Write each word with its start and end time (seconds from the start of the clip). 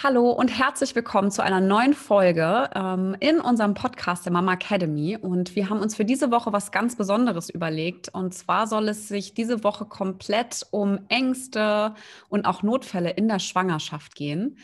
Hallo 0.00 0.30
und 0.30 0.46
herzlich 0.56 0.94
willkommen 0.94 1.32
zu 1.32 1.42
einer 1.42 1.60
neuen 1.60 1.92
Folge 1.92 2.70
ähm, 2.72 3.16
in 3.18 3.40
unserem 3.40 3.74
Podcast 3.74 4.24
der 4.24 4.32
Mama 4.32 4.52
Academy. 4.52 5.18
Und 5.20 5.56
wir 5.56 5.68
haben 5.68 5.80
uns 5.80 5.96
für 5.96 6.04
diese 6.04 6.30
Woche 6.30 6.52
was 6.52 6.70
ganz 6.70 6.94
Besonderes 6.94 7.50
überlegt. 7.50 8.08
Und 8.14 8.32
zwar 8.32 8.68
soll 8.68 8.90
es 8.90 9.08
sich 9.08 9.34
diese 9.34 9.64
Woche 9.64 9.86
komplett 9.86 10.64
um 10.70 11.00
Ängste 11.08 11.96
und 12.28 12.46
auch 12.46 12.62
Notfälle 12.62 13.10
in 13.10 13.26
der 13.26 13.40
Schwangerschaft 13.40 14.14
gehen. 14.14 14.58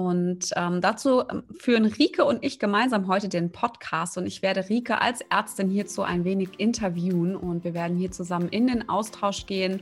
Und 0.00 0.48
ähm, 0.56 0.80
dazu 0.80 1.24
ähm, 1.28 1.42
führen 1.58 1.84
Rike 1.84 2.24
und 2.24 2.42
ich 2.42 2.58
gemeinsam 2.58 3.06
heute 3.06 3.28
den 3.28 3.52
Podcast. 3.52 4.16
Und 4.16 4.24
ich 4.24 4.40
werde 4.40 4.70
Rike 4.70 4.98
als 5.02 5.20
Ärztin 5.28 5.68
hierzu 5.68 6.02
ein 6.02 6.24
wenig 6.24 6.58
interviewen. 6.58 7.36
Und 7.36 7.64
wir 7.64 7.74
werden 7.74 7.98
hier 7.98 8.10
zusammen 8.10 8.48
in 8.48 8.66
den 8.66 8.88
Austausch 8.88 9.44
gehen, 9.44 9.80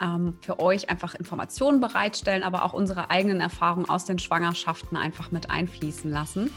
ähm, 0.00 0.34
für 0.42 0.60
euch 0.60 0.90
einfach 0.90 1.16
Informationen 1.16 1.80
bereitstellen, 1.80 2.44
aber 2.44 2.64
auch 2.64 2.72
unsere 2.72 3.10
eigenen 3.10 3.40
Erfahrungen 3.40 3.88
aus 3.88 4.04
den 4.04 4.20
Schwangerschaften 4.20 4.96
einfach 4.96 5.32
mit 5.32 5.50
einfließen 5.50 6.08
lassen. 6.08 6.52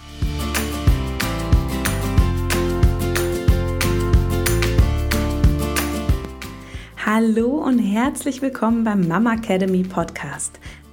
Hallo 7.04 7.48
und 7.48 7.80
herzlich 7.80 8.44
willkommen 8.44 8.84
beim 8.84 9.08
Mama 9.08 9.34
Academy 9.34 9.82
Podcast 9.82 10.60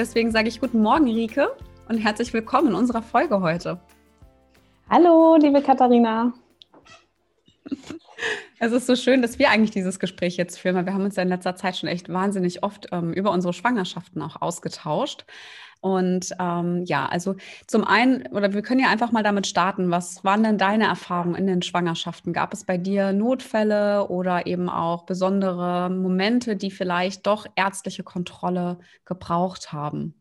Deswegen 0.00 0.30
sage 0.30 0.48
ich 0.48 0.60
guten 0.60 0.80
Morgen, 0.80 1.04
Rike, 1.04 1.54
und 1.90 1.98
herzlich 1.98 2.32
willkommen 2.32 2.68
in 2.68 2.74
unserer 2.74 3.02
Folge 3.02 3.42
heute. 3.42 3.78
Hallo, 4.88 5.36
liebe 5.36 5.60
Katharina. 5.60 6.32
Es 8.58 8.72
ist 8.72 8.86
so 8.86 8.96
schön, 8.96 9.20
dass 9.20 9.38
wir 9.38 9.50
eigentlich 9.50 9.72
dieses 9.72 9.98
Gespräch 9.98 10.38
jetzt 10.38 10.58
führen, 10.58 10.74
weil 10.74 10.86
wir 10.86 10.94
haben 10.94 11.04
uns 11.04 11.16
ja 11.16 11.22
in 11.22 11.28
letzter 11.28 11.54
Zeit 11.54 11.76
schon 11.76 11.88
echt 11.90 12.10
wahnsinnig 12.10 12.62
oft 12.62 12.88
ähm, 12.92 13.12
über 13.12 13.30
unsere 13.30 13.52
Schwangerschaften 13.52 14.22
auch 14.22 14.40
ausgetauscht. 14.40 15.26
Und 15.80 16.34
ähm, 16.38 16.84
ja, 16.84 17.06
also 17.06 17.36
zum 17.66 17.84
einen, 17.84 18.26
oder 18.28 18.52
wir 18.52 18.60
können 18.60 18.80
ja 18.80 18.88
einfach 18.88 19.12
mal 19.12 19.22
damit 19.22 19.46
starten, 19.46 19.90
was 19.90 20.22
waren 20.24 20.42
denn 20.42 20.58
deine 20.58 20.84
Erfahrungen 20.84 21.36
in 21.36 21.46
den 21.46 21.62
Schwangerschaften? 21.62 22.34
Gab 22.34 22.52
es 22.52 22.64
bei 22.64 22.76
dir 22.76 23.12
Notfälle 23.12 24.08
oder 24.08 24.46
eben 24.46 24.68
auch 24.68 25.04
besondere 25.04 25.88
Momente, 25.88 26.56
die 26.56 26.70
vielleicht 26.70 27.26
doch 27.26 27.46
ärztliche 27.56 28.02
Kontrolle 28.02 28.78
gebraucht 29.06 29.72
haben? 29.72 30.14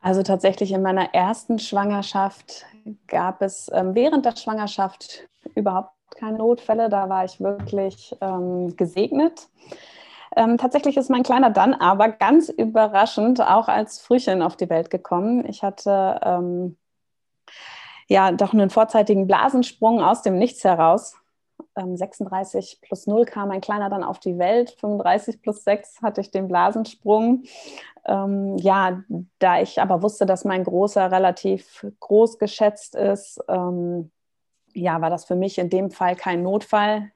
Also 0.00 0.22
tatsächlich 0.22 0.72
in 0.72 0.82
meiner 0.82 1.14
ersten 1.14 1.58
Schwangerschaft 1.58 2.64
gab 3.08 3.42
es 3.42 3.70
ähm, 3.74 3.94
während 3.94 4.24
der 4.24 4.36
Schwangerschaft 4.36 5.28
überhaupt 5.54 5.90
keine 6.16 6.38
Notfälle. 6.38 6.88
Da 6.88 7.08
war 7.08 7.24
ich 7.24 7.40
wirklich 7.40 8.16
ähm, 8.20 8.76
gesegnet. 8.76 9.48
Ähm, 10.34 10.58
tatsächlich 10.58 10.96
ist 10.96 11.10
mein 11.10 11.22
Kleiner 11.22 11.50
dann 11.50 11.74
aber 11.74 12.08
ganz 12.08 12.48
überraschend 12.48 13.40
auch 13.40 13.68
als 13.68 14.00
Frühchen 14.00 14.42
auf 14.42 14.56
die 14.56 14.68
Welt 14.68 14.90
gekommen. 14.90 15.46
Ich 15.48 15.62
hatte 15.62 16.20
ähm, 16.22 16.76
ja 18.08 18.32
doch 18.32 18.52
einen 18.52 18.70
vorzeitigen 18.70 19.26
Blasensprung 19.26 20.00
aus 20.00 20.22
dem 20.22 20.38
Nichts 20.38 20.64
heraus. 20.64 21.16
Ähm, 21.76 21.96
36 21.96 22.80
plus 22.82 23.06
0 23.06 23.24
kam 23.24 23.48
mein 23.48 23.60
Kleiner 23.60 23.88
dann 23.88 24.02
auf 24.02 24.18
die 24.18 24.38
Welt. 24.38 24.76
35 24.80 25.42
plus 25.42 25.64
6 25.64 26.02
hatte 26.02 26.20
ich 26.20 26.30
den 26.30 26.48
Blasensprung. 26.48 27.44
Ähm, 28.04 28.56
ja, 28.58 29.02
da 29.38 29.60
ich 29.60 29.80
aber 29.80 30.02
wusste, 30.02 30.26
dass 30.26 30.44
mein 30.44 30.64
Großer 30.64 31.10
relativ 31.10 31.86
groß 32.00 32.38
geschätzt 32.38 32.94
ist, 32.94 33.40
ähm, 33.48 34.10
ja, 34.74 35.00
war 35.00 35.10
das 35.10 35.24
für 35.24 35.36
mich 35.36 35.58
in 35.58 35.70
dem 35.70 35.90
Fall 35.90 36.16
kein 36.16 36.42
Notfall 36.42 37.10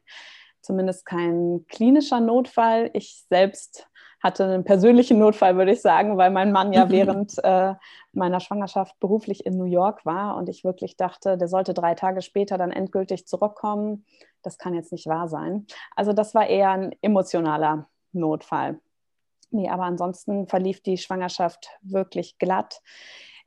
zumindest 0.63 1.07
kein 1.07 1.65
klinischer 1.69 2.21
Notfall. 2.21 2.91
Ich 2.93 3.25
selbst 3.29 3.89
hatte 4.23 4.45
einen 4.45 4.65
persönlichen 4.65 5.19
Notfall, 5.19 5.57
würde 5.57 5.73
ich 5.73 5.81
sagen, 5.81 6.19
weil 6.19 6.31
mein 6.31 6.53
Mann 6.53 6.73
ja 6.73 6.91
während 6.91 7.43
äh, 7.43 7.75
meiner 8.13 8.41
Schwangerschaft 8.41 8.99
beruflich 9.01 9.47
in 9.47 9.57
New 9.57 9.65
York 9.65 10.05
war 10.05 10.37
und 10.37 10.49
ich 10.49 10.63
wirklich 10.63 10.97
dachte, 10.97 11.39
der 11.39 11.49
sollte 11.49 11.73
drei 11.73 11.95
Tage 11.95 12.21
später 12.21 12.59
dann 12.59 12.71
endgültig 12.71 13.27
zurückkommen. 13.27 14.05
Das 14.43 14.59
kann 14.59 14.75
jetzt 14.75 14.93
nicht 14.93 15.07
wahr 15.07 15.29
sein. 15.29 15.67
Also 15.97 16.13
das 16.13 16.35
war 16.35 16.47
eher 16.47 16.71
ein 16.71 16.95
emotionaler 17.01 17.89
Notfall. 18.13 18.79
Nee, 19.51 19.69
aber 19.69 19.85
ansonsten 19.85 20.47
verlief 20.47 20.83
die 20.83 20.99
Schwangerschaft 20.99 21.71
wirklich 21.83 22.39
glatt. 22.39 22.83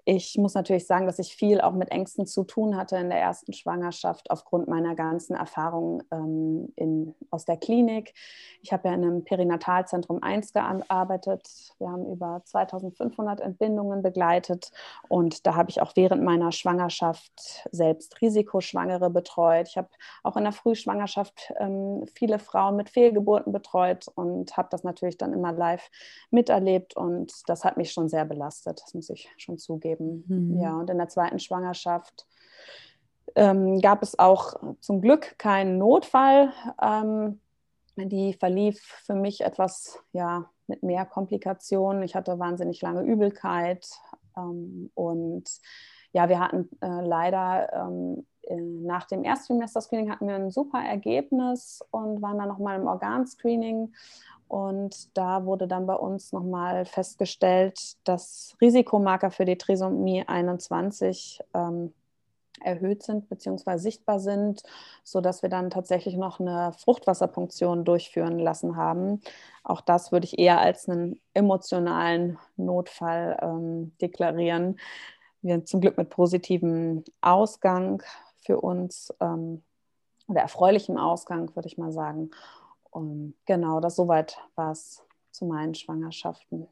Ich 0.05 0.37
muss 0.37 0.53
natürlich 0.53 0.85
sagen, 0.85 1.05
dass 1.05 1.17
ich 1.17 1.33
viel 1.33 1.61
auch 1.61 1.71
mit 1.71 1.89
Ängsten 1.89 2.25
zu 2.25 2.43
tun 2.43 2.75
hatte 2.75 2.97
in 2.97 3.09
der 3.09 3.21
ersten 3.21 3.53
Schwangerschaft 3.53 4.31
aufgrund 4.31 4.67
meiner 4.67 4.95
ganzen 4.95 5.33
Erfahrungen 5.33 6.03
ähm, 6.11 6.73
in, 6.75 7.15
aus 7.31 7.45
der 7.45 7.55
Klinik. 7.55 8.13
Ich 8.61 8.73
habe 8.73 8.89
ja 8.89 8.95
in 8.95 9.05
einem 9.05 9.23
Perinatalzentrum 9.23 10.21
1 10.21 10.51
gearbeitet. 10.51 11.47
Wir 11.79 11.89
haben 11.89 12.05
über 12.11 12.41
2500 12.43 13.39
Entbindungen 13.39 14.01
begleitet 14.01 14.73
und 15.07 15.45
da 15.45 15.55
habe 15.55 15.69
ich 15.69 15.81
auch 15.81 15.95
während 15.95 16.21
meiner 16.21 16.51
Schwangerschaft 16.51 17.65
selbst 17.71 18.19
Risikoschwangere 18.19 19.09
betreut. 19.09 19.69
Ich 19.69 19.77
habe 19.77 19.87
auch 20.23 20.35
in 20.35 20.43
der 20.43 20.51
Frühschwangerschaft 20.51 21.53
ähm, 21.59 22.03
viele 22.13 22.39
Frauen 22.39 22.75
mit 22.75 22.89
Fehlgeburten 22.89 23.53
betreut 23.53 24.07
und 24.15 24.57
habe 24.57 24.67
das 24.69 24.83
natürlich 24.83 25.17
dann 25.17 25.31
immer 25.31 25.53
live 25.53 25.89
miterlebt 26.29 26.97
und 26.97 27.31
das 27.47 27.63
hat 27.63 27.77
mich 27.77 27.93
schon 27.93 28.09
sehr 28.09 28.25
belastet, 28.25 28.81
das 28.83 28.93
muss 28.93 29.09
ich 29.09 29.29
schon 29.37 29.57
zugeben 29.57 29.92
geben. 29.95 30.23
Mhm. 30.27 30.59
Ja, 30.59 30.75
und 30.77 30.89
in 30.89 30.97
der 30.97 31.09
zweiten 31.09 31.39
Schwangerschaft 31.39 32.25
ähm, 33.35 33.79
gab 33.79 34.03
es 34.03 34.17
auch 34.19 34.55
zum 34.79 35.01
Glück 35.01 35.37
keinen 35.37 35.77
Notfall. 35.77 36.51
Ähm, 36.81 37.39
die 37.95 38.33
verlief 38.33 38.81
für 39.05 39.13
mich 39.13 39.41
etwas 39.41 39.99
ja, 40.13 40.49
mit 40.67 40.83
mehr 40.83 41.05
Komplikationen. 41.05 42.03
Ich 42.03 42.15
hatte 42.15 42.39
wahnsinnig 42.39 42.81
lange 42.81 43.03
Übelkeit 43.03 43.87
ähm, 44.35 44.89
und 44.95 45.49
ja, 46.13 46.29
wir 46.29 46.39
hatten 46.39 46.69
äh, 46.81 47.05
leider 47.05 47.73
ähm, 47.73 48.25
nach 48.49 49.05
dem 49.05 49.23
Erstsemester-Screening 49.23 50.11
hatten 50.11 50.27
wir 50.27 50.35
ein 50.35 50.51
super 50.51 50.79
Ergebnis 50.79 51.83
und 51.91 52.21
waren 52.21 52.37
dann 52.37 52.49
nochmal 52.49 52.79
im 52.79 52.87
Organscreening 52.87 53.93
und 54.47 55.17
da 55.17 55.45
wurde 55.45 55.67
dann 55.67 55.87
bei 55.87 55.95
uns 55.95 56.31
nochmal 56.31 56.85
festgestellt, 56.85 57.95
dass 58.03 58.55
Risikomarker 58.61 59.31
für 59.31 59.45
die 59.45 59.57
Trisomie 59.57 60.27
21 60.27 61.39
ähm, 61.53 61.93
erhöht 62.61 63.03
sind 63.03 63.29
bzw. 63.29 63.77
sichtbar 63.77 64.19
sind, 64.19 64.61
sodass 65.03 65.41
wir 65.41 65.49
dann 65.49 65.69
tatsächlich 65.69 66.17
noch 66.17 66.39
eine 66.39 66.71
Fruchtwasserpunktion 66.73 67.83
durchführen 67.83 68.39
lassen 68.39 68.75
haben. 68.75 69.21
Auch 69.63 69.81
das 69.81 70.11
würde 70.11 70.25
ich 70.25 70.37
eher 70.37 70.59
als 70.59 70.87
einen 70.87 71.19
emotionalen 71.33 72.37
Notfall 72.55 73.37
ähm, 73.41 73.93
deklarieren. 74.01 74.77
Wir 75.43 75.63
zum 75.65 75.81
Glück 75.81 75.97
mit 75.97 76.09
positivem 76.09 77.03
Ausgang 77.21 78.01
für 78.39 78.59
uns 78.59 79.13
ähm, 79.19 79.61
oder 80.27 80.41
erfreulichem 80.41 80.97
Ausgang, 80.97 81.55
würde 81.55 81.67
ich 81.67 81.77
mal 81.77 81.91
sagen. 81.91 82.31
Und 82.89 83.35
genau, 83.45 83.79
das 83.79 83.95
soweit 83.95 84.37
war 84.55 84.71
es 84.71 85.03
zu 85.31 85.45
meinen 85.45 85.75
Schwangerschaften. 85.75 86.67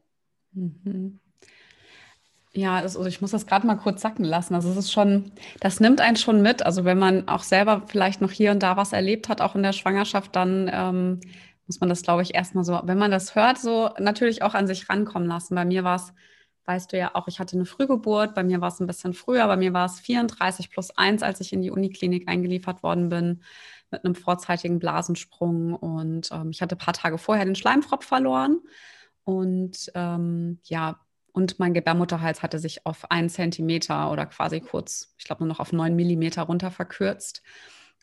Mhm. 0.52 1.20
Ja, 2.54 2.76
also 2.76 3.04
ich 3.06 3.22
muss 3.22 3.30
das 3.30 3.46
gerade 3.46 3.66
mal 3.66 3.76
kurz 3.76 4.02
sacken 4.02 4.24
lassen. 4.24 4.54
Also 4.54 4.70
es 4.70 4.76
ist 4.76 4.92
schon, 4.92 5.32
das 5.60 5.80
nimmt 5.80 6.00
einen 6.00 6.16
schon 6.16 6.42
mit. 6.42 6.64
Also 6.64 6.84
wenn 6.84 6.98
man 6.98 7.28
auch 7.28 7.42
selber 7.42 7.82
vielleicht 7.86 8.20
noch 8.20 8.30
hier 8.30 8.50
und 8.50 8.62
da 8.62 8.76
was 8.76 8.92
erlebt 8.92 9.28
hat, 9.28 9.40
auch 9.40 9.54
in 9.54 9.62
der 9.62 9.72
Schwangerschaft, 9.72 10.36
dann 10.36 10.70
ähm, 10.72 11.20
muss 11.66 11.80
man 11.80 11.88
das, 11.88 12.02
glaube 12.02 12.22
ich, 12.22 12.34
erstmal 12.34 12.64
so, 12.64 12.78
wenn 12.84 12.98
man 12.98 13.10
das 13.10 13.34
hört, 13.34 13.58
so 13.58 13.90
natürlich 13.98 14.42
auch 14.42 14.54
an 14.54 14.66
sich 14.66 14.90
rankommen 14.90 15.28
lassen. 15.28 15.54
Bei 15.54 15.64
mir 15.64 15.82
war 15.82 15.96
es, 15.96 16.12
weißt 16.64 16.92
du 16.92 16.98
ja 16.98 17.14
auch, 17.14 17.28
ich 17.28 17.38
hatte 17.38 17.56
eine 17.56 17.64
Frühgeburt, 17.64 18.34
bei 18.34 18.44
mir 18.44 18.60
war 18.60 18.68
es 18.68 18.80
ein 18.80 18.86
bisschen 18.86 19.14
früher, 19.14 19.46
bei 19.46 19.56
mir 19.56 19.72
war 19.72 19.86
es 19.86 20.00
34 20.00 20.70
plus 20.70 20.90
1, 20.96 21.22
als 21.22 21.40
ich 21.40 21.52
in 21.52 21.62
die 21.62 21.70
Uniklinik 21.70 22.28
eingeliefert 22.28 22.82
worden 22.82 23.08
bin 23.08 23.42
mit 23.90 24.04
einem 24.04 24.14
vorzeitigen 24.14 24.78
Blasensprung. 24.78 25.74
Und 25.74 26.30
ähm, 26.32 26.50
ich 26.50 26.62
hatte 26.62 26.76
ein 26.76 26.78
paar 26.78 26.94
Tage 26.94 27.18
vorher 27.18 27.44
den 27.44 27.54
Schleimfropf 27.54 28.06
verloren. 28.06 28.60
Und 29.24 29.90
ähm, 29.94 30.60
ja, 30.64 31.00
und 31.32 31.58
mein 31.58 31.74
Gebärmutterhals 31.74 32.42
hatte 32.42 32.58
sich 32.58 32.84
auf 32.86 33.10
einen 33.10 33.28
Zentimeter 33.30 34.10
oder 34.10 34.26
quasi 34.26 34.60
kurz, 34.60 35.14
ich 35.18 35.24
glaube 35.24 35.42
nur 35.42 35.48
noch 35.48 35.60
auf 35.60 35.72
neun 35.72 35.96
Millimeter 35.96 36.42
runter 36.42 36.70
verkürzt. 36.70 37.42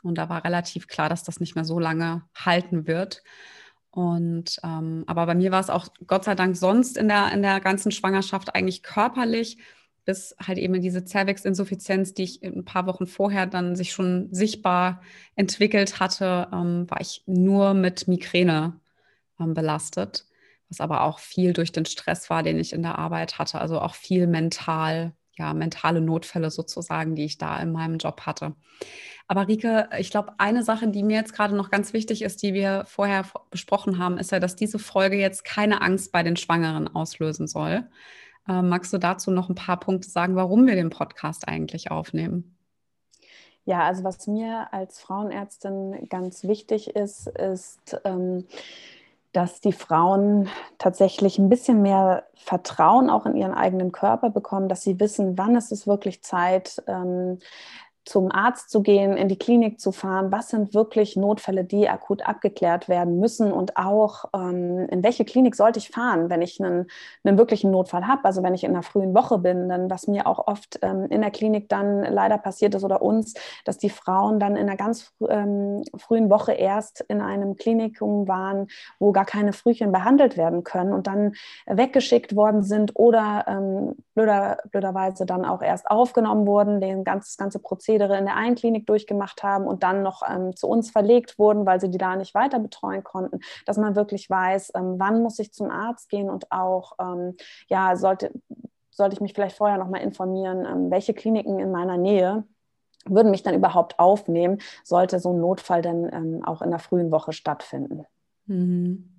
Und 0.01 0.17
da 0.17 0.29
war 0.29 0.43
relativ 0.43 0.87
klar, 0.87 1.09
dass 1.09 1.23
das 1.23 1.39
nicht 1.39 1.55
mehr 1.55 1.65
so 1.65 1.79
lange 1.79 2.23
halten 2.35 2.87
wird. 2.87 3.21
Und 3.91 4.59
ähm, 4.63 5.03
aber 5.07 5.25
bei 5.25 5.35
mir 5.35 5.51
war 5.51 5.61
es 5.61 5.69
auch 5.69 5.87
Gott 6.05 6.23
sei 6.23 6.35
Dank 6.35 6.55
sonst 6.55 6.97
in 6.97 7.07
der, 7.07 7.31
in 7.33 7.41
der 7.41 7.59
ganzen 7.59 7.91
Schwangerschaft 7.91 8.55
eigentlich 8.55 8.83
körperlich, 8.83 9.57
bis 10.05 10.35
halt 10.41 10.57
eben 10.57 10.79
diese 10.81 11.05
Zervixinsuffizienz, 11.05 12.13
die 12.13 12.23
ich 12.23 12.43
ein 12.43 12.65
paar 12.65 12.85
Wochen 12.85 13.07
vorher 13.07 13.45
dann 13.47 13.75
sich 13.75 13.91
schon 13.91 14.29
sichtbar 14.31 15.01
entwickelt 15.35 15.99
hatte, 15.99 16.47
ähm, 16.53 16.89
war 16.89 17.01
ich 17.01 17.23
nur 17.25 17.73
mit 17.73 18.07
Migräne 18.07 18.79
ähm, 19.39 19.53
belastet, 19.53 20.25
was 20.69 20.81
aber 20.81 21.03
auch 21.03 21.19
viel 21.19 21.53
durch 21.53 21.71
den 21.71 21.85
Stress 21.85 22.29
war, 22.29 22.43
den 22.43 22.59
ich 22.59 22.73
in 22.73 22.83
der 22.83 22.97
Arbeit 22.99 23.39
hatte, 23.39 23.59
also 23.59 23.79
auch 23.81 23.95
viel 23.95 24.27
mental, 24.27 25.13
ja, 25.39 25.53
mentale 25.53 26.01
Notfälle 26.01 26.51
sozusagen, 26.51 27.15
die 27.15 27.25
ich 27.25 27.37
da 27.37 27.59
in 27.59 27.71
meinem 27.71 27.97
Job 27.97 28.21
hatte. 28.21 28.55
Aber 29.27 29.47
Rike, 29.47 29.89
ich 29.97 30.11
glaube, 30.11 30.33
eine 30.37 30.63
Sache, 30.63 30.87
die 30.87 31.03
mir 31.03 31.17
jetzt 31.17 31.33
gerade 31.33 31.55
noch 31.55 31.69
ganz 31.69 31.93
wichtig 31.93 32.21
ist, 32.21 32.43
die 32.43 32.53
wir 32.53 32.83
vorher 32.87 33.25
besprochen 33.49 33.97
haben, 33.97 34.17
ist 34.17 34.31
ja, 34.31 34.39
dass 34.39 34.55
diese 34.55 34.79
Folge 34.79 35.17
jetzt 35.17 35.45
keine 35.45 35.81
Angst 35.81 36.11
bei 36.11 36.23
den 36.23 36.35
Schwangeren 36.35 36.87
auslösen 36.87 37.47
soll. 37.47 37.87
Ähm, 38.47 38.69
magst 38.69 38.91
du 38.91 38.97
dazu 38.97 39.31
noch 39.31 39.49
ein 39.49 39.55
paar 39.55 39.79
Punkte 39.79 40.09
sagen, 40.09 40.35
warum 40.35 40.65
wir 40.67 40.75
den 40.75 40.89
Podcast 40.89 41.47
eigentlich 41.47 41.91
aufnehmen? 41.91 42.57
Ja, 43.65 43.83
also 43.83 44.03
was 44.03 44.25
mir 44.25 44.73
als 44.73 44.99
Frauenärztin 44.99 46.07
ganz 46.09 46.43
wichtig 46.43 46.95
ist, 46.95 47.27
ist, 47.27 48.01
ähm, 48.03 48.45
dass 49.31 49.61
die 49.61 49.73
Frauen 49.73 50.47
tatsächlich 50.77 51.37
ein 51.37 51.49
bisschen 51.49 51.81
mehr 51.81 52.23
Vertrauen 52.35 53.09
auch 53.09 53.25
in 53.25 53.35
ihren 53.35 53.53
eigenen 53.53 53.91
Körper 53.91 54.29
bekommen, 54.29 54.69
dass 54.69 54.81
sie 54.81 54.99
wissen, 54.99 55.37
wann 55.37 55.55
ist 55.55 55.71
es 55.71 55.85
wirklich 55.85 56.23
Zeit, 56.23 56.81
ähm, 56.87 57.39
zum 58.09 58.31
Arzt 58.31 58.71
zu 58.71 58.81
gehen, 58.81 59.15
in 59.15 59.27
die 59.27 59.37
Klinik 59.37 59.79
zu 59.79 59.91
fahren, 59.91 60.31
was 60.31 60.49
sind 60.49 60.73
wirklich 60.73 61.15
Notfälle, 61.15 61.63
die 61.63 61.87
akut 61.87 62.27
abgeklärt 62.27 62.89
werden 62.89 63.19
müssen? 63.19 63.51
Und 63.51 63.77
auch 63.77 64.25
ähm, 64.33 64.87
in 64.89 65.03
welche 65.03 65.25
Klinik 65.25 65.55
sollte 65.55 65.77
ich 65.77 65.89
fahren, 65.91 66.29
wenn 66.31 66.41
ich 66.41 66.59
einen, 66.59 66.87
einen 67.23 67.37
wirklichen 67.37 67.69
Notfall 67.69 68.07
habe, 68.07 68.25
also 68.25 68.41
wenn 68.41 68.55
ich 68.55 68.63
in 68.63 68.71
einer 68.71 68.81
frühen 68.81 69.13
Woche 69.13 69.37
bin, 69.37 69.69
dann 69.69 69.91
was 69.91 70.07
mir 70.07 70.25
auch 70.25 70.47
oft 70.47 70.79
ähm, 70.81 71.05
in 71.09 71.21
der 71.21 71.29
Klinik 71.29 71.69
dann 71.69 72.01
leider 72.03 72.39
passiert 72.39 72.73
ist 72.73 72.83
oder 72.83 73.03
uns, 73.03 73.35
dass 73.63 73.77
die 73.77 73.91
Frauen 73.91 74.39
dann 74.39 74.55
in 74.55 74.67
einer 74.67 74.75
ganz 74.75 75.13
ähm, 75.29 75.83
frühen 75.95 76.31
Woche 76.31 76.53
erst 76.53 77.01
in 77.09 77.21
einem 77.21 77.57
Klinikum 77.57 78.27
waren, 78.27 78.67
wo 78.97 79.11
gar 79.11 79.25
keine 79.25 79.53
Frühchen 79.53 79.91
behandelt 79.91 80.35
werden 80.35 80.63
können 80.63 80.93
und 80.93 81.05
dann 81.05 81.33
weggeschickt 81.67 82.35
worden 82.35 82.63
sind 82.63 82.95
oder 82.95 83.45
ähm, 83.47 83.95
blöder, 84.15 84.57
blöderweise 84.71 85.27
dann 85.27 85.45
auch 85.45 85.61
erst 85.61 85.91
aufgenommen 85.91 86.47
wurden, 86.47 86.81
den 86.81 87.03
ganz, 87.03 87.37
ganze 87.37 87.59
Prozedere 87.59 87.98
Prozedere 87.99 88.17
in 88.17 88.25
der 88.25 88.35
einen 88.35 88.55
Klinik 88.55 88.87
durchgemacht 88.87 89.43
haben 89.43 89.65
und 89.67 89.83
dann 89.83 90.03
noch 90.03 90.21
ähm, 90.27 90.55
zu 90.55 90.67
uns 90.67 90.91
verlegt 90.91 91.37
wurden, 91.37 91.65
weil 91.65 91.81
sie 91.81 91.89
die 91.89 91.97
da 91.97 92.15
nicht 92.15 92.33
weiter 92.33 92.59
betreuen 92.59 93.03
konnten, 93.03 93.39
dass 93.65 93.77
man 93.77 93.95
wirklich 93.95 94.29
weiß, 94.29 94.71
ähm, 94.75 94.95
wann 94.97 95.21
muss 95.21 95.39
ich 95.39 95.51
zum 95.51 95.69
Arzt 95.69 96.09
gehen 96.09 96.29
und 96.29 96.51
auch, 96.51 96.93
ähm, 96.99 97.35
ja, 97.67 97.95
sollte, 97.95 98.31
sollte 98.89 99.15
ich 99.15 99.21
mich 99.21 99.33
vielleicht 99.33 99.57
vorher 99.57 99.77
noch 99.77 99.89
mal 99.89 99.99
informieren, 99.99 100.65
ähm, 100.65 100.91
welche 100.91 101.13
Kliniken 101.13 101.59
in 101.59 101.71
meiner 101.71 101.97
Nähe 101.97 102.45
würden 103.05 103.31
mich 103.31 103.43
dann 103.43 103.55
überhaupt 103.55 103.97
aufnehmen, 103.99 104.59
sollte 104.83 105.19
so 105.19 105.33
ein 105.33 105.39
Notfall 105.39 105.81
dann 105.81 106.09
ähm, 106.11 106.43
auch 106.45 106.61
in 106.61 106.69
der 106.69 106.79
frühen 106.79 107.11
Woche 107.11 107.33
stattfinden. 107.33 108.05
Mhm. 108.45 109.15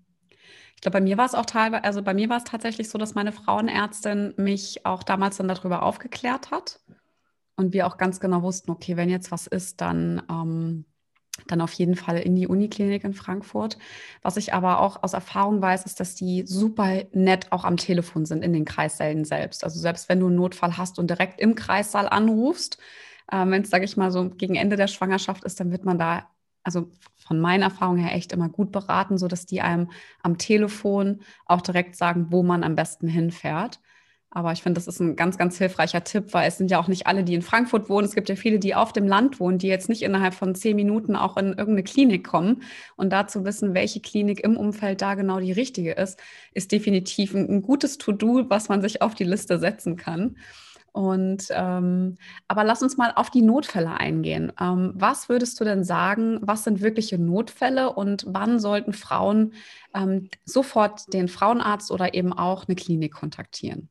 Ich 0.77 0.83
glaube, 0.83 0.99
bei 0.99 1.05
mir 1.05 1.19
war 1.19 1.27
es 1.27 1.35
auch 1.35 1.45
teilweise, 1.45 1.85
also 1.85 2.03
bei 2.03 2.15
mir 2.15 2.31
war 2.31 2.39
es 2.39 2.45
tatsächlich 2.45 2.89
so, 2.89 2.97
dass 2.97 3.15
meine 3.15 3.33
Frauenärztin 3.33 4.33
mich 4.39 4.87
auch 4.87 5.03
damals 5.03 5.37
dann 5.37 5.49
darüber 5.49 5.83
aufgeklärt 5.83 6.51
hat 6.51 6.81
und 7.61 7.73
wir 7.73 7.87
auch 7.87 7.99
ganz 7.99 8.21
genau 8.21 8.43
wussten, 8.43 8.71
okay, 8.71 8.97
wenn 8.97 9.11
jetzt 9.11 9.31
was 9.31 9.47
ist, 9.47 9.81
dann, 9.81 10.23
ähm, 10.31 10.87
dann 11.47 11.61
auf 11.61 11.73
jeden 11.75 11.95
Fall 11.95 12.19
in 12.19 12.35
die 12.35 12.47
Uniklinik 12.47 13.05
in 13.05 13.15
Frankfurt. 13.15 13.79
Was 14.23 14.37
ich 14.37 14.53
aber 14.55 14.81
auch 14.81 15.03
aus 15.03 15.13
Erfahrung 15.13 15.63
weiß, 15.63 15.85
ist, 15.87 16.01
dass 16.01 16.15
die 16.15 16.45
super 16.47 17.05
nett 17.13 17.53
auch 17.53 17.65
am 17.65 17.77
Telefon 17.77 18.27
sind 18.27 18.43
in 18.43 18.53
den 18.53 18.65
Kreissälen 18.65 19.25
selbst. 19.25 19.63
Also 19.65 19.79
selbst 19.79 20.09
wenn 20.09 20.21
du 20.21 20.27
einen 20.27 20.37
Notfall 20.37 20.77
hast 20.77 20.99
und 20.99 21.09
direkt 21.09 21.41
im 21.41 21.55
Kreissaal 21.55 22.09
anrufst, 22.09 22.79
äh, 23.31 23.47
wenn 23.47 23.63
es, 23.63 23.71
sage 23.71 23.85
ich 23.85 23.97
mal, 23.97 24.11
so 24.11 24.31
gegen 24.31 24.57
Ende 24.57 24.77
der 24.77 24.89
Schwangerschaft 24.89 25.45
ist, 25.45 25.61
dann 25.61 25.71
wird 25.71 25.85
man 25.85 25.99
da 25.99 26.29
also 26.63 26.91
von 27.17 27.41
meiner 27.41 27.67
Erfahrung 27.67 27.97
her 27.97 28.15
echt 28.15 28.33
immer 28.33 28.49
gut 28.49 28.73
beraten, 28.73 29.19
sodass 29.19 29.47
die 29.47 29.61
einem 29.61 29.91
am 30.23 30.39
Telefon 30.39 31.21
auch 31.47 31.63
direkt 31.63 31.97
sagen, 31.97 32.27
wo 32.31 32.43
man 32.43 32.65
am 32.65 32.75
besten 32.75 33.09
hinfährt. 33.09 33.81
Aber 34.33 34.53
ich 34.53 34.63
finde, 34.63 34.79
das 34.79 34.87
ist 34.87 35.01
ein 35.01 35.17
ganz, 35.17 35.39
ganz 35.39 35.59
hilfreicher 35.59 36.05
Tipp, 36.05 36.33
weil 36.33 36.47
es 36.47 36.57
sind 36.57 36.71
ja 36.71 36.79
auch 36.79 36.87
nicht 36.87 37.09
alle, 37.09 37.25
die 37.25 37.35
in 37.35 37.43
Frankfurt 37.43 37.89
wohnen. 37.89 38.07
Es 38.07 38.15
gibt 38.15 38.29
ja 38.29 38.37
viele, 38.37 38.61
die 38.61 38.77
auf 38.77 38.93
dem 38.93 39.09
Land 39.09 39.41
wohnen, 39.41 39.59
die 39.59 39.67
jetzt 39.67 39.89
nicht 39.89 40.03
innerhalb 40.03 40.35
von 40.35 40.55
zehn 40.55 40.77
Minuten 40.77 41.17
auch 41.17 41.37
in 41.37 41.49
irgendeine 41.49 41.83
Klinik 41.83 42.25
kommen. 42.25 42.63
Und 42.95 43.11
da 43.13 43.27
zu 43.27 43.45
wissen, 43.45 43.75
welche 43.75 44.01
Klinik 44.01 44.41
im 44.41 44.57
Umfeld 44.57 45.03
da 45.03 45.15
genau 45.15 45.41
die 45.41 45.51
richtige 45.51 45.93
ist, 45.93 46.21
ist 46.55 46.71
definitiv 46.71 47.35
ein, 47.35 47.49
ein 47.49 47.63
gutes 47.63 47.99
To-Do, 47.99 48.45
was 48.49 48.69
man 48.69 48.83
sich 48.83 49.03
auf 49.03 49.17
die 49.17 49.25
Liste 49.25 49.59
setzen 49.59 49.97
kann. 49.97 50.37
Und 50.93 51.47
ähm, 51.51 52.17
aber 52.49 52.65
lass 52.65 52.83
uns 52.83 52.97
mal 52.97 53.13
auf 53.15 53.31
die 53.31 53.43
Notfälle 53.43 53.93
eingehen. 53.93 54.53
Ähm, 54.61 54.93
was 54.95 55.29
würdest 55.29 55.59
du 55.61 55.65
denn 55.65 55.85
sagen, 55.85 56.39
was 56.43 56.65
sind 56.65 56.81
wirkliche 56.81 57.19
Notfälle 57.19 57.93
und 57.93 58.25
wann 58.29 58.61
sollten 58.61 58.93
Frauen 58.93 59.55
ähm, 59.95 60.29
sofort 60.45 61.13
den 61.13 61.29
Frauenarzt 61.29 61.91
oder 61.91 62.15
eben 62.15 62.33
auch 62.33 62.67
eine 62.67 62.75
Klinik 62.77 63.13
kontaktieren? 63.13 63.89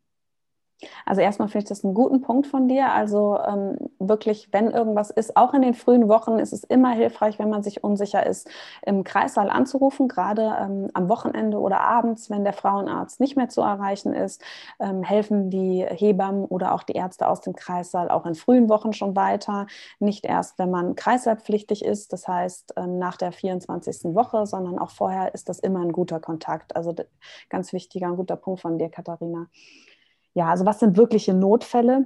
Also 1.05 1.21
erstmal 1.21 1.49
finde 1.49 1.63
ich 1.63 1.69
das 1.69 1.83
einen 1.83 1.93
guten 1.93 2.21
Punkt 2.21 2.47
von 2.47 2.67
dir. 2.67 2.91
Also 2.91 3.37
ähm, 3.45 3.77
wirklich, 3.99 4.49
wenn 4.51 4.71
irgendwas 4.71 5.09
ist, 5.09 5.35
auch 5.35 5.53
in 5.53 5.61
den 5.61 5.73
frühen 5.73 6.07
Wochen 6.07 6.39
ist 6.39 6.53
es 6.53 6.63
immer 6.63 6.91
hilfreich, 6.91 7.39
wenn 7.39 7.49
man 7.49 7.63
sich 7.63 7.83
unsicher 7.83 8.25
ist, 8.25 8.49
im 8.85 9.03
Kreissaal 9.03 9.49
anzurufen, 9.49 10.07
gerade 10.07 10.55
ähm, 10.59 10.89
am 10.93 11.09
Wochenende 11.09 11.59
oder 11.59 11.81
abends, 11.81 12.29
wenn 12.29 12.43
der 12.43 12.53
Frauenarzt 12.53 13.19
nicht 13.19 13.35
mehr 13.35 13.49
zu 13.49 13.61
erreichen 13.61 14.13
ist, 14.13 14.41
ähm, 14.79 15.03
helfen 15.03 15.49
die 15.49 15.85
Hebammen 15.85 16.45
oder 16.45 16.73
auch 16.73 16.83
die 16.83 16.93
Ärzte 16.93 17.27
aus 17.27 17.41
dem 17.41 17.55
Kreissaal 17.55 18.09
auch 18.09 18.25
in 18.25 18.35
frühen 18.35 18.69
Wochen 18.69 18.93
schon 18.93 19.15
weiter. 19.15 19.67
Nicht 19.99 20.25
erst, 20.25 20.59
wenn 20.59 20.71
man 20.71 20.95
kreissaalpflichtig 20.95 21.83
ist, 21.83 22.13
das 22.13 22.27
heißt 22.27 22.73
ähm, 22.77 22.99
nach 22.99 23.17
der 23.17 23.31
24. 23.31 24.15
Woche, 24.15 24.45
sondern 24.45 24.79
auch 24.79 24.91
vorher 24.91 25.33
ist 25.33 25.49
das 25.49 25.59
immer 25.59 25.81
ein 25.81 25.91
guter 25.91 26.19
Kontakt. 26.19 26.75
Also 26.75 26.95
ganz 27.49 27.73
wichtiger, 27.73 28.07
ein 28.07 28.15
guter 28.15 28.35
Punkt 28.37 28.61
von 28.61 28.77
dir, 28.77 28.89
Katharina 28.89 29.47
ja, 30.33 30.49
also 30.49 30.65
was 30.65 30.79
sind 30.79 30.97
wirkliche 30.97 31.33
Notfälle? 31.33 32.05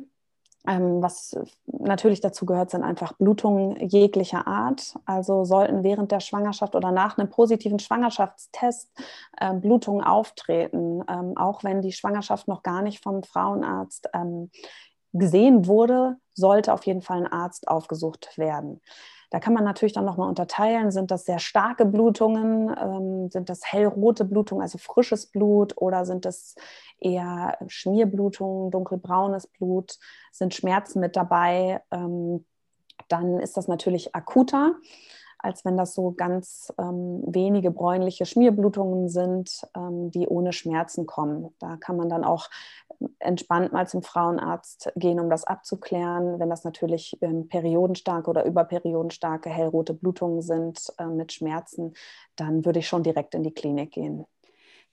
Ähm, 0.65 1.01
was 1.01 1.37
natürlich 1.65 2.21
dazu 2.21 2.45
gehört, 2.45 2.71
sind 2.71 2.83
einfach 2.83 3.13
Blutungen 3.13 3.75
jeglicher 3.89 4.47
Art. 4.47 4.95
Also 5.05 5.43
sollten 5.43 5.83
während 5.83 6.11
der 6.11 6.21
Schwangerschaft 6.21 6.75
oder 6.75 6.91
nach 6.91 7.17
einem 7.17 7.29
positiven 7.29 7.79
Schwangerschaftstest 7.79 8.89
äh, 9.37 9.53
Blutungen 9.53 10.03
auftreten, 10.03 11.03
ähm, 11.09 11.35
auch 11.35 11.63
wenn 11.65 11.81
die 11.81 11.91
Schwangerschaft 11.91 12.47
noch 12.47 12.63
gar 12.63 12.81
nicht 12.81 13.03
vom 13.03 13.23
Frauenarzt 13.23 14.09
ähm, 14.13 14.51
gesehen 15.11 15.67
wurde, 15.67 16.15
sollte 16.33 16.73
auf 16.73 16.85
jeden 16.85 17.01
Fall 17.01 17.17
ein 17.17 17.31
Arzt 17.31 17.67
aufgesucht 17.67 18.37
werden. 18.37 18.81
Da 19.33 19.39
kann 19.39 19.55
man 19.55 19.63
natürlich 19.63 19.93
dann 19.93 20.05
nochmal 20.05 20.29
unterteilen, 20.29 20.91
sind 20.91 21.09
das 21.09 21.25
sehr 21.25 21.39
starke 21.39 21.87
Blutungen, 21.87 22.69
ähm, 22.79 23.31
sind 23.31 23.49
das 23.49 23.65
hellrote 23.65 24.25
Blutungen, 24.25 24.61
also 24.61 24.77
frisches 24.77 25.25
Blut 25.25 25.73
oder 25.75 26.05
sind 26.05 26.25
das 26.25 26.53
eher 26.99 27.57
Schmierblutungen, 27.65 28.69
dunkelbraunes 28.69 29.47
Blut, 29.47 29.97
sind 30.31 30.53
Schmerzen 30.53 30.99
mit 30.99 31.15
dabei, 31.15 31.81
ähm, 31.89 32.45
dann 33.07 33.39
ist 33.39 33.57
das 33.57 33.67
natürlich 33.67 34.13
akuter 34.13 34.75
als 35.43 35.65
wenn 35.65 35.77
das 35.77 35.93
so 35.93 36.11
ganz 36.11 36.73
ähm, 36.79 37.21
wenige 37.27 37.69
bräunliche 37.69 38.25
Schmierblutungen 38.25 39.09
sind, 39.09 39.61
ähm, 39.75 40.09
die 40.09 40.27
ohne 40.27 40.53
Schmerzen 40.53 41.05
kommen. 41.05 41.53
Da 41.59 41.75
kann 41.77 41.97
man 41.97 42.09
dann 42.09 42.23
auch 42.23 42.49
entspannt 43.19 43.73
mal 43.73 43.87
zum 43.87 44.01
Frauenarzt 44.01 44.93
gehen, 44.95 45.19
um 45.19 45.29
das 45.29 45.43
abzuklären. 45.43 46.39
Wenn 46.39 46.49
das 46.49 46.63
natürlich 46.63 47.17
ähm, 47.21 47.49
periodenstarke 47.49 48.29
oder 48.29 48.45
überperiodenstarke 48.45 49.49
hellrote 49.49 49.93
Blutungen 49.93 50.41
sind 50.41 50.93
äh, 50.97 51.05
mit 51.05 51.33
Schmerzen, 51.33 51.93
dann 52.37 52.65
würde 52.65 52.79
ich 52.79 52.87
schon 52.87 53.03
direkt 53.03 53.35
in 53.35 53.43
die 53.43 53.53
Klinik 53.53 53.91
gehen. 53.91 54.25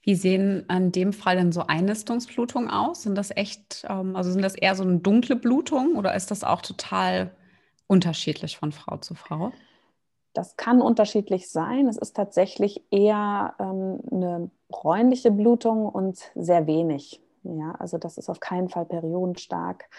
Wie 0.03 0.15
sehen 0.15 0.65
in 0.69 0.91
dem 0.91 1.13
Fall 1.13 1.37
denn 1.37 1.51
so 1.51 1.61
Einnistungsblutungen 1.67 2.69
aus? 2.69 3.03
Sind 3.03 3.15
das 3.15 3.31
echt, 3.31 3.85
ähm, 3.87 4.17
also 4.17 4.31
sind 4.31 4.41
das 4.41 4.55
eher 4.55 4.75
so 4.75 4.83
eine 4.83 4.97
dunkle 4.97 5.37
Blutung 5.37 5.95
oder 5.95 6.13
ist 6.13 6.29
das 6.29 6.43
auch 6.43 6.61
total 6.61 7.31
unterschiedlich 7.87 8.57
von 8.57 8.73
Frau 8.73 8.97
zu 8.97 9.15
Frau? 9.15 9.53
Das 10.33 10.55
kann 10.55 10.81
unterschiedlich 10.81 11.49
sein. 11.49 11.87
Es 11.87 11.97
ist 11.97 12.15
tatsächlich 12.15 12.83
eher 12.89 13.53
ähm, 13.59 13.99
eine 14.11 14.49
bräunliche 14.69 15.31
Blutung 15.31 15.87
und 15.87 16.31
sehr 16.35 16.67
wenig. 16.67 17.21
Ja, 17.43 17.73
also 17.79 17.97
das 17.97 18.17
ist 18.17 18.29
auf 18.29 18.39
keinen 18.39 18.69
Fall 18.69 18.85
periodenstark 18.85 19.89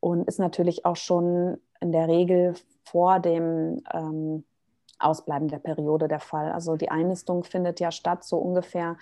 und 0.00 0.28
ist 0.28 0.38
natürlich 0.38 0.84
auch 0.84 0.96
schon 0.96 1.58
in 1.80 1.92
der 1.92 2.08
Regel 2.08 2.54
vor 2.84 3.20
dem 3.20 3.82
ähm, 3.92 4.44
Ausbleiben 4.98 5.48
der 5.48 5.58
Periode 5.58 6.08
der 6.08 6.20
Fall. 6.20 6.52
Also 6.52 6.76
die 6.76 6.90
Einnistung 6.90 7.42
findet 7.42 7.80
ja 7.80 7.90
statt 7.90 8.22
so 8.24 8.38
ungefähr 8.38 8.96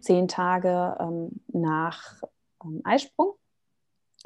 zehn 0.00 0.28
Tage 0.28 0.96
ähm, 1.00 1.40
nach 1.48 2.22
ähm, 2.64 2.80
Eisprung. 2.84 3.34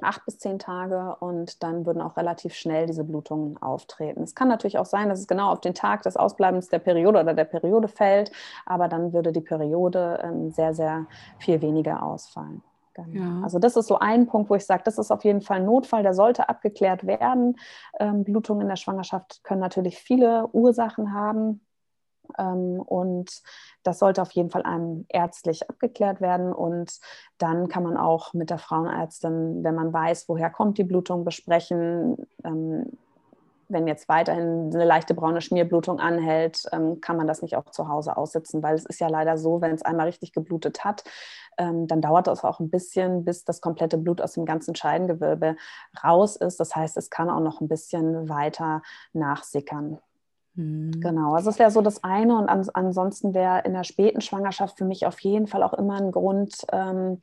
Acht 0.00 0.24
bis 0.24 0.38
zehn 0.38 0.58
Tage 0.58 1.16
und 1.20 1.62
dann 1.62 1.84
würden 1.84 2.00
auch 2.00 2.16
relativ 2.16 2.54
schnell 2.54 2.86
diese 2.86 3.04
Blutungen 3.04 3.60
auftreten. 3.60 4.22
Es 4.22 4.34
kann 4.34 4.48
natürlich 4.48 4.78
auch 4.78 4.86
sein, 4.86 5.08
dass 5.08 5.20
es 5.20 5.26
genau 5.26 5.50
auf 5.50 5.60
den 5.60 5.74
Tag 5.74 6.02
des 6.02 6.16
Ausbleibens 6.16 6.68
der 6.68 6.78
Periode 6.78 7.20
oder 7.20 7.34
der 7.34 7.44
Periode 7.44 7.88
fällt, 7.88 8.32
aber 8.64 8.88
dann 8.88 9.12
würde 9.12 9.32
die 9.32 9.40
Periode 9.40 10.20
ähm, 10.22 10.50
sehr, 10.50 10.74
sehr 10.74 11.06
viel 11.38 11.60
weniger 11.60 12.02
ausfallen. 12.02 12.62
Genau. 12.94 13.38
Ja. 13.38 13.42
Also 13.42 13.58
das 13.58 13.76
ist 13.76 13.86
so 13.86 13.98
ein 13.98 14.26
Punkt, 14.26 14.50
wo 14.50 14.54
ich 14.54 14.66
sage, 14.66 14.82
das 14.84 14.98
ist 14.98 15.10
auf 15.10 15.24
jeden 15.24 15.40
Fall 15.40 15.58
ein 15.58 15.66
Notfall, 15.66 16.02
der 16.02 16.14
sollte 16.14 16.48
abgeklärt 16.48 17.06
werden. 17.06 17.56
Ähm, 17.98 18.24
Blutungen 18.24 18.62
in 18.62 18.68
der 18.68 18.76
Schwangerschaft 18.76 19.42
können 19.44 19.60
natürlich 19.60 19.98
viele 19.98 20.48
Ursachen 20.52 21.12
haben. 21.12 21.60
Ähm, 22.38 22.80
und 22.80 23.42
das 23.82 23.98
sollte 23.98 24.22
auf 24.22 24.30
jeden 24.32 24.50
Fall 24.50 24.62
einem 24.62 25.06
ärztlich 25.08 25.68
abgeklärt 25.68 26.20
werden. 26.20 26.52
Und 26.52 26.98
dann 27.38 27.68
kann 27.68 27.82
man 27.82 27.96
auch 27.96 28.34
mit 28.34 28.50
der 28.50 28.58
Frauenärztin, 28.58 29.64
wenn 29.64 29.74
man 29.74 29.92
weiß, 29.92 30.28
woher 30.28 30.50
kommt 30.50 30.78
die 30.78 30.84
Blutung, 30.84 31.24
besprechen. 31.24 32.16
Ähm, 32.44 32.86
wenn 33.68 33.86
jetzt 33.86 34.08
weiterhin 34.08 34.70
eine 34.74 34.84
leichte 34.84 35.14
braune 35.14 35.40
Schmierblutung 35.40 35.98
anhält, 35.98 36.64
ähm, 36.72 37.00
kann 37.00 37.16
man 37.16 37.26
das 37.26 37.40
nicht 37.40 37.56
auch 37.56 37.70
zu 37.70 37.88
Hause 37.88 38.18
aussitzen, 38.18 38.62
weil 38.62 38.74
es 38.74 38.84
ist 38.84 39.00
ja 39.00 39.08
leider 39.08 39.38
so, 39.38 39.62
wenn 39.62 39.74
es 39.74 39.82
einmal 39.82 40.06
richtig 40.06 40.32
geblutet 40.32 40.84
hat, 40.84 41.04
dann 41.58 42.00
dauert 42.00 42.28
das 42.28 42.44
auch 42.44 42.60
ein 42.60 42.70
bisschen, 42.70 43.26
bis 43.26 43.44
das 43.44 43.60
komplette 43.60 43.98
Blut 43.98 44.22
aus 44.22 44.32
dem 44.32 44.46
ganzen 44.46 44.74
Scheidengewölbe 44.74 45.56
raus 46.02 46.36
ist. 46.36 46.58
Das 46.58 46.74
heißt, 46.74 46.96
es 46.96 47.10
kann 47.10 47.28
auch 47.28 47.40
noch 47.40 47.60
ein 47.60 47.68
bisschen 47.68 48.30
weiter 48.30 48.80
nachsickern. 49.12 49.98
Mhm. 50.54 51.00
Genau, 51.00 51.34
also 51.34 51.50
das 51.50 51.58
wäre 51.58 51.70
so 51.70 51.80
das 51.80 52.04
eine. 52.04 52.36
Und 52.36 52.48
ans 52.48 52.68
ansonsten 52.68 53.34
wäre 53.34 53.62
in 53.64 53.72
der 53.72 53.84
späten 53.84 54.20
Schwangerschaft 54.20 54.78
für 54.78 54.84
mich 54.84 55.06
auf 55.06 55.20
jeden 55.20 55.46
Fall 55.46 55.62
auch 55.62 55.74
immer 55.74 56.00
ein 56.00 56.12
Grund, 56.12 56.54
ähm, 56.72 57.20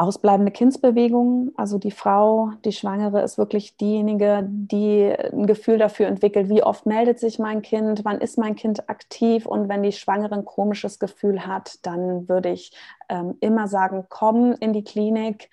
ausbleibende 0.00 0.50
Kindsbewegungen. 0.50 1.52
Also 1.58 1.76
die 1.76 1.90
Frau, 1.90 2.52
die 2.64 2.72
Schwangere 2.72 3.20
ist 3.20 3.36
wirklich 3.36 3.76
diejenige, 3.76 4.46
die 4.48 5.12
ein 5.12 5.46
Gefühl 5.46 5.76
dafür 5.76 6.06
entwickelt, 6.06 6.48
wie 6.48 6.62
oft 6.62 6.86
meldet 6.86 7.18
sich 7.18 7.38
mein 7.38 7.60
Kind, 7.60 8.02
wann 8.02 8.18
ist 8.18 8.38
mein 8.38 8.54
Kind 8.54 8.88
aktiv. 8.88 9.44
Und 9.44 9.68
wenn 9.68 9.82
die 9.82 9.92
Schwangere 9.92 10.34
ein 10.36 10.46
komisches 10.46 11.00
Gefühl 11.00 11.46
hat, 11.46 11.84
dann 11.84 12.30
würde 12.30 12.48
ich 12.48 12.72
ähm, 13.10 13.36
immer 13.40 13.68
sagen, 13.68 14.06
komm 14.08 14.54
in 14.58 14.72
die 14.72 14.84
Klinik. 14.84 15.50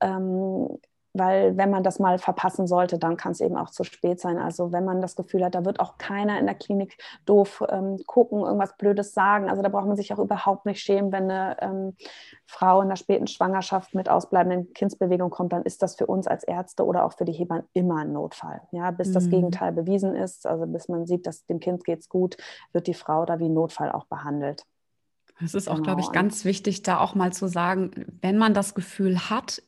Ähm, 0.00 0.78
weil 1.14 1.56
wenn 1.56 1.70
man 1.70 1.82
das 1.82 1.98
mal 1.98 2.18
verpassen 2.18 2.66
sollte, 2.66 2.98
dann 2.98 3.16
kann 3.16 3.32
es 3.32 3.40
eben 3.40 3.56
auch 3.56 3.70
zu 3.70 3.84
spät 3.84 4.20
sein. 4.20 4.38
Also 4.38 4.72
wenn 4.72 4.84
man 4.84 5.02
das 5.02 5.14
Gefühl 5.14 5.44
hat, 5.44 5.54
da 5.54 5.64
wird 5.64 5.80
auch 5.80 5.98
keiner 5.98 6.38
in 6.38 6.46
der 6.46 6.54
Klinik 6.54 6.96
doof 7.26 7.62
ähm, 7.68 7.98
gucken, 8.06 8.40
irgendwas 8.40 8.76
Blödes 8.76 9.12
sagen. 9.12 9.50
Also 9.50 9.62
da 9.62 9.68
braucht 9.68 9.86
man 9.86 9.96
sich 9.96 10.12
auch 10.12 10.18
überhaupt 10.18 10.64
nicht 10.64 10.80
schämen, 10.80 11.12
wenn 11.12 11.30
eine 11.30 11.56
ähm, 11.60 11.96
Frau 12.46 12.80
in 12.80 12.88
der 12.88 12.96
späten 12.96 13.26
Schwangerschaft 13.26 13.94
mit 13.94 14.08
ausbleibenden 14.08 14.72
Kindsbewegungen 14.72 15.30
kommt, 15.30 15.52
dann 15.52 15.62
ist 15.62 15.82
das 15.82 15.96
für 15.96 16.06
uns 16.06 16.26
als 16.26 16.44
Ärzte 16.44 16.84
oder 16.84 17.04
auch 17.04 17.12
für 17.12 17.24
die 17.24 17.32
Hebammen 17.32 17.64
immer 17.74 17.98
ein 17.98 18.12
Notfall. 18.12 18.62
Ja, 18.72 18.90
bis 18.90 19.08
mhm. 19.08 19.14
das 19.14 19.28
Gegenteil 19.28 19.72
bewiesen 19.72 20.14
ist, 20.14 20.46
also 20.46 20.66
bis 20.66 20.88
man 20.88 21.06
sieht, 21.06 21.26
dass 21.26 21.44
dem 21.46 21.60
Kind 21.60 21.84
geht's 21.84 22.08
gut, 22.08 22.36
wird 22.72 22.86
die 22.86 22.94
Frau 22.94 23.26
da 23.26 23.38
wie 23.38 23.48
Notfall 23.48 23.92
auch 23.92 24.06
behandelt. 24.06 24.64
Es 25.44 25.54
ist 25.54 25.68
auch, 25.68 25.74
genau. 25.74 25.84
glaube 25.84 26.00
ich, 26.02 26.12
ganz 26.12 26.44
wichtig, 26.44 26.82
da 26.82 27.00
auch 27.00 27.14
mal 27.14 27.32
zu 27.32 27.48
sagen, 27.48 27.90
wenn 28.20 28.38
man 28.38 28.54
das 28.54 28.74
Gefühl 28.74 29.30
hat, 29.30 29.62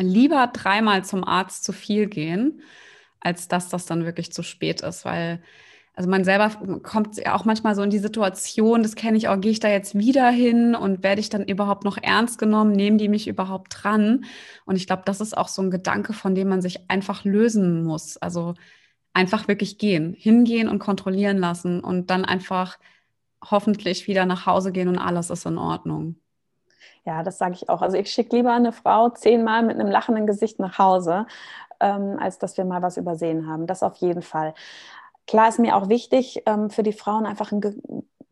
lieber 0.00 0.48
dreimal 0.52 1.04
zum 1.04 1.24
Arzt 1.24 1.64
zu 1.64 1.72
viel 1.72 2.06
gehen, 2.06 2.62
als 3.20 3.48
dass 3.48 3.68
das 3.68 3.86
dann 3.86 4.04
wirklich 4.04 4.32
zu 4.32 4.42
spät 4.42 4.80
ist, 4.82 5.04
weil 5.04 5.42
also 5.96 6.10
man 6.10 6.24
selber 6.24 6.50
kommt 6.82 7.16
ja 7.18 7.36
auch 7.36 7.44
manchmal 7.44 7.76
so 7.76 7.82
in 7.82 7.90
die 7.90 8.00
Situation, 8.00 8.82
das 8.82 8.96
kenne 8.96 9.16
ich 9.16 9.28
auch, 9.28 9.40
gehe 9.40 9.52
ich 9.52 9.60
da 9.60 9.68
jetzt 9.68 9.96
wieder 9.96 10.28
hin 10.28 10.74
und 10.74 11.04
werde 11.04 11.20
ich 11.20 11.28
dann 11.28 11.44
überhaupt 11.44 11.84
noch 11.84 11.98
ernst 11.98 12.38
genommen, 12.38 12.72
nehmen 12.72 12.98
die 12.98 13.08
mich 13.08 13.28
überhaupt 13.28 13.76
dran? 13.82 14.24
Und 14.64 14.74
ich 14.74 14.88
glaube, 14.88 15.02
das 15.06 15.20
ist 15.20 15.36
auch 15.36 15.46
so 15.46 15.62
ein 15.62 15.70
Gedanke, 15.70 16.12
von 16.12 16.34
dem 16.34 16.48
man 16.48 16.62
sich 16.62 16.90
einfach 16.90 17.24
lösen 17.24 17.84
muss. 17.84 18.16
Also 18.16 18.54
einfach 19.14 19.46
wirklich 19.48 19.78
gehen, 19.78 20.14
hingehen 20.14 20.68
und 20.68 20.80
kontrollieren 20.80 21.38
lassen 21.38 21.80
und 21.80 22.10
dann 22.10 22.24
einfach 22.24 22.78
hoffentlich 23.50 24.08
wieder 24.08 24.26
nach 24.26 24.46
Hause 24.46 24.72
gehen 24.72 24.88
und 24.88 24.98
alles 24.98 25.30
ist 25.30 25.46
in 25.46 25.58
Ordnung. 25.58 26.16
Ja, 27.04 27.22
das 27.22 27.38
sage 27.38 27.54
ich 27.54 27.68
auch. 27.68 27.82
Also 27.82 27.96
ich 27.96 28.10
schicke 28.10 28.36
lieber 28.36 28.52
eine 28.52 28.72
Frau 28.72 29.10
zehnmal 29.10 29.62
mit 29.62 29.78
einem 29.78 29.90
lachenden 29.90 30.26
Gesicht 30.26 30.58
nach 30.58 30.78
Hause, 30.78 31.26
ähm, 31.80 32.18
als 32.20 32.38
dass 32.38 32.56
wir 32.56 32.64
mal 32.64 32.82
was 32.82 32.96
übersehen 32.96 33.46
haben. 33.46 33.66
Das 33.66 33.82
auf 33.82 33.96
jeden 33.96 34.22
Fall. 34.22 34.54
Klar 35.26 35.48
ist 35.48 35.58
mir 35.58 35.76
auch 35.76 35.88
wichtig, 35.88 36.42
ähm, 36.46 36.70
für 36.70 36.82
die 36.82 36.92
Frauen 36.92 37.26
einfach 37.26 37.50
ein 37.52 37.60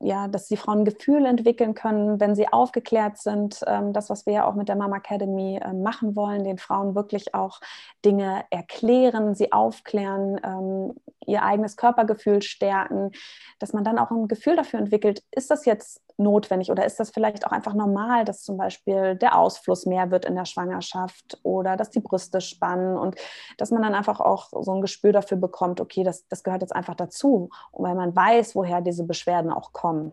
ja, 0.02 0.26
dass 0.26 0.48
die 0.48 0.56
Frauen 0.56 0.80
ein 0.80 0.84
Gefühl 0.84 1.24
entwickeln 1.24 1.74
können, 1.74 2.18
wenn 2.18 2.34
sie 2.34 2.48
aufgeklärt 2.48 3.18
sind. 3.18 3.60
Ähm, 3.66 3.92
das, 3.92 4.10
was 4.10 4.26
wir 4.26 4.32
ja 4.32 4.44
auch 4.46 4.54
mit 4.54 4.68
der 4.68 4.76
Mama 4.76 4.96
Academy 4.96 5.60
äh, 5.62 5.72
machen 5.72 6.16
wollen, 6.16 6.42
den 6.42 6.58
Frauen 6.58 6.96
wirklich 6.96 7.34
auch 7.34 7.60
Dinge 8.04 8.44
erklären, 8.50 9.34
sie 9.36 9.52
aufklären, 9.52 10.40
ähm, 10.42 10.94
ihr 11.24 11.44
eigenes 11.44 11.76
Körpergefühl 11.76 12.42
stärken, 12.42 13.12
dass 13.60 13.72
man 13.72 13.84
dann 13.84 13.98
auch 13.98 14.10
ein 14.10 14.26
Gefühl 14.26 14.56
dafür 14.56 14.80
entwickelt, 14.80 15.22
ist 15.30 15.50
das 15.50 15.64
jetzt 15.66 16.02
notwendig 16.18 16.70
oder 16.70 16.84
ist 16.84 17.00
das 17.00 17.10
vielleicht 17.10 17.46
auch 17.46 17.52
einfach 17.52 17.74
normal, 17.74 18.24
dass 18.24 18.42
zum 18.42 18.56
Beispiel 18.56 19.16
der 19.16 19.38
Ausfluss 19.38 19.86
mehr 19.86 20.10
wird 20.10 20.24
in 20.24 20.34
der 20.34 20.44
Schwangerschaft 20.44 21.38
oder 21.42 21.76
dass 21.76 21.90
die 21.90 22.00
Brüste 22.00 22.40
spannen 22.40 22.96
und 22.96 23.16
dass 23.58 23.70
man 23.70 23.82
dann 23.82 23.94
einfach 23.94 24.20
auch 24.20 24.50
so 24.50 24.72
ein 24.72 24.80
Gespür 24.80 25.12
dafür 25.12 25.36
bekommt, 25.36 25.80
okay, 25.80 26.04
das, 26.04 26.26
das 26.28 26.42
gehört 26.42 26.62
jetzt 26.62 26.74
einfach 26.74 26.94
dazu, 26.94 27.50
weil 27.72 27.94
man 27.94 28.14
weiß, 28.14 28.54
woher 28.54 28.80
diese 28.80 29.04
Beschwerden 29.04 29.52
auch 29.52 29.72
kommen. 29.72 30.12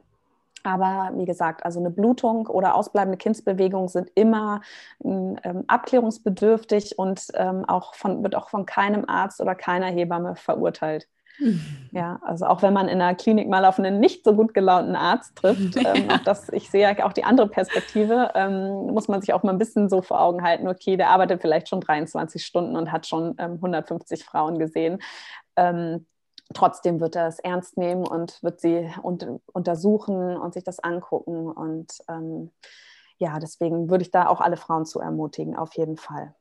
Aber 0.63 1.11
wie 1.15 1.25
gesagt, 1.25 1.63
also 1.63 1.79
eine 1.79 1.89
Blutung 1.89 2.47
oder 2.47 2.75
ausbleibende 2.75 3.17
Kindsbewegung 3.17 3.87
sind 3.87 4.11
immer 4.15 4.61
ähm, 5.03 5.63
abklärungsbedürftig 5.67 6.99
und 6.99 7.27
ähm, 7.35 7.65
auch 7.65 7.95
von, 7.95 8.23
wird 8.23 8.35
auch 8.35 8.49
von 8.49 8.65
keinem 8.65 9.05
Arzt 9.07 9.39
oder 9.39 9.55
keiner 9.55 9.87
Hebamme 9.87 10.35
verurteilt. 10.35 11.07
Ja, 11.91 12.19
also 12.21 12.45
auch 12.45 12.61
wenn 12.61 12.73
man 12.73 12.87
in 12.87 13.01
einer 13.01 13.15
Klinik 13.15 13.47
mal 13.47 13.65
auf 13.65 13.79
einen 13.79 13.99
nicht 13.99 14.23
so 14.23 14.35
gut 14.35 14.53
gelaunten 14.53 14.95
Arzt 14.95 15.35
trifft, 15.35 15.75
ähm, 15.77 16.09
auch 16.11 16.23
das, 16.23 16.49
ich 16.49 16.69
sehe 16.69 16.81
ja 16.81 17.05
auch 17.05 17.13
die 17.13 17.23
andere 17.23 17.47
Perspektive, 17.47 18.31
ähm, 18.35 18.87
muss 18.87 19.07
man 19.07 19.21
sich 19.21 19.33
auch 19.33 19.43
mal 19.43 19.51
ein 19.51 19.57
bisschen 19.57 19.89
so 19.89 20.01
vor 20.01 20.21
Augen 20.21 20.43
halten, 20.43 20.67
okay, 20.67 20.97
der 20.97 21.09
arbeitet 21.09 21.41
vielleicht 21.41 21.69
schon 21.69 21.81
23 21.81 22.45
Stunden 22.45 22.75
und 22.75 22.91
hat 22.91 23.07
schon 23.07 23.35
ähm, 23.37 23.53
150 23.53 24.23
Frauen 24.23 24.59
gesehen. 24.59 25.01
Ähm, 25.55 26.05
trotzdem 26.53 26.99
wird 26.99 27.15
er 27.15 27.27
es 27.27 27.39
ernst 27.39 27.77
nehmen 27.77 28.05
und 28.05 28.41
wird 28.43 28.59
sie 28.59 28.89
un 29.01 29.39
untersuchen 29.53 30.37
und 30.37 30.53
sich 30.53 30.63
das 30.63 30.79
angucken. 30.79 31.47
Und 31.47 31.93
ähm, 32.09 32.51
ja, 33.17 33.39
deswegen 33.39 33.89
würde 33.89 34.03
ich 34.03 34.11
da 34.11 34.27
auch 34.27 34.41
alle 34.41 34.57
Frauen 34.57 34.85
zu 34.85 34.99
ermutigen, 34.99 35.55
auf 35.55 35.75
jeden 35.75 35.97
Fall. 35.97 36.33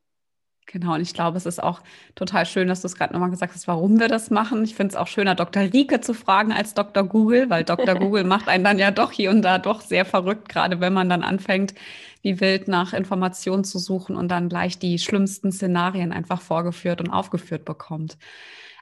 Genau, 0.70 0.94
und 0.94 1.00
ich 1.00 1.14
glaube, 1.14 1.38
es 1.38 1.46
ist 1.46 1.62
auch 1.62 1.80
total 2.14 2.44
schön, 2.44 2.68
dass 2.68 2.82
du 2.82 2.88
es 2.88 2.94
gerade 2.94 3.14
nochmal 3.14 3.30
gesagt 3.30 3.54
hast, 3.54 3.66
warum 3.66 3.98
wir 3.98 4.08
das 4.08 4.28
machen. 4.28 4.62
Ich 4.64 4.74
finde 4.74 4.92
es 4.92 4.96
auch 4.96 5.06
schöner, 5.06 5.34
Dr. 5.34 5.62
Rieke 5.62 6.02
zu 6.02 6.12
fragen 6.12 6.52
als 6.52 6.74
Dr. 6.74 7.04
Google, 7.04 7.48
weil 7.48 7.64
Dr. 7.64 7.94
Google 7.98 8.24
macht 8.24 8.48
einen 8.48 8.64
dann 8.64 8.78
ja 8.78 8.90
doch 8.90 9.10
hier 9.10 9.30
und 9.30 9.40
da 9.40 9.56
doch 9.56 9.80
sehr 9.80 10.04
verrückt, 10.04 10.50
gerade 10.50 10.78
wenn 10.80 10.92
man 10.92 11.08
dann 11.08 11.22
anfängt, 11.22 11.72
wie 12.20 12.38
wild 12.40 12.68
nach 12.68 12.92
Informationen 12.92 13.64
zu 13.64 13.78
suchen 13.78 14.14
und 14.14 14.28
dann 14.28 14.50
gleich 14.50 14.78
die 14.78 14.98
schlimmsten 14.98 15.52
Szenarien 15.52 16.12
einfach 16.12 16.42
vorgeführt 16.42 17.00
und 17.00 17.08
aufgeführt 17.08 17.64
bekommt. 17.64 18.18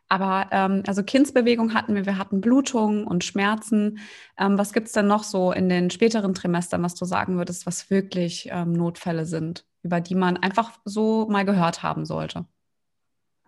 Aber 0.09 0.49
ähm, 0.53 0.83
also 0.87 1.03
Kindsbewegung 1.03 1.75
hatten 1.75 1.95
wir, 1.95 2.07
wir 2.07 2.19
hatten 2.19 2.41
Blutungen 2.41 3.05
und 3.05 3.25
Schmerzen. 3.25 3.99
Ähm, 4.39 4.59
was 4.59 4.73
gibt 4.73 4.87
es 4.87 4.93
denn 4.93 5.07
noch 5.07 5.25
so 5.25 5.53
in 5.53 5.69
den 5.69 5.91
späteren 5.91 6.35
Trimestern, 6.35 6.83
was 6.83 6.95
du 6.95 7.05
sagen 7.05 7.37
würdest, 7.39 7.67
was 7.67 7.91
wirklich 7.91 8.49
ähm, 8.53 8.73
Notfälle 8.73 9.27
sind? 9.27 9.65
über 9.87 10.01
die 10.01 10.17
man 10.17 10.37
einfach 10.37 10.73
so 10.85 11.29
mal 11.29 11.45
gehört 11.45 11.83
haben 11.83 12.05
sollte? 12.05 12.47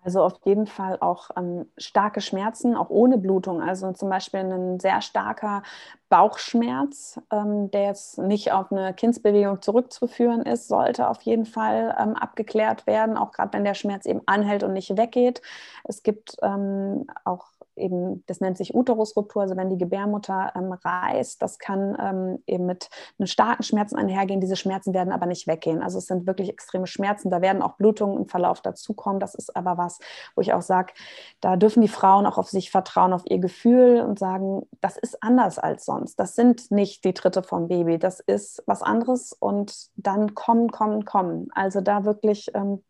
Also 0.08 0.22
auf 0.22 0.40
jeden 0.44 0.66
Fall 0.66 0.96
auch 1.00 1.28
ähm, 1.36 1.66
starke 1.76 2.22
Schmerzen, 2.22 2.74
auch 2.74 2.88
ohne 2.88 3.18
Blutung. 3.18 3.60
Also 3.60 3.92
zum 3.92 4.08
Beispiel 4.08 4.40
ein 4.40 4.80
sehr 4.80 5.02
starker 5.02 5.62
Bauchschmerz, 6.08 7.20
ähm, 7.30 7.70
der 7.72 7.88
jetzt 7.88 8.16
nicht 8.16 8.50
auf 8.52 8.72
eine 8.72 8.94
Kindsbewegung 8.94 9.60
zurückzuführen 9.60 10.40
ist, 10.46 10.68
sollte 10.68 11.10
auf 11.10 11.20
jeden 11.20 11.44
Fall 11.44 11.94
ähm, 12.00 12.16
abgeklärt 12.16 12.86
werden, 12.86 13.18
auch 13.18 13.32
gerade 13.32 13.52
wenn 13.52 13.64
der 13.64 13.74
Schmerz 13.74 14.06
eben 14.06 14.22
anhält 14.24 14.62
und 14.62 14.72
nicht 14.72 14.96
weggeht. 14.96 15.42
Es 15.84 16.02
gibt 16.02 16.36
ähm, 16.40 17.06
auch 17.26 17.44
eben, 17.78 18.24
das 18.26 18.40
nennt 18.40 18.56
sich 18.58 18.74
Uterusruptur, 18.74 19.42
also 19.42 19.56
wenn 19.56 19.70
die 19.70 19.78
Gebärmutter 19.78 20.52
ähm, 20.54 20.72
reißt, 20.72 21.40
das 21.40 21.58
kann 21.58 21.96
ähm, 22.00 22.42
eben 22.46 22.66
mit 22.66 22.90
einem 23.18 23.26
starken 23.26 23.62
Schmerzen 23.62 23.96
einhergehen. 23.96 24.40
Diese 24.40 24.56
Schmerzen 24.56 24.94
werden 24.94 25.12
aber 25.12 25.26
nicht 25.26 25.46
weggehen. 25.46 25.82
Also 25.82 25.98
es 25.98 26.06
sind 26.06 26.26
wirklich 26.26 26.48
extreme 26.48 26.86
Schmerzen. 26.86 27.30
Da 27.30 27.40
werden 27.40 27.62
auch 27.62 27.76
Blutungen 27.76 28.18
im 28.18 28.28
Verlauf 28.28 28.60
dazukommen. 28.60 29.20
Das 29.20 29.34
ist 29.34 29.56
aber 29.56 29.78
was, 29.78 29.98
wo 30.34 30.40
ich 30.40 30.52
auch 30.52 30.62
sage, 30.62 30.92
da 31.40 31.56
dürfen 31.56 31.80
die 31.80 31.88
Frauen 31.88 32.26
auch 32.26 32.38
auf 32.38 32.48
sich 32.48 32.70
vertrauen, 32.70 33.12
auf 33.12 33.22
ihr 33.26 33.38
Gefühl 33.38 34.00
und 34.00 34.18
sagen, 34.18 34.66
das 34.80 34.96
ist 34.96 35.22
anders 35.22 35.58
als 35.58 35.84
sonst. 35.84 36.18
Das 36.20 36.34
sind 36.34 36.70
nicht 36.70 37.04
die 37.04 37.14
Tritte 37.14 37.42
vom 37.42 37.68
Baby. 37.68 37.98
Das 37.98 38.20
ist 38.20 38.62
was 38.66 38.82
anderes 38.82 39.32
und 39.32 39.88
dann 39.96 40.34
kommen, 40.34 40.70
kommen, 40.70 41.04
kommen. 41.04 41.48
Also 41.54 41.80
da 41.80 42.04
wirklich 42.04 42.50
ähm, 42.54 42.82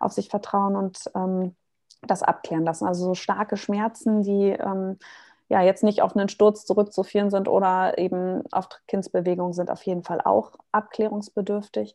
auf 0.00 0.12
sich 0.12 0.28
vertrauen 0.28 0.76
und 0.76 1.10
ähm, 1.14 1.54
das 2.06 2.22
abklären 2.22 2.64
lassen. 2.64 2.86
Also 2.86 3.04
so 3.06 3.14
starke 3.14 3.56
Schmerzen, 3.56 4.22
die 4.22 4.50
ähm, 4.50 4.98
ja 5.48 5.62
jetzt 5.62 5.84
nicht 5.84 6.02
auf 6.02 6.16
einen 6.16 6.28
Sturz 6.28 6.64
zurückzuführen 6.64 7.30
sind 7.30 7.48
oder 7.48 7.98
eben 7.98 8.42
auf 8.52 8.68
Kindsbewegung 8.88 9.52
sind 9.52 9.70
auf 9.70 9.82
jeden 9.84 10.02
Fall 10.02 10.20
auch 10.20 10.52
abklärungsbedürftig. 10.72 11.94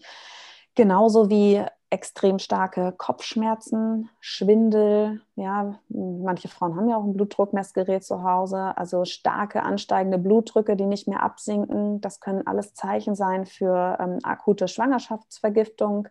Genauso 0.75 1.29
wie 1.29 1.63
extrem 1.89 2.37
starke 2.37 2.93
Kopfschmerzen, 2.97 4.09
Schwindel. 4.19 5.21
Ja, 5.35 5.79
manche 5.89 6.49
Frauen 6.49 6.75
haben 6.75 6.89
ja 6.89 6.97
auch 6.97 7.03
ein 7.03 7.13
Blutdruckmessgerät 7.13 8.03
zu 8.03 8.23
Hause. 8.23 8.77
Also 8.77 9.05
starke 9.05 9.63
ansteigende 9.63 10.17
Blutdrücke, 10.17 10.75
die 10.75 10.85
nicht 10.85 11.07
mehr 11.07 11.23
absinken. 11.23 12.01
Das 12.01 12.19
können 12.19 12.45
alles 12.45 12.73
Zeichen 12.73 13.15
sein 13.15 13.45
für 13.45 13.97
ähm, 13.99 14.19
akute 14.23 14.67
Schwangerschaftsvergiftung. 14.67 16.09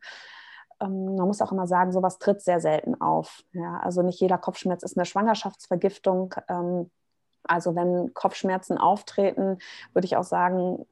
Ähm, 0.80 1.16
man 1.16 1.26
muss 1.26 1.42
auch 1.42 1.52
immer 1.52 1.66
sagen, 1.66 1.92
sowas 1.92 2.18
tritt 2.18 2.42
sehr 2.42 2.61
selten 2.61 3.00
auf. 3.00 3.42
Ja, 3.52 3.78
also 3.78 4.02
nicht 4.02 4.21
jeder 4.21 4.38
Kopfschmerz 4.38 4.83
ist 4.83 4.97
eine 4.97 5.06
Schwangerschaftsvergiftung. 5.06 6.35
Ähm, 6.49 6.90
also 7.45 7.76
wenn 7.76 8.12
Kopfschmerzen 8.14 8.78
auftreten, 8.78 9.59
würde 9.92 10.06
ich 10.06 10.16
auch 10.16 10.25
sagen, 10.25 10.87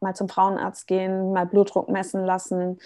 mal 0.00 0.14
zum 0.16 0.28
Frauenarzt 0.28 0.86
gehen, 0.86 1.32
mal 1.32 1.46
Blutdruck 1.46 1.88
messen 1.88 2.24
lassen 2.24 2.78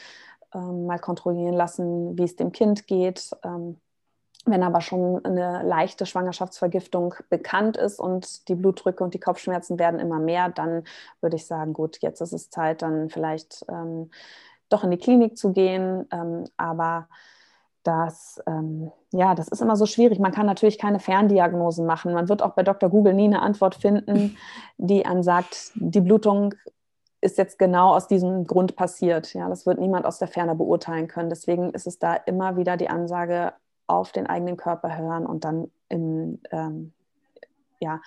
ähm, 0.57 0.87
mal 0.87 0.99
kontrollieren 0.99 1.55
lassen, 1.55 2.17
wie 2.19 2.25
es 2.25 2.37
dem 2.37 2.53
Kind 2.53 2.87
geht. 2.87 3.31
Ähm, 3.45 3.77
wenn 4.45 4.63
aber 4.63 4.81
schon 4.81 5.25
eine 5.25 5.63
leichte 5.65 6.07
Schwangerschaftsvergiftung 6.07 7.15
bekannt 7.29 7.77
ist 7.77 7.99
und 7.99 8.49
die 8.49 8.55
Blutdrücke 8.55 9.03
und 9.03 9.13
die 9.13 9.21
Kopfschmerzen 9.21 9.79
werden 9.79 9.99
immer 9.99 10.21
mehr, 10.21 10.49
dann 10.51 10.85
würde 11.21 11.37
ich 11.37 11.47
sagen, 11.47 11.73
gut, 11.73 11.99
jetzt 12.01 12.21
ist 12.21 12.33
es 12.33 12.49
Zeit, 12.49 12.83
dann 12.83 13.11
vielleicht 13.11 13.65
ähm, 13.69 14.11
doch 14.69 14.85
in 14.85 14.91
die 14.91 14.99
Klinik 14.99 15.37
zu 15.37 15.53
gehen. 15.53 16.07
Ähm, 16.11 16.45
aber 16.57 17.09
das, 17.83 18.43
ähm, 18.47 18.91
ja, 19.13 19.35
das 19.35 19.49
ist 19.49 19.63
immer 19.63 19.77
so 19.77 19.87
schwierig. 19.87 20.19
Man 20.19 20.33
kann 20.33 20.47
natürlich 20.47 20.79
keine 20.79 20.99
Ferndiagnosen 20.99 21.87
machen. 21.87 22.13
Man 22.13 22.29
wird 22.29 22.43
auch 22.43 22.55
bei 22.55 22.63
Dr. 22.63 22.91
Google 22.91 23.15
nie 23.15 23.27
eine 23.27 23.43
Antwort 23.43 23.77
finden, 23.77 24.37
die 24.79 25.07
ansagt, 25.07 25.73
die 25.75 26.01
Blutung 26.01 26.55
ist 27.21 27.39
jetzt 27.39 27.59
genau 27.59 27.95
aus 27.95 28.09
diesem 28.09 28.47
Grund 28.47 28.77
passiert. 28.77 29.33
Ja, 29.35 29.49
das 29.49 29.67
wird 29.67 29.79
niemand 29.79 30.05
aus 30.05 30.19
der 30.19 30.29
Ferne 30.29 30.55
beurteilen 30.55 31.09
können. 31.09 31.31
Deswegen 31.31 31.71
ist 31.71 31.87
es 31.87 31.99
da 31.99 32.15
immer 32.15 32.57
wieder 32.57 32.77
die 32.77 32.89
Ansage, 32.89 33.53
auf 33.87 34.13
den 34.13 34.27
eigenen 34.27 34.57
Körper 34.57 34.97
hören 34.97 35.27
und 35.27 35.45
dann 35.45 35.71
in, 35.89 36.41
ähm, 36.51 36.93
ja, 37.79 38.01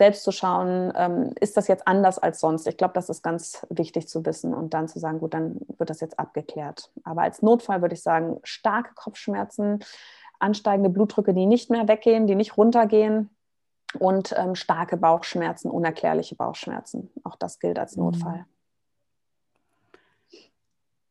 selbst 0.00 0.24
zu 0.24 0.32
schauen, 0.32 0.92
ähm, 0.96 1.34
ist 1.40 1.56
das 1.56 1.68
jetzt 1.68 1.86
anders 1.86 2.18
als 2.18 2.40
sonst? 2.40 2.66
Ich 2.66 2.76
glaube, 2.76 2.94
das 2.94 3.08
ist 3.08 3.22
ganz 3.22 3.66
wichtig 3.68 4.08
zu 4.08 4.24
wissen 4.24 4.54
und 4.54 4.72
dann 4.74 4.88
zu 4.88 4.98
sagen, 4.98 5.20
gut, 5.20 5.34
dann 5.34 5.60
wird 5.78 5.90
das 5.90 6.00
jetzt 6.00 6.18
abgeklärt. 6.18 6.90
Aber 7.04 7.22
als 7.22 7.42
Notfall 7.42 7.82
würde 7.82 7.94
ich 7.94 8.02
sagen, 8.02 8.40
starke 8.42 8.94
Kopfschmerzen, 8.94 9.80
ansteigende 10.38 10.90
Blutdrücke, 10.90 11.34
die 11.34 11.46
nicht 11.46 11.70
mehr 11.70 11.86
weggehen, 11.86 12.26
die 12.26 12.34
nicht 12.34 12.56
runtergehen, 12.56 13.30
und 13.98 14.34
ähm, 14.36 14.54
starke 14.54 14.96
Bauchschmerzen, 14.96 15.70
unerklärliche 15.70 16.36
Bauchschmerzen. 16.36 17.10
Auch 17.24 17.36
das 17.36 17.58
gilt 17.58 17.78
als 17.78 17.96
mhm. 17.96 18.04
Notfall. 18.04 18.46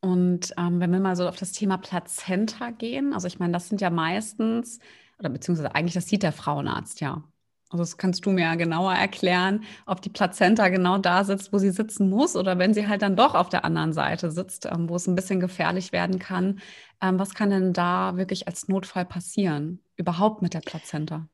Und 0.02 0.54
ähm, 0.56 0.80
wenn 0.80 0.90
wir 0.92 1.00
mal 1.00 1.16
so 1.16 1.28
auf 1.28 1.36
das 1.36 1.52
Thema 1.52 1.76
Plazenta 1.76 2.70
gehen, 2.70 3.12
also 3.12 3.26
ich 3.26 3.38
meine, 3.38 3.52
das 3.52 3.68
sind 3.68 3.82
ja 3.82 3.90
meistens, 3.90 4.78
oder 5.18 5.28
beziehungsweise 5.28 5.74
eigentlich, 5.74 5.94
das 5.94 6.06
sieht 6.06 6.22
der 6.22 6.32
Frauenarzt 6.32 7.00
ja. 7.02 7.22
Also 7.70 7.82
das 7.84 7.96
kannst 7.98 8.26
du 8.26 8.30
mir 8.30 8.42
ja 8.42 8.54
genauer 8.56 8.94
erklären, 8.94 9.62
ob 9.86 10.02
die 10.02 10.08
Plazenta 10.10 10.68
genau 10.68 10.98
da 10.98 11.22
sitzt, 11.24 11.52
wo 11.52 11.58
sie 11.58 11.70
sitzen 11.70 12.10
muss, 12.10 12.34
oder 12.34 12.58
wenn 12.58 12.74
sie 12.74 12.88
halt 12.88 13.02
dann 13.02 13.14
doch 13.16 13.34
auf 13.36 13.48
der 13.48 13.64
anderen 13.64 13.92
Seite 13.92 14.30
sitzt, 14.32 14.66
ähm, 14.66 14.88
wo 14.88 14.96
es 14.96 15.06
ein 15.06 15.14
bisschen 15.14 15.38
gefährlich 15.40 15.92
werden 15.92 16.18
kann. 16.18 16.60
Ähm, 17.00 17.18
was 17.20 17.32
kann 17.34 17.50
denn 17.50 17.72
da 17.72 18.16
wirklich 18.16 18.48
als 18.48 18.66
Notfall 18.68 19.04
passieren, 19.06 19.84
überhaupt 19.96 20.42
mit 20.42 20.52
der 20.54 20.62
Plazenta? 20.62 21.28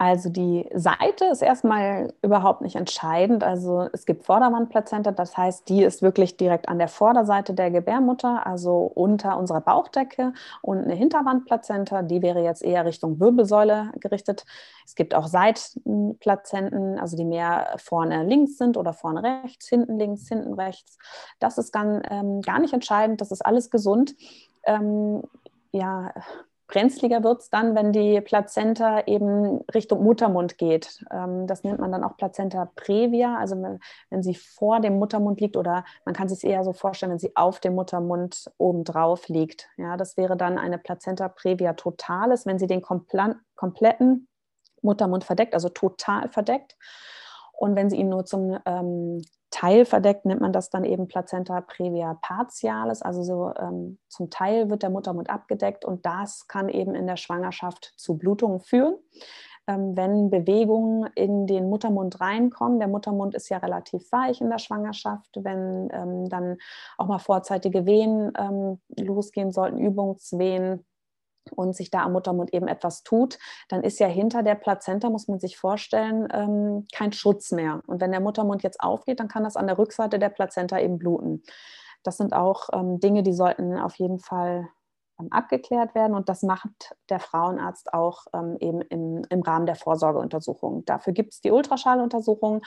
Also 0.00 0.30
die 0.30 0.64
Seite 0.72 1.24
ist 1.24 1.42
erstmal 1.42 2.14
überhaupt 2.22 2.60
nicht 2.60 2.76
entscheidend. 2.76 3.42
Also 3.42 3.88
es 3.92 4.06
gibt 4.06 4.24
Vorderwandplazenta, 4.24 5.10
das 5.10 5.36
heißt, 5.36 5.68
die 5.68 5.82
ist 5.82 6.02
wirklich 6.02 6.36
direkt 6.36 6.68
an 6.68 6.78
der 6.78 6.86
Vorderseite 6.86 7.52
der 7.52 7.72
Gebärmutter, 7.72 8.46
also 8.46 8.92
unter 8.94 9.36
unserer 9.36 9.60
Bauchdecke 9.60 10.34
und 10.62 10.78
eine 10.78 10.94
Hinterwandplazenta, 10.94 12.02
die 12.02 12.22
wäre 12.22 12.44
jetzt 12.44 12.62
eher 12.62 12.84
Richtung 12.84 13.18
Wirbelsäule 13.18 13.90
gerichtet. 13.98 14.46
Es 14.86 14.94
gibt 14.94 15.16
auch 15.16 15.26
Seitenplazenten, 15.26 17.00
also 17.00 17.16
die 17.16 17.24
mehr 17.24 17.74
vorne 17.78 18.22
links 18.22 18.56
sind 18.56 18.76
oder 18.76 18.92
vorne 18.92 19.24
rechts, 19.24 19.68
hinten 19.68 19.98
links, 19.98 20.28
hinten 20.28 20.54
rechts. 20.54 20.96
Das 21.40 21.58
ist 21.58 21.74
dann 21.74 22.02
ähm, 22.08 22.40
gar 22.42 22.60
nicht 22.60 22.72
entscheidend, 22.72 23.20
das 23.20 23.32
ist 23.32 23.44
alles 23.44 23.68
gesund. 23.68 24.14
Ähm, 24.62 25.24
ja, 25.72 26.12
brenzliger 26.68 27.24
wird 27.24 27.40
es 27.40 27.50
dann, 27.50 27.74
wenn 27.74 27.92
die 27.92 28.20
Plazenta 28.20 29.00
eben 29.06 29.60
Richtung 29.74 30.04
Muttermund 30.04 30.58
geht. 30.58 31.04
Ähm, 31.10 31.46
das 31.46 31.64
nennt 31.64 31.80
man 31.80 31.90
dann 31.90 32.04
auch 32.04 32.16
Plazenta 32.16 32.70
previa, 32.76 33.36
also 33.38 33.56
wenn 34.10 34.22
sie 34.22 34.34
vor 34.34 34.80
dem 34.80 34.98
Muttermund 34.98 35.40
liegt 35.40 35.56
oder 35.56 35.84
man 36.04 36.14
kann 36.14 36.28
sich 36.28 36.44
eher 36.44 36.62
so 36.62 36.72
vorstellen, 36.72 37.12
wenn 37.12 37.18
sie 37.18 37.34
auf 37.34 37.58
dem 37.58 37.74
Muttermund 37.74 38.50
obendrauf 38.58 39.28
liegt. 39.28 39.68
Ja, 39.78 39.96
das 39.96 40.16
wäre 40.16 40.36
dann 40.36 40.58
eine 40.58 40.78
Plazenta 40.78 41.28
previa 41.28 41.72
totalis, 41.72 42.46
wenn 42.46 42.58
sie 42.58 42.66
den 42.66 42.82
kompletten 42.82 44.28
Muttermund 44.82 45.24
verdeckt, 45.24 45.54
also 45.54 45.70
total 45.70 46.28
verdeckt. 46.28 46.76
Und 47.52 47.74
wenn 47.74 47.90
sie 47.90 47.96
ihn 47.96 48.10
nur 48.10 48.24
zum 48.24 48.56
ähm, 48.66 49.22
Teil 49.58 49.84
verdeckt, 49.84 50.24
nennt 50.24 50.40
man 50.40 50.52
das 50.52 50.70
dann 50.70 50.84
eben 50.84 51.08
Plazenta 51.08 51.60
previa 51.60 52.14
partialis, 52.22 53.02
also 53.02 53.24
so 53.24 53.52
ähm, 53.58 53.98
zum 54.08 54.30
Teil 54.30 54.70
wird 54.70 54.84
der 54.84 54.90
Muttermund 54.90 55.30
abgedeckt 55.30 55.84
und 55.84 56.06
das 56.06 56.46
kann 56.46 56.68
eben 56.68 56.94
in 56.94 57.08
der 57.08 57.16
Schwangerschaft 57.16 57.92
zu 57.96 58.16
Blutungen 58.16 58.60
führen. 58.60 58.94
Ähm, 59.66 59.96
wenn 59.96 60.30
Bewegungen 60.30 61.10
in 61.16 61.48
den 61.48 61.68
Muttermund 61.70 62.20
reinkommen, 62.20 62.78
der 62.78 62.86
Muttermund 62.86 63.34
ist 63.34 63.48
ja 63.48 63.58
relativ 63.58 64.12
weich 64.12 64.40
in 64.40 64.48
der 64.48 64.58
Schwangerschaft, 64.58 65.28
wenn 65.34 65.88
ähm, 65.92 66.28
dann 66.28 66.58
auch 66.96 67.08
mal 67.08 67.18
vorzeitige 67.18 67.84
Wehen 67.84 68.32
ähm, 68.38 68.78
losgehen 68.96 69.50
sollten, 69.50 69.78
Übungswehen, 69.78 70.86
und 71.52 71.74
sich 71.74 71.90
da 71.90 72.02
am 72.02 72.12
Muttermund 72.12 72.52
eben 72.52 72.68
etwas 72.68 73.02
tut, 73.02 73.38
dann 73.68 73.82
ist 73.82 73.98
ja 73.98 74.06
hinter 74.06 74.42
der 74.42 74.54
Plazenta, 74.54 75.10
muss 75.10 75.28
man 75.28 75.40
sich 75.40 75.56
vorstellen, 75.56 76.28
ähm, 76.32 76.86
kein 76.94 77.12
Schutz 77.12 77.52
mehr. 77.52 77.82
Und 77.86 78.00
wenn 78.00 78.10
der 78.10 78.20
Muttermund 78.20 78.62
jetzt 78.62 78.80
aufgeht, 78.80 79.20
dann 79.20 79.28
kann 79.28 79.44
das 79.44 79.56
an 79.56 79.66
der 79.66 79.78
Rückseite 79.78 80.18
der 80.18 80.30
Plazenta 80.30 80.78
eben 80.78 80.98
bluten. 80.98 81.42
Das 82.02 82.16
sind 82.16 82.32
auch 82.32 82.68
ähm, 82.72 83.00
Dinge, 83.00 83.22
die 83.22 83.32
sollten 83.32 83.76
auf 83.76 83.96
jeden 83.96 84.18
Fall 84.18 84.68
abgeklärt 85.30 85.94
werden. 85.94 86.14
Und 86.14 86.28
das 86.28 86.42
macht 86.42 86.94
der 87.08 87.18
Frauenarzt 87.18 87.92
auch 87.92 88.26
ähm, 88.32 88.56
eben 88.60 88.80
im, 88.82 89.22
im 89.28 89.42
Rahmen 89.42 89.66
der 89.66 89.74
Vorsorgeuntersuchung. 89.74 90.84
Dafür 90.84 91.12
gibt 91.12 91.32
es 91.34 91.40
die 91.40 91.50
Ultraschalluntersuchung. 91.50 92.62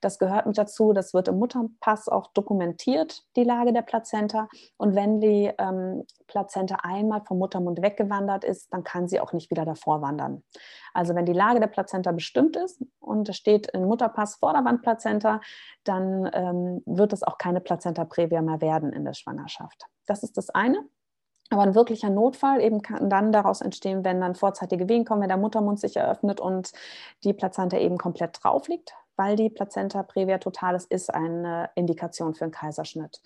Das 0.00 0.18
gehört 0.18 0.46
mit 0.46 0.58
dazu. 0.58 0.92
Das 0.92 1.14
wird 1.14 1.28
im 1.28 1.38
Mutterpass 1.38 2.08
auch 2.08 2.32
dokumentiert, 2.34 3.22
die 3.36 3.44
Lage 3.44 3.72
der 3.72 3.82
Plazenta. 3.82 4.48
Und 4.76 4.94
wenn 4.94 5.20
die 5.20 5.50
ähm, 5.58 6.04
Plazenta 6.26 6.76
einmal 6.82 7.22
vom 7.22 7.38
Muttermund 7.38 7.80
weggewandert 7.80 8.44
ist, 8.44 8.72
dann 8.72 8.84
kann 8.84 9.08
sie 9.08 9.20
auch 9.20 9.32
nicht 9.32 9.50
wieder 9.50 9.64
davor 9.64 10.02
wandern. 10.02 10.42
Also 10.92 11.14
wenn 11.14 11.26
die 11.26 11.32
Lage 11.32 11.60
der 11.60 11.66
Plazenta 11.68 12.12
bestimmt 12.12 12.56
ist 12.56 12.84
und 13.00 13.28
es 13.28 13.36
steht 13.36 13.68
im 13.68 13.84
Mutterpass 13.84 14.36
Vorderwandplazenta, 14.36 15.40
dann 15.84 16.30
ähm, 16.32 16.82
wird 16.86 17.12
es 17.12 17.22
auch 17.22 17.38
keine 17.38 17.60
Plazenta 17.60 18.04
previa 18.04 18.42
mehr 18.42 18.60
werden 18.60 18.92
in 18.92 19.04
der 19.04 19.14
Schwangerschaft. 19.14 19.86
Das 20.06 20.22
ist 20.22 20.36
das 20.36 20.50
eine. 20.50 20.84
Aber 21.50 21.62
ein 21.62 21.74
wirklicher 21.74 22.10
Notfall 22.10 22.60
eben 22.60 22.82
kann 22.82 23.10
dann 23.10 23.30
daraus 23.30 23.60
entstehen, 23.60 24.04
wenn 24.04 24.20
dann 24.20 24.34
vorzeitige 24.34 24.88
Wehen 24.88 25.04
kommen, 25.04 25.20
wenn 25.20 25.28
der 25.28 25.36
Muttermund 25.36 25.78
sich 25.78 25.96
eröffnet 25.96 26.40
und 26.40 26.72
die 27.22 27.32
Plazenta 27.32 27.76
eben 27.76 27.98
komplett 27.98 28.42
drauf 28.42 28.68
liegt, 28.68 28.94
weil 29.16 29.36
die 29.36 29.50
Plazenta 29.50 30.02
previa 30.02 30.38
totalis 30.38 30.84
ist 30.86 31.12
eine 31.12 31.70
Indikation 31.74 32.34
für 32.34 32.44
einen 32.44 32.52
Kaiserschnitt. 32.52 33.20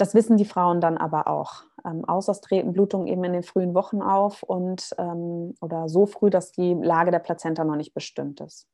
Das 0.00 0.14
wissen 0.14 0.38
die 0.38 0.46
Frauen 0.46 0.80
dann 0.80 0.96
aber 0.96 1.26
auch. 1.26 1.64
Ähm, 1.84 2.06
außer 2.06 2.32
treten 2.40 2.72
Blutungen 2.72 3.06
eben 3.06 3.22
in 3.24 3.34
den 3.34 3.42
frühen 3.42 3.74
Wochen 3.74 4.00
auf 4.00 4.42
und 4.42 4.94
ähm, 4.96 5.54
oder 5.60 5.90
so 5.90 6.06
früh, 6.06 6.30
dass 6.30 6.52
die 6.52 6.72
Lage 6.72 7.10
der 7.10 7.18
Plazenta 7.18 7.64
noch 7.64 7.76
nicht 7.76 7.92
bestimmt 7.92 8.40
ist. 8.40 8.66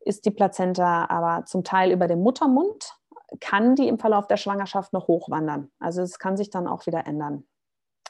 Ist 0.00 0.24
die 0.24 0.32
Plazenta 0.32 1.08
aber 1.08 1.44
zum 1.44 1.62
Teil 1.62 1.92
über 1.92 2.08
dem 2.08 2.22
Muttermund, 2.22 2.96
kann 3.38 3.76
die 3.76 3.86
im 3.86 3.98
Verlauf 3.98 4.26
der 4.26 4.38
Schwangerschaft 4.38 4.92
noch 4.92 5.06
hochwandern. 5.06 5.70
Also 5.78 6.02
es 6.02 6.18
kann 6.18 6.36
sich 6.36 6.50
dann 6.50 6.66
auch 6.66 6.86
wieder 6.86 7.06
ändern. 7.06 7.44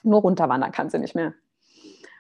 Nur 0.03 0.21
runterwandern 0.21 0.73
kann 0.73 0.91
sie 0.91 0.99
nicht 0.99 1.15
mehr. 1.15 1.35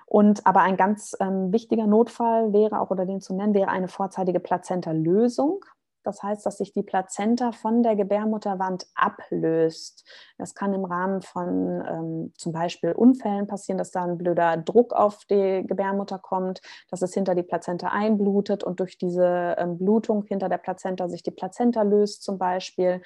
Und 0.06 0.44
aber 0.44 0.62
ein 0.62 0.76
ganz 0.76 1.16
ähm, 1.20 1.52
wichtiger 1.52 1.86
Notfall 1.86 2.52
wäre 2.52 2.80
auch, 2.80 2.90
oder 2.90 3.06
den 3.06 3.20
zu 3.20 3.32
nennen, 3.32 3.54
wäre 3.54 3.70
eine 3.70 3.86
vorzeitige 3.86 4.40
Plazenta-Lösung. 4.40 5.64
Das 6.02 6.22
heißt, 6.22 6.44
dass 6.46 6.58
sich 6.58 6.72
die 6.72 6.82
Plazenta 6.82 7.52
von 7.52 7.82
der 7.82 7.94
Gebärmutterwand 7.94 8.86
ablöst. 8.94 10.04
Das 10.38 10.54
kann 10.54 10.72
im 10.72 10.84
Rahmen 10.84 11.20
von 11.20 11.84
ähm, 11.86 12.32
zum 12.36 12.52
Beispiel 12.52 12.92
Unfällen 12.92 13.46
passieren, 13.46 13.78
dass 13.78 13.90
da 13.90 14.04
ein 14.04 14.16
blöder 14.16 14.56
Druck 14.56 14.94
auf 14.94 15.24
die 15.26 15.62
Gebärmutter 15.66 16.18
kommt, 16.18 16.60
dass 16.90 17.02
es 17.02 17.12
hinter 17.12 17.34
die 17.34 17.42
Plazenta 17.42 17.88
einblutet 17.88 18.64
und 18.64 18.80
durch 18.80 18.96
diese 18.96 19.56
ähm, 19.58 19.78
Blutung 19.78 20.24
hinter 20.24 20.48
der 20.48 20.58
Plazenta 20.58 21.08
sich 21.08 21.22
die 21.22 21.30
Plazenta 21.30 21.82
löst 21.82 22.22
zum 22.22 22.38
Beispiel. 22.38 23.02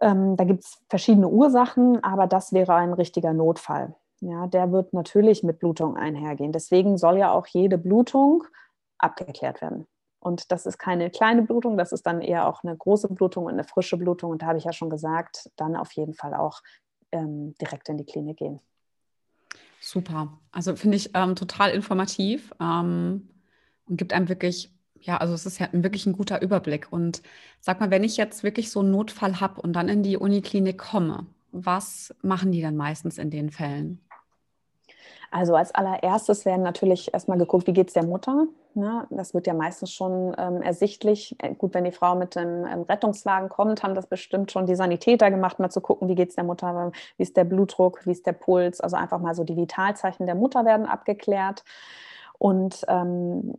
Ähm, 0.00 0.36
da 0.36 0.44
gibt 0.44 0.64
es 0.64 0.78
verschiedene 0.88 1.28
Ursachen, 1.28 2.02
aber 2.02 2.26
das 2.26 2.52
wäre 2.52 2.74
ein 2.74 2.92
richtiger 2.92 3.32
Notfall. 3.32 3.94
Ja, 4.20 4.46
der 4.46 4.72
wird 4.72 4.92
natürlich 4.92 5.42
mit 5.42 5.58
Blutung 5.60 5.96
einhergehen. 5.96 6.52
Deswegen 6.52 6.98
soll 6.98 7.18
ja 7.18 7.32
auch 7.32 7.46
jede 7.46 7.78
Blutung 7.78 8.44
abgeklärt 8.98 9.60
werden. 9.60 9.86
Und 10.20 10.50
das 10.50 10.66
ist 10.66 10.78
keine 10.78 11.10
kleine 11.10 11.42
Blutung, 11.42 11.78
das 11.78 11.92
ist 11.92 12.04
dann 12.04 12.20
eher 12.20 12.48
auch 12.48 12.64
eine 12.64 12.76
große 12.76 13.08
Blutung 13.08 13.44
und 13.44 13.52
eine 13.52 13.64
frische 13.64 13.96
Blutung. 13.96 14.32
Und 14.32 14.42
da 14.42 14.46
habe 14.46 14.58
ich 14.58 14.64
ja 14.64 14.72
schon 14.72 14.90
gesagt, 14.90 15.50
dann 15.56 15.76
auf 15.76 15.92
jeden 15.92 16.14
Fall 16.14 16.34
auch 16.34 16.60
ähm, 17.12 17.54
direkt 17.60 17.88
in 17.88 17.98
die 17.98 18.04
Klinik 18.04 18.38
gehen. 18.38 18.60
Super. 19.80 20.38
Also 20.50 20.74
finde 20.74 20.96
ich 20.96 21.10
ähm, 21.14 21.36
total 21.36 21.70
informativ 21.70 22.52
ähm, 22.60 23.30
und 23.86 23.96
gibt 23.96 24.12
einem 24.12 24.28
wirklich, 24.28 24.74
ja, 25.00 25.16
also 25.18 25.34
es 25.34 25.46
ist 25.46 25.58
ja 25.58 25.68
wirklich 25.72 26.06
ein 26.06 26.12
guter 26.12 26.42
Überblick. 26.42 26.88
Und 26.90 27.22
sag 27.60 27.80
mal, 27.80 27.90
wenn 27.90 28.04
ich 28.04 28.16
jetzt 28.16 28.42
wirklich 28.42 28.70
so 28.70 28.80
einen 28.80 28.90
Notfall 28.90 29.40
habe 29.40 29.60
und 29.60 29.74
dann 29.74 29.88
in 29.88 30.02
die 30.02 30.16
Uniklinik 30.16 30.78
komme, 30.78 31.26
was 31.52 32.14
machen 32.22 32.52
die 32.52 32.62
dann 32.62 32.76
meistens 32.76 33.18
in 33.18 33.30
den 33.30 33.50
Fällen? 33.50 34.00
Also 35.30 35.54
als 35.54 35.74
allererstes 35.74 36.46
werden 36.46 36.62
natürlich 36.62 37.12
erstmal 37.12 37.36
geguckt, 37.36 37.66
wie 37.66 37.74
geht 37.74 37.88
es 37.88 37.94
der 37.94 38.04
Mutter. 38.04 38.46
Ne? 38.74 39.06
Das 39.10 39.34
wird 39.34 39.46
ja 39.46 39.52
meistens 39.52 39.92
schon 39.92 40.34
ähm, 40.38 40.62
ersichtlich. 40.62 41.36
Äh, 41.38 41.54
gut, 41.54 41.74
wenn 41.74 41.84
die 41.84 41.92
Frau 41.92 42.14
mit 42.14 42.36
einem 42.36 42.64
ähm, 42.64 42.82
Rettungswagen 42.82 43.50
kommt, 43.50 43.82
haben 43.82 43.94
das 43.94 44.06
bestimmt 44.06 44.52
schon 44.52 44.64
die 44.64 44.74
Sanitäter 44.76 45.30
gemacht, 45.30 45.58
mal 45.58 45.68
zu 45.68 45.82
gucken, 45.82 46.08
wie 46.08 46.14
geht 46.14 46.30
es 46.30 46.36
der 46.36 46.44
Mutter, 46.44 46.92
wie 47.16 47.22
ist 47.22 47.36
der 47.36 47.44
Blutdruck, 47.44 48.06
wie 48.06 48.12
ist 48.12 48.26
der 48.26 48.32
Puls. 48.32 48.80
Also 48.80 48.96
einfach 48.96 49.20
mal 49.20 49.34
so 49.34 49.44
die 49.44 49.56
Vitalzeichen 49.56 50.24
der 50.24 50.34
Mutter 50.34 50.64
werden 50.64 50.86
abgeklärt. 50.86 51.62
Und 52.38 52.84
ähm, 52.88 53.54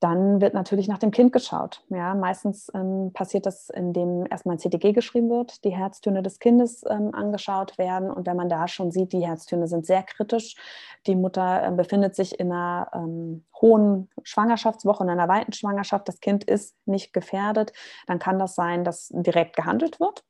dann 0.00 0.40
wird 0.42 0.52
natürlich 0.52 0.88
nach 0.88 0.98
dem 0.98 1.10
Kind 1.10 1.32
geschaut. 1.32 1.82
Ja, 1.88 2.14
meistens 2.14 2.70
ähm, 2.74 3.12
passiert 3.14 3.46
das, 3.46 3.70
indem 3.70 4.26
erstmal 4.30 4.56
ein 4.56 4.58
CTG 4.58 4.92
geschrieben 4.92 5.30
wird, 5.30 5.64
die 5.64 5.74
Herztöne 5.74 6.22
des 6.22 6.38
Kindes 6.38 6.84
ähm, 6.88 7.14
angeschaut 7.14 7.78
werden. 7.78 8.10
Und 8.10 8.26
wenn 8.26 8.36
man 8.36 8.50
da 8.50 8.68
schon 8.68 8.90
sieht, 8.90 9.12
die 9.12 9.26
Herztöne 9.26 9.68
sind 9.68 9.86
sehr 9.86 10.02
kritisch, 10.02 10.56
die 11.06 11.16
Mutter 11.16 11.66
äh, 11.66 11.70
befindet 11.72 12.14
sich 12.14 12.38
in 12.38 12.52
einer 12.52 12.90
ähm, 12.94 13.46
hohen 13.60 14.10
Schwangerschaftswoche, 14.22 15.04
in 15.04 15.10
einer 15.10 15.28
weiten 15.28 15.52
Schwangerschaft, 15.52 16.08
das 16.08 16.20
Kind 16.20 16.44
ist 16.44 16.76
nicht 16.84 17.14
gefährdet, 17.14 17.72
dann 18.06 18.18
kann 18.18 18.38
das 18.38 18.54
sein, 18.54 18.84
dass 18.84 19.08
direkt 19.14 19.56
gehandelt 19.56 19.98
wird 19.98 20.25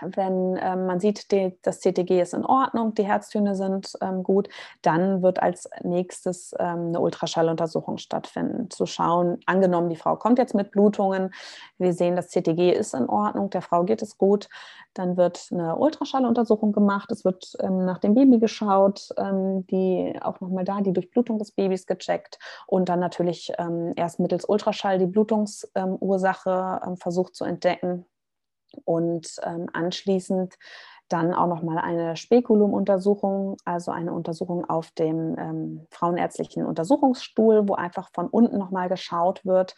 wenn 0.00 0.56
ähm, 0.60 0.86
man 0.86 1.00
sieht, 1.00 1.32
die, 1.32 1.56
das 1.62 1.80
CTG 1.80 2.20
ist 2.20 2.34
in 2.34 2.44
Ordnung, 2.44 2.94
die 2.94 3.04
Herztöne 3.04 3.56
sind 3.56 3.92
ähm, 4.00 4.22
gut, 4.22 4.48
dann 4.82 5.22
wird 5.22 5.42
als 5.42 5.68
nächstes 5.82 6.54
ähm, 6.58 6.88
eine 6.88 7.00
Ultraschalluntersuchung 7.00 7.98
stattfinden. 7.98 8.70
Zu 8.70 8.86
schauen, 8.86 9.38
angenommen, 9.46 9.88
die 9.88 9.96
Frau 9.96 10.16
kommt 10.16 10.38
jetzt 10.38 10.54
mit 10.54 10.70
Blutungen, 10.70 11.32
wir 11.78 11.92
sehen, 11.92 12.14
das 12.14 12.28
CTG 12.28 12.70
ist 12.72 12.94
in 12.94 13.08
Ordnung, 13.08 13.50
der 13.50 13.62
Frau 13.62 13.84
geht 13.84 14.02
es 14.02 14.16
gut, 14.16 14.48
dann 14.94 15.16
wird 15.16 15.48
eine 15.50 15.76
Ultraschalluntersuchung 15.76 16.72
gemacht, 16.72 17.10
es 17.10 17.24
wird 17.24 17.56
ähm, 17.60 17.84
nach 17.84 17.98
dem 17.98 18.14
Baby 18.14 18.38
geschaut, 18.38 19.08
ähm, 19.16 19.66
die 19.66 20.16
auch 20.20 20.40
nochmal 20.40 20.64
da, 20.64 20.80
die 20.80 20.92
Durchblutung 20.92 21.38
des 21.38 21.52
Babys 21.52 21.86
gecheckt 21.86 22.38
und 22.66 22.88
dann 22.88 23.00
natürlich 23.00 23.52
ähm, 23.58 23.92
erst 23.96 24.20
mittels 24.20 24.44
Ultraschall 24.44 24.98
die 24.98 25.06
Blutungsursache 25.06 26.96
versucht 26.96 27.34
zu 27.34 27.44
entdecken 27.44 28.04
und 28.84 29.36
ähm, 29.44 29.68
anschließend 29.72 30.56
dann 31.10 31.34
auch 31.34 31.48
nochmal 31.48 31.78
eine 31.78 32.16
Spekulumuntersuchung, 32.16 33.56
also 33.64 33.90
eine 33.90 34.12
Untersuchung 34.12 34.68
auf 34.70 34.92
dem 34.92 35.36
ähm, 35.38 35.86
frauenärztlichen 35.90 36.64
Untersuchungsstuhl, 36.64 37.68
wo 37.68 37.74
einfach 37.74 38.10
von 38.14 38.28
unten 38.28 38.58
nochmal 38.58 38.88
geschaut 38.88 39.44
wird, 39.44 39.74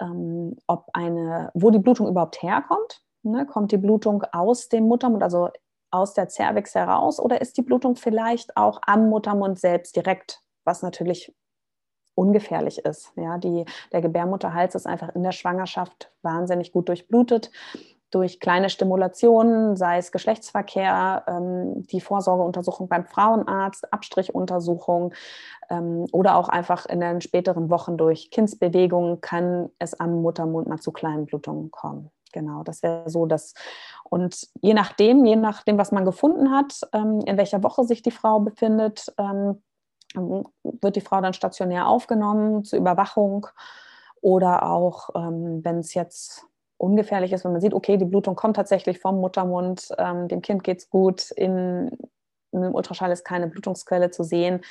ähm, 0.00 0.56
ob 0.66 0.86
eine, 0.92 1.50
wo 1.54 1.70
die 1.70 1.78
Blutung 1.78 2.08
überhaupt 2.08 2.42
herkommt. 2.42 3.02
Ne? 3.22 3.46
Kommt 3.46 3.72
die 3.72 3.78
Blutung 3.78 4.22
aus 4.32 4.68
dem 4.68 4.84
Muttermund, 4.84 5.22
also 5.22 5.48
aus 5.90 6.14
der 6.14 6.28
Cervix 6.28 6.74
heraus, 6.74 7.18
oder 7.18 7.40
ist 7.40 7.56
die 7.56 7.62
Blutung 7.62 7.96
vielleicht 7.96 8.56
auch 8.56 8.80
am 8.86 9.08
Muttermund 9.08 9.58
selbst 9.58 9.96
direkt, 9.96 10.42
was 10.64 10.82
natürlich 10.82 11.34
ungefährlich 12.14 12.84
ist. 12.84 13.12
Ja, 13.16 13.38
die, 13.38 13.64
der 13.92 14.02
Gebärmutterhals 14.02 14.74
ist 14.74 14.86
einfach 14.86 15.14
in 15.14 15.22
der 15.22 15.32
Schwangerschaft 15.32 16.12
wahnsinnig 16.22 16.70
gut 16.70 16.88
durchblutet 16.88 17.50
durch 18.10 18.40
kleine 18.40 18.70
Stimulationen, 18.70 19.76
sei 19.76 19.98
es 19.98 20.12
Geschlechtsverkehr, 20.12 21.24
ähm, 21.26 21.86
die 21.86 22.00
Vorsorgeuntersuchung 22.00 22.88
beim 22.88 23.06
Frauenarzt, 23.06 23.92
Abstrichuntersuchung 23.92 25.14
ähm, 25.68 26.06
oder 26.12 26.36
auch 26.36 26.48
einfach 26.48 26.86
in 26.86 27.00
den 27.00 27.20
späteren 27.20 27.70
Wochen 27.70 27.96
durch 27.96 28.30
Kindsbewegungen 28.30 29.20
kann 29.20 29.70
es 29.78 29.98
am 29.98 30.22
Muttermund 30.22 30.68
mal 30.68 30.80
zu 30.80 30.92
kleinen 30.92 31.26
Blutungen 31.26 31.70
kommen. 31.70 32.10
Genau, 32.32 32.62
das 32.62 32.82
wäre 32.82 33.08
so 33.10 33.26
das. 33.26 33.54
Und 34.04 34.48
je 34.60 34.74
nachdem, 34.74 35.24
je 35.24 35.36
nachdem, 35.36 35.78
was 35.78 35.92
man 35.92 36.04
gefunden 36.04 36.50
hat, 36.50 36.80
ähm, 36.92 37.20
in 37.26 37.36
welcher 37.36 37.62
Woche 37.62 37.84
sich 37.84 38.02
die 38.02 38.10
Frau 38.10 38.40
befindet, 38.40 39.12
ähm, 39.18 39.62
wird 40.14 40.96
die 40.96 41.00
Frau 41.00 41.20
dann 41.20 41.34
stationär 41.34 41.86
aufgenommen 41.86 42.64
zur 42.64 42.78
Überwachung 42.78 43.46
oder 44.20 44.68
auch, 44.68 45.10
ähm, 45.14 45.64
wenn 45.64 45.78
es 45.78 45.94
jetzt 45.94 46.49
ungefährlich 46.80 47.32
ist, 47.32 47.44
wenn 47.44 47.52
man 47.52 47.60
sieht, 47.60 47.74
okay, 47.74 47.96
die 47.98 48.06
Blutung 48.06 48.34
kommt 48.34 48.56
tatsächlich 48.56 48.98
vom 48.98 49.20
Muttermund, 49.20 49.88
ähm, 49.98 50.28
dem 50.28 50.40
Kind 50.40 50.64
geht 50.64 50.78
es 50.78 50.90
gut, 50.90 51.30
in, 51.30 51.90
in 52.52 52.64
einem 52.64 52.74
Ultraschall 52.74 53.12
ist 53.12 53.24
keine 53.24 53.48
Blutungsquelle 53.48 54.10
zu 54.10 54.24
sehen, 54.24 54.62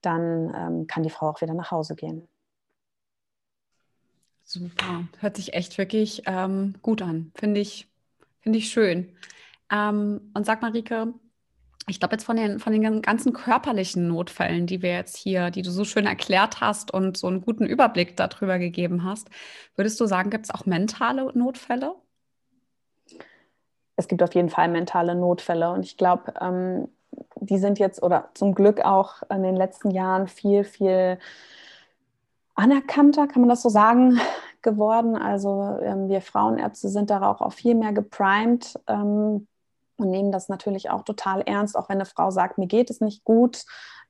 dann 0.00 0.52
ähm, 0.54 0.86
kann 0.88 1.04
die 1.04 1.10
Frau 1.10 1.28
auch 1.28 1.40
wieder 1.40 1.54
nach 1.54 1.70
Hause 1.70 1.94
gehen. 1.94 2.28
Super, 4.44 5.04
hört 5.20 5.36
sich 5.36 5.54
echt 5.54 5.78
wirklich 5.78 6.24
ähm, 6.26 6.74
gut 6.82 7.00
an, 7.00 7.30
finde 7.36 7.60
ich, 7.60 7.88
find 8.40 8.56
ich 8.56 8.68
schön. 8.68 9.16
Ähm, 9.70 10.32
und 10.34 10.44
sag 10.44 10.62
Marike, 10.62 11.14
ich 11.88 11.98
glaube 11.98 12.14
jetzt 12.14 12.24
von 12.24 12.36
den, 12.36 12.58
von 12.60 12.72
den 12.72 13.02
ganzen 13.02 13.32
körperlichen 13.32 14.06
Notfällen, 14.08 14.66
die 14.66 14.82
wir 14.82 14.92
jetzt 14.92 15.16
hier, 15.16 15.50
die 15.50 15.62
du 15.62 15.70
so 15.70 15.84
schön 15.84 16.06
erklärt 16.06 16.60
hast 16.60 16.92
und 16.92 17.16
so 17.16 17.26
einen 17.26 17.40
guten 17.40 17.66
Überblick 17.66 18.16
darüber 18.16 18.58
gegeben 18.58 19.04
hast, 19.04 19.28
würdest 19.74 19.98
du 20.00 20.06
sagen, 20.06 20.30
gibt 20.30 20.44
es 20.44 20.50
auch 20.50 20.64
mentale 20.64 21.30
Notfälle? 21.36 21.94
Es 23.96 24.08
gibt 24.08 24.22
auf 24.22 24.34
jeden 24.34 24.48
Fall 24.48 24.68
mentale 24.68 25.14
Notfälle 25.14 25.70
und 25.72 25.84
ich 25.84 25.96
glaube, 25.96 26.34
ähm, 26.40 26.88
die 27.36 27.58
sind 27.58 27.78
jetzt 27.78 28.02
oder 28.02 28.30
zum 28.34 28.54
Glück 28.54 28.80
auch 28.80 29.22
in 29.30 29.42
den 29.42 29.56
letzten 29.56 29.90
Jahren 29.90 30.28
viel, 30.28 30.64
viel 30.64 31.18
anerkannter, 32.54 33.26
kann 33.26 33.42
man 33.42 33.48
das 33.48 33.62
so 33.62 33.68
sagen, 33.68 34.20
geworden. 34.62 35.16
Also 35.16 35.78
ähm, 35.82 36.08
wir 36.08 36.20
Frauenärzte 36.20 36.88
sind 36.88 37.10
darauf 37.10 37.40
auch 37.40 37.52
viel 37.52 37.74
mehr 37.74 37.92
geprimed, 37.92 38.78
ähm, 38.86 39.46
und 40.02 40.10
nehmen 40.10 40.32
das 40.32 40.48
natürlich 40.48 40.90
auch 40.90 41.02
total 41.02 41.42
ernst, 41.42 41.76
auch 41.76 41.88
wenn 41.88 41.96
eine 41.96 42.04
Frau 42.04 42.30
sagt, 42.30 42.58
mir 42.58 42.66
geht 42.66 42.90
es 42.90 43.00
nicht 43.00 43.24
gut. 43.24 43.64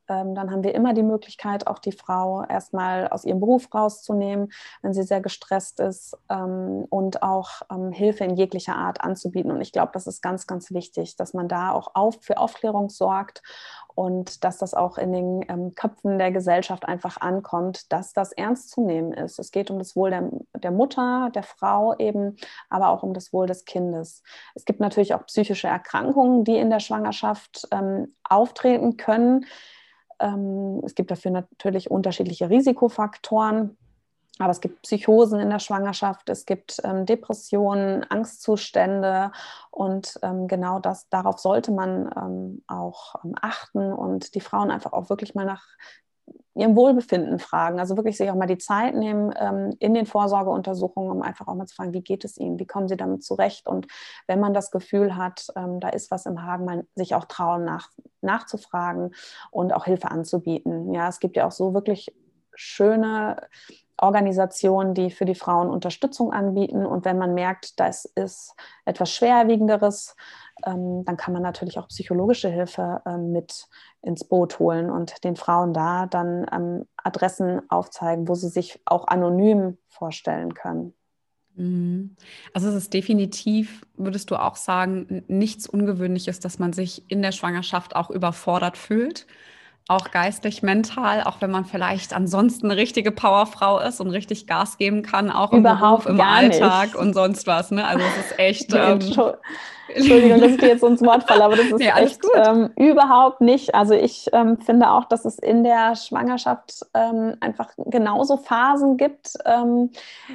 Ähm, 0.09 0.35
dann 0.35 0.50
haben 0.50 0.64
wir 0.64 0.74
immer 0.74 0.94
die 0.94 1.02
Möglichkeit, 1.02 1.66
auch 1.66 1.78
die 1.78 1.92
Frau 1.92 2.44
erstmal 2.44 3.09
aus 3.09 3.24
ihrem 3.24 3.40
Beruf 3.40 3.72
rauszunehmen, 3.72 4.52
wenn 4.83 4.92
sie 4.92 5.05
sehr 5.05 5.20
gestresst 5.20 5.81
ist 5.81 6.16
ähm, 6.28 6.87
und 6.90 7.22
auch 7.22 7.62
ähm, 7.70 7.92
Hilfe 7.92 8.24
in 8.24 8.35
jeglicher 8.35 8.76
Art 8.76 9.00
anzubieten. 9.00 9.52
Und 9.52 9.61
ich 9.61 9.72
glaube, 9.72 9.92
das 9.94 10.07
ist 10.07 10.20
ganz, 10.20 10.46
ganz 10.46 10.72
wichtig, 10.72 11.16
dass 11.16 11.35
man 11.35 11.48
da 11.48 11.72
auch 11.72 11.94
auf, 11.94 12.18
für 12.20 12.38
Aufklärung 12.38 12.88
sorgt 12.88 13.42
und 13.94 14.44
dass 14.44 14.59
das 14.59 14.74
auch 14.74 14.98
in 14.98 15.12
den 15.12 15.44
ähm, 15.48 15.74
Köpfen 15.74 16.18
der 16.18 16.33
Gesellschaft 16.33 16.87
einfach 16.87 17.20
ankommt, 17.20 17.92
dass 17.92 18.12
das 18.12 18.33
ernst 18.33 18.70
zu 18.70 18.81
nehmen 18.81 19.12
ist. 19.12 19.38
Es 19.38 19.50
geht 19.50 19.70
um 19.70 19.78
das 19.78 19.96
Wohl 19.96 20.11
der, 20.11 20.31
der 20.57 20.70
Mutter, 20.70 21.31
der 21.35 21.42
Frau 21.42 21.96
eben, 21.98 22.37
aber 22.70 22.88
auch 22.88 23.02
um 23.02 23.14
das 23.14 23.33
Wohl 23.33 23.46
des 23.46 23.64
Kindes. 23.64 24.22
Es 24.55 24.64
gibt 24.64 24.81
natürlich 24.81 25.14
auch 25.14 25.26
psychische 25.26 25.68
Erkrankungen, 25.68 26.44
die 26.44 26.57
in 26.57 26.70
der 26.70 26.81
Schwangerschaft 26.81 27.68
ähm, 27.70 28.14
auftreten 28.24 28.96
können. 28.96 29.46
Ähm, 30.20 30.81
es 30.85 30.94
gibt 30.94 31.11
dafür 31.11 31.31
natürlich 31.31 31.90
unterschiedliche 31.90 32.48
Risikofaktoren. 32.48 33.76
Aber 34.38 34.51
es 34.51 34.61
gibt 34.61 34.83
Psychosen 34.83 35.40
in 35.40 35.51
der 35.51 35.59
Schwangerschaft, 35.59 36.29
es 36.31 36.47
gibt 36.47 36.81
ähm, 36.85 37.05
Depressionen, 37.05 38.05
Angstzustände 38.11 39.31
und 39.71 40.18
ähm, 40.23 40.49
genau 40.49 40.79
das, 40.79 41.09
darauf 41.11 41.38
sollte 41.38 41.71
man 41.71 42.11
ähm, 42.16 42.64
auch 42.66 43.16
ähm, 43.25 43.35
achten 43.40 43.92
und 43.92 44.35
die 44.35 44.40
Frauen 44.40 44.71
einfach 44.71 44.95
auch 44.95 45.11
wirklich 45.11 45.35
mal 45.35 45.45
nach 45.45 45.66
ihrem 46.55 46.77
Wohlbefinden 46.77 47.38
fragen. 47.38 47.79
Also 47.79 47.97
wirklich 47.97 48.16
sich 48.16 48.31
auch 48.31 48.35
mal 48.35 48.47
die 48.47 48.59
Zeit 48.59 48.95
nehmen 48.95 49.35
ähm, 49.38 49.75
in 49.79 49.95
den 49.95 50.07
Vorsorgeuntersuchungen, 50.07 51.11
um 51.11 51.23
einfach 51.23 51.49
auch 51.49 51.55
mal 51.55 51.66
zu 51.66 51.75
fragen, 51.75 51.95
wie 51.95 52.03
geht 52.03 52.25
es 52.25 52.37
ihnen, 52.37 52.59
wie 52.59 52.66
kommen 52.66 52.88
sie 52.88 52.97
damit 52.97 53.25
zurecht 53.25 53.66
und 53.66 53.87
wenn 54.27 54.40
man 54.40 54.55
das 54.55 54.71
Gefühl 54.71 55.16
hat, 55.16 55.47
ähm, 55.57 55.81
da 55.81 55.88
ist 55.88 56.11
was 56.11 56.27
im 56.27 56.42
Hagen, 56.42 56.64
mal 56.64 56.87
sich 56.95 57.14
auch 57.14 57.25
trauen, 57.25 57.64
nach, 57.64 57.88
nachzufragen 58.21 59.14
und 59.51 59.73
auch 59.73 59.85
Hilfe 59.85 60.11
anzubieten. 60.11 60.92
Ja, 60.92 61.09
es 61.09 61.21
gibt 61.21 61.37
ja 61.37 61.47
auch 61.47 61.53
so 61.53 61.75
wirklich 61.75 62.14
schöne 62.54 63.36
Organisationen, 63.96 64.94
die 64.94 65.10
für 65.10 65.24
die 65.24 65.34
Frauen 65.34 65.70
Unterstützung 65.70 66.32
anbieten. 66.32 66.84
Und 66.84 67.04
wenn 67.04 67.18
man 67.18 67.34
merkt, 67.34 67.78
das 67.78 68.04
ist 68.04 68.54
etwas 68.84 69.12
Schwerwiegenderes, 69.12 70.16
ähm, 70.66 71.04
dann 71.04 71.16
kann 71.16 71.32
man 71.32 71.42
natürlich 71.42 71.78
auch 71.78 71.88
psychologische 71.88 72.48
Hilfe 72.48 73.00
ähm, 73.06 73.32
mit 73.32 73.68
ins 74.02 74.24
Boot 74.24 74.58
holen 74.58 74.90
und 74.90 75.22
den 75.24 75.36
Frauen 75.36 75.72
da 75.72 76.06
dann 76.06 76.46
ähm, 76.52 76.86
Adressen 76.96 77.62
aufzeigen, 77.70 78.28
wo 78.28 78.34
sie 78.34 78.48
sich 78.48 78.80
auch 78.84 79.06
anonym 79.06 79.78
vorstellen 79.88 80.54
können. 80.54 80.94
Mhm. 81.54 82.16
Also 82.54 82.68
es 82.68 82.74
ist 82.74 82.94
definitiv, 82.94 83.86
würdest 83.94 84.30
du 84.30 84.36
auch 84.36 84.56
sagen, 84.56 85.22
nichts 85.28 85.68
Ungewöhnliches, 85.68 86.40
dass 86.40 86.58
man 86.58 86.72
sich 86.72 87.04
in 87.08 87.22
der 87.22 87.32
Schwangerschaft 87.32 87.94
auch 87.94 88.10
überfordert 88.10 88.76
fühlt. 88.76 89.26
Auch 89.88 90.11
geistig, 90.11 90.62
mental, 90.62 91.23
auch 91.25 91.40
wenn 91.40 91.51
man 91.51 91.64
vielleicht 91.64 92.14
ansonsten 92.14 92.71
eine 92.71 92.81
richtige 92.81 93.11
Powerfrau 93.11 93.81
ist 93.81 94.01
und 94.01 94.11
richtig 94.11 94.47
Gas 94.47 94.79
geben 94.79 95.03
kann, 95.03 95.31
auch 95.31 95.53
Überhaupt 95.53 96.07
im, 96.07 96.16
Beruf, 96.16 96.21
im 96.21 96.35
Alltag 96.35 96.87
nicht. 96.87 96.97
und 96.97 97.14
sonst 97.14 97.47
was. 97.47 97.71
Ne? 97.71 97.85
Also 97.87 98.05
es 98.05 98.27
ist 98.27 98.38
echt. 98.38 98.75
Ähm, 98.75 99.01
Entschuldigung, 99.95 100.40
dass 100.40 100.53
ich 100.53 100.62
jetzt 100.62 100.83
ins 100.83 101.03
Wort 101.03 101.25
falle, 101.25 101.45
aber 101.45 101.57
das 101.57 101.66
ist 101.71 101.79
nee, 101.79 101.88
echt 101.88 102.21
ähm, 102.35 102.71
überhaupt 102.77 103.40
nicht. 103.40 103.75
Also 103.75 103.95
ich 103.95 104.29
ähm, 104.33 104.59
finde 104.59 104.90
auch, 104.90 105.05
dass 105.05 105.25
es 105.25 105.38
in 105.38 105.64
der 105.64 105.97
Schwangerschaft 105.97 106.87
ähm, 106.95 107.37
einfach 107.40 107.71
genauso 107.77 108.37
Phasen 108.37 108.97
gibt, 108.97 109.35
ähm, 109.45 109.90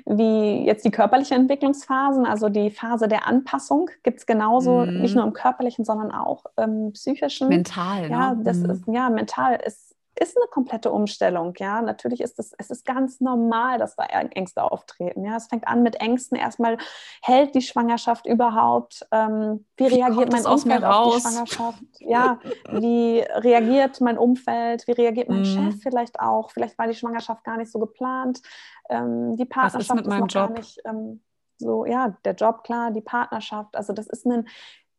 wie 0.06 0.66
jetzt 0.66 0.86
die 0.86 0.92
körperlichen 0.92 1.38
Entwicklungsphasen. 1.38 2.26
Also 2.26 2.50
die 2.50 2.70
Phase 2.72 3.08
der 3.08 3.28
Anpassung 3.28 3.90
gibt 4.04 4.20
es 4.20 4.26
genauso, 4.26 4.86
mm. 4.86 5.02
nicht 5.02 5.16
nur 5.16 5.24
im 5.24 5.34
körperlichen, 5.34 5.86
sondern 5.86 6.12
auch 6.12 6.46
im 6.58 6.92
psychischen. 6.94 7.50
Mental. 7.50 8.10
Ja, 8.10 8.34
ne? 8.34 8.42
das 8.44 8.58
mm. 8.60 8.70
ist, 8.70 8.84
ja, 8.88 9.10
mental 9.10 9.37
ist 9.46 9.88
ist 10.20 10.38
eine 10.38 10.48
komplette 10.48 10.92
Umstellung. 10.92 11.54
Ja, 11.58 11.82
natürlich 11.82 12.22
ist 12.22 12.40
es, 12.40 12.54
es 12.58 12.70
ist 12.70 12.86
ganz 12.86 13.20
normal, 13.20 13.78
dass 13.78 13.96
da 13.96 14.06
Ängste 14.06 14.64
auftreten. 14.64 15.24
Ja, 15.24 15.36
es 15.36 15.48
fängt 15.48 15.68
an 15.68 15.84
mit 15.84 15.96
Ängsten. 15.96 16.38
Erstmal 16.38 16.78
hält 17.22 17.56
die 17.56 17.62
Schwangerschaft 17.62 18.26
überhaupt? 18.26 19.06
Ähm, 19.12 19.66
wie, 19.78 19.86
wie 19.86 19.96
reagiert 19.96 20.32
mein 20.32 20.46
Umfeld 20.46 20.84
auf 20.84 21.16
die 21.16 21.22
Schwangerschaft? 21.22 21.84
Ja, 22.00 22.40
wie 22.72 23.20
reagiert 23.20 24.02
mein 24.02 24.18
Umfeld? 24.18 24.88
Wie 24.88 24.94
reagiert 24.94 25.30
mein 25.30 25.42
mm. 25.42 25.46
Chef 25.46 25.82
vielleicht 25.82 26.20
auch? 26.20 26.52
Vielleicht 26.52 26.78
war 26.78 26.88
die 26.88 26.96
Schwangerschaft 26.96 27.44
gar 27.44 27.58
nicht 27.58 27.72
so 27.72 27.80
geplant. 27.80 28.42
Ähm, 28.90 29.36
die 29.36 29.46
Partnerschaft 29.46 30.02
ist, 30.02 30.08
ist, 30.08 30.14
noch 30.14 30.28
Job? 30.28 30.32
gar 30.32 30.50
nicht 30.50 30.82
ähm, 30.86 31.22
so. 31.58 31.86
Ja, 31.86 32.18
der 32.26 32.34
Job 32.34 32.64
klar, 32.64 32.92
die 32.92 33.02
Partnerschaft. 33.02 33.76
Also 33.76 33.94
das 33.94 34.08
ist 34.08 34.26
ein 34.26 34.48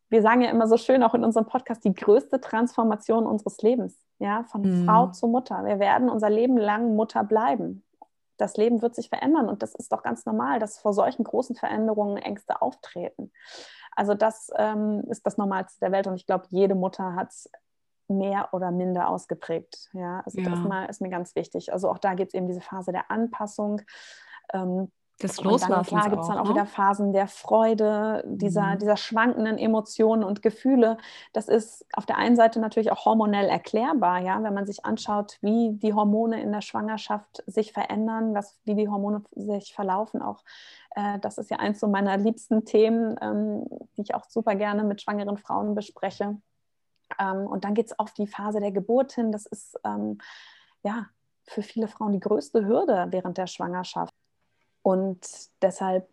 wir 0.09 0.23
sagen 0.23 0.41
ja 0.41 0.51
immer 0.51 0.67
so 0.67 0.77
schön 0.77 1.03
auch 1.03 1.15
in 1.15 1.25
unserem 1.25 1.47
Podcast, 1.47 1.85
die 1.85 1.95
größte 1.95 2.41
Transformation 2.41 3.27
unseres 3.27 3.61
Lebens, 3.63 3.99
ja, 4.19 4.45
von 4.45 4.63
mhm. 4.63 4.87
Frau 4.87 5.09
zu 5.09 5.27
Mutter. 5.27 5.65
Wir 5.65 5.79
werden 5.79 6.09
unser 6.09 6.31
Leben 6.31 6.57
lang 6.57 6.97
Mutter 6.97 7.25
bleiben. 7.25 7.85
Das 8.37 8.57
Leben 8.57 8.83
wird 8.83 8.95
sich 8.95 9.09
verändern 9.09 9.49
und 9.49 9.63
das 9.63 9.75
ist 9.75 9.93
doch 9.93 10.03
ganz 10.03 10.25
normal, 10.25 10.61
dass 10.61 10.79
vor 10.79 10.93
solchen 10.93 11.25
großen 11.25 11.57
Veränderungen 11.57 12.17
Ängste 12.17 12.63
auftreten. 12.63 13.33
Also 13.97 14.15
das 14.15 14.51
ähm, 14.57 15.03
ist 15.09 15.27
das 15.27 15.39
Normalste 15.39 15.81
der 15.81 15.91
Welt 15.91 16.07
und 16.07 16.15
ich 16.15 16.25
glaube, 16.25 16.47
jede 16.51 16.77
Mutter 16.77 17.17
hat 17.17 17.31
es 17.31 17.51
mehr 18.07 18.49
oder 18.53 18.71
minder 18.71 19.09
ausgeprägt. 19.09 19.91
Ja, 19.93 20.23
also 20.25 20.41
ja. 20.41 20.49
das 20.49 20.61
mal 20.61 20.87
ist 20.87 21.01
mir 21.01 21.11
ganz 21.11 21.35
wichtig. 21.35 21.73
Also 21.73 21.91
auch 21.91 21.99
da 21.99 22.15
gibt 22.15 22.29
es 22.29 22.35
eben 22.35 22.47
diese 22.47 22.61
Phase 22.61 22.93
der 22.93 23.11
Anpassung. 23.11 23.83
Ähm, 24.53 24.91
des 25.23 25.43
Loslassens. 25.43 25.89
Klar 25.89 26.11
gibt 26.11 26.23
es 26.23 26.29
dann 26.29 26.39
auch 26.39 26.45
ne? 26.45 26.51
wieder 26.51 26.67
Phasen 26.67 27.13
der 27.13 27.27
Freude, 27.27 28.23
dieser, 28.27 28.75
mhm. 28.75 28.79
dieser 28.79 28.97
schwankenden 28.97 29.59
Emotionen 29.59 30.23
und 30.23 30.43
Gefühle. 30.43 30.97
Das 31.33 31.49
ist 31.49 31.85
auf 31.93 32.07
der 32.07 32.19
einen 32.19 32.37
Seite 32.37 32.61
natürlich 32.61 32.93
auch 32.93 33.05
hormonell 33.05 33.49
erklärbar, 33.49 34.21
ja, 34.21 34.43
wenn 34.43 34.55
man 34.55 34.67
sich 34.67 34.85
anschaut, 34.85 35.39
wie 35.41 35.73
die 35.73 35.93
Hormone 35.93 36.41
in 36.41 36.53
der 36.53 36.61
Schwangerschaft 36.61 37.43
sich 37.47 37.73
verändern, 37.73 38.35
was, 38.35 38.59
wie 38.65 38.75
die 38.75 38.89
Hormone 38.89 39.25
sich 39.33 39.75
verlaufen. 39.75 40.23
Auch 40.23 40.45
äh, 40.95 41.19
das 41.19 41.39
ist 41.39 41.51
ja 41.51 41.59
eins 41.59 41.81
so 41.81 41.89
meiner 41.89 42.17
liebsten 42.17 42.65
Themen, 42.65 43.17
ähm, 43.21 43.65
die 43.97 44.03
ich 44.03 44.15
auch 44.15 44.25
super 44.29 44.55
gerne 44.55 44.85
mit 44.85 45.03
schwangeren 45.03 45.37
Frauen 45.37 45.75
bespreche. 45.75 46.41
Ähm, 47.19 47.47
und 47.47 47.65
dann 47.65 47.75
geht 47.75 47.87
es 47.87 47.99
auf 47.99 48.13
die 48.13 48.27
Phase 48.27 48.61
der 48.61 48.73
Geburt 48.73 49.13
hin. 49.13 49.33
Das 49.33 49.47
ist 49.47 49.79
ähm, 49.85 50.19
ja 50.83 51.07
für 51.49 51.63
viele 51.63 51.89
Frauen 51.89 52.13
die 52.13 52.21
größte 52.21 52.67
Hürde 52.67 53.07
während 53.11 53.39
der 53.39 53.47
Schwangerschaft. 53.47 54.08
Und 54.89 55.21
deshalb 55.61 56.09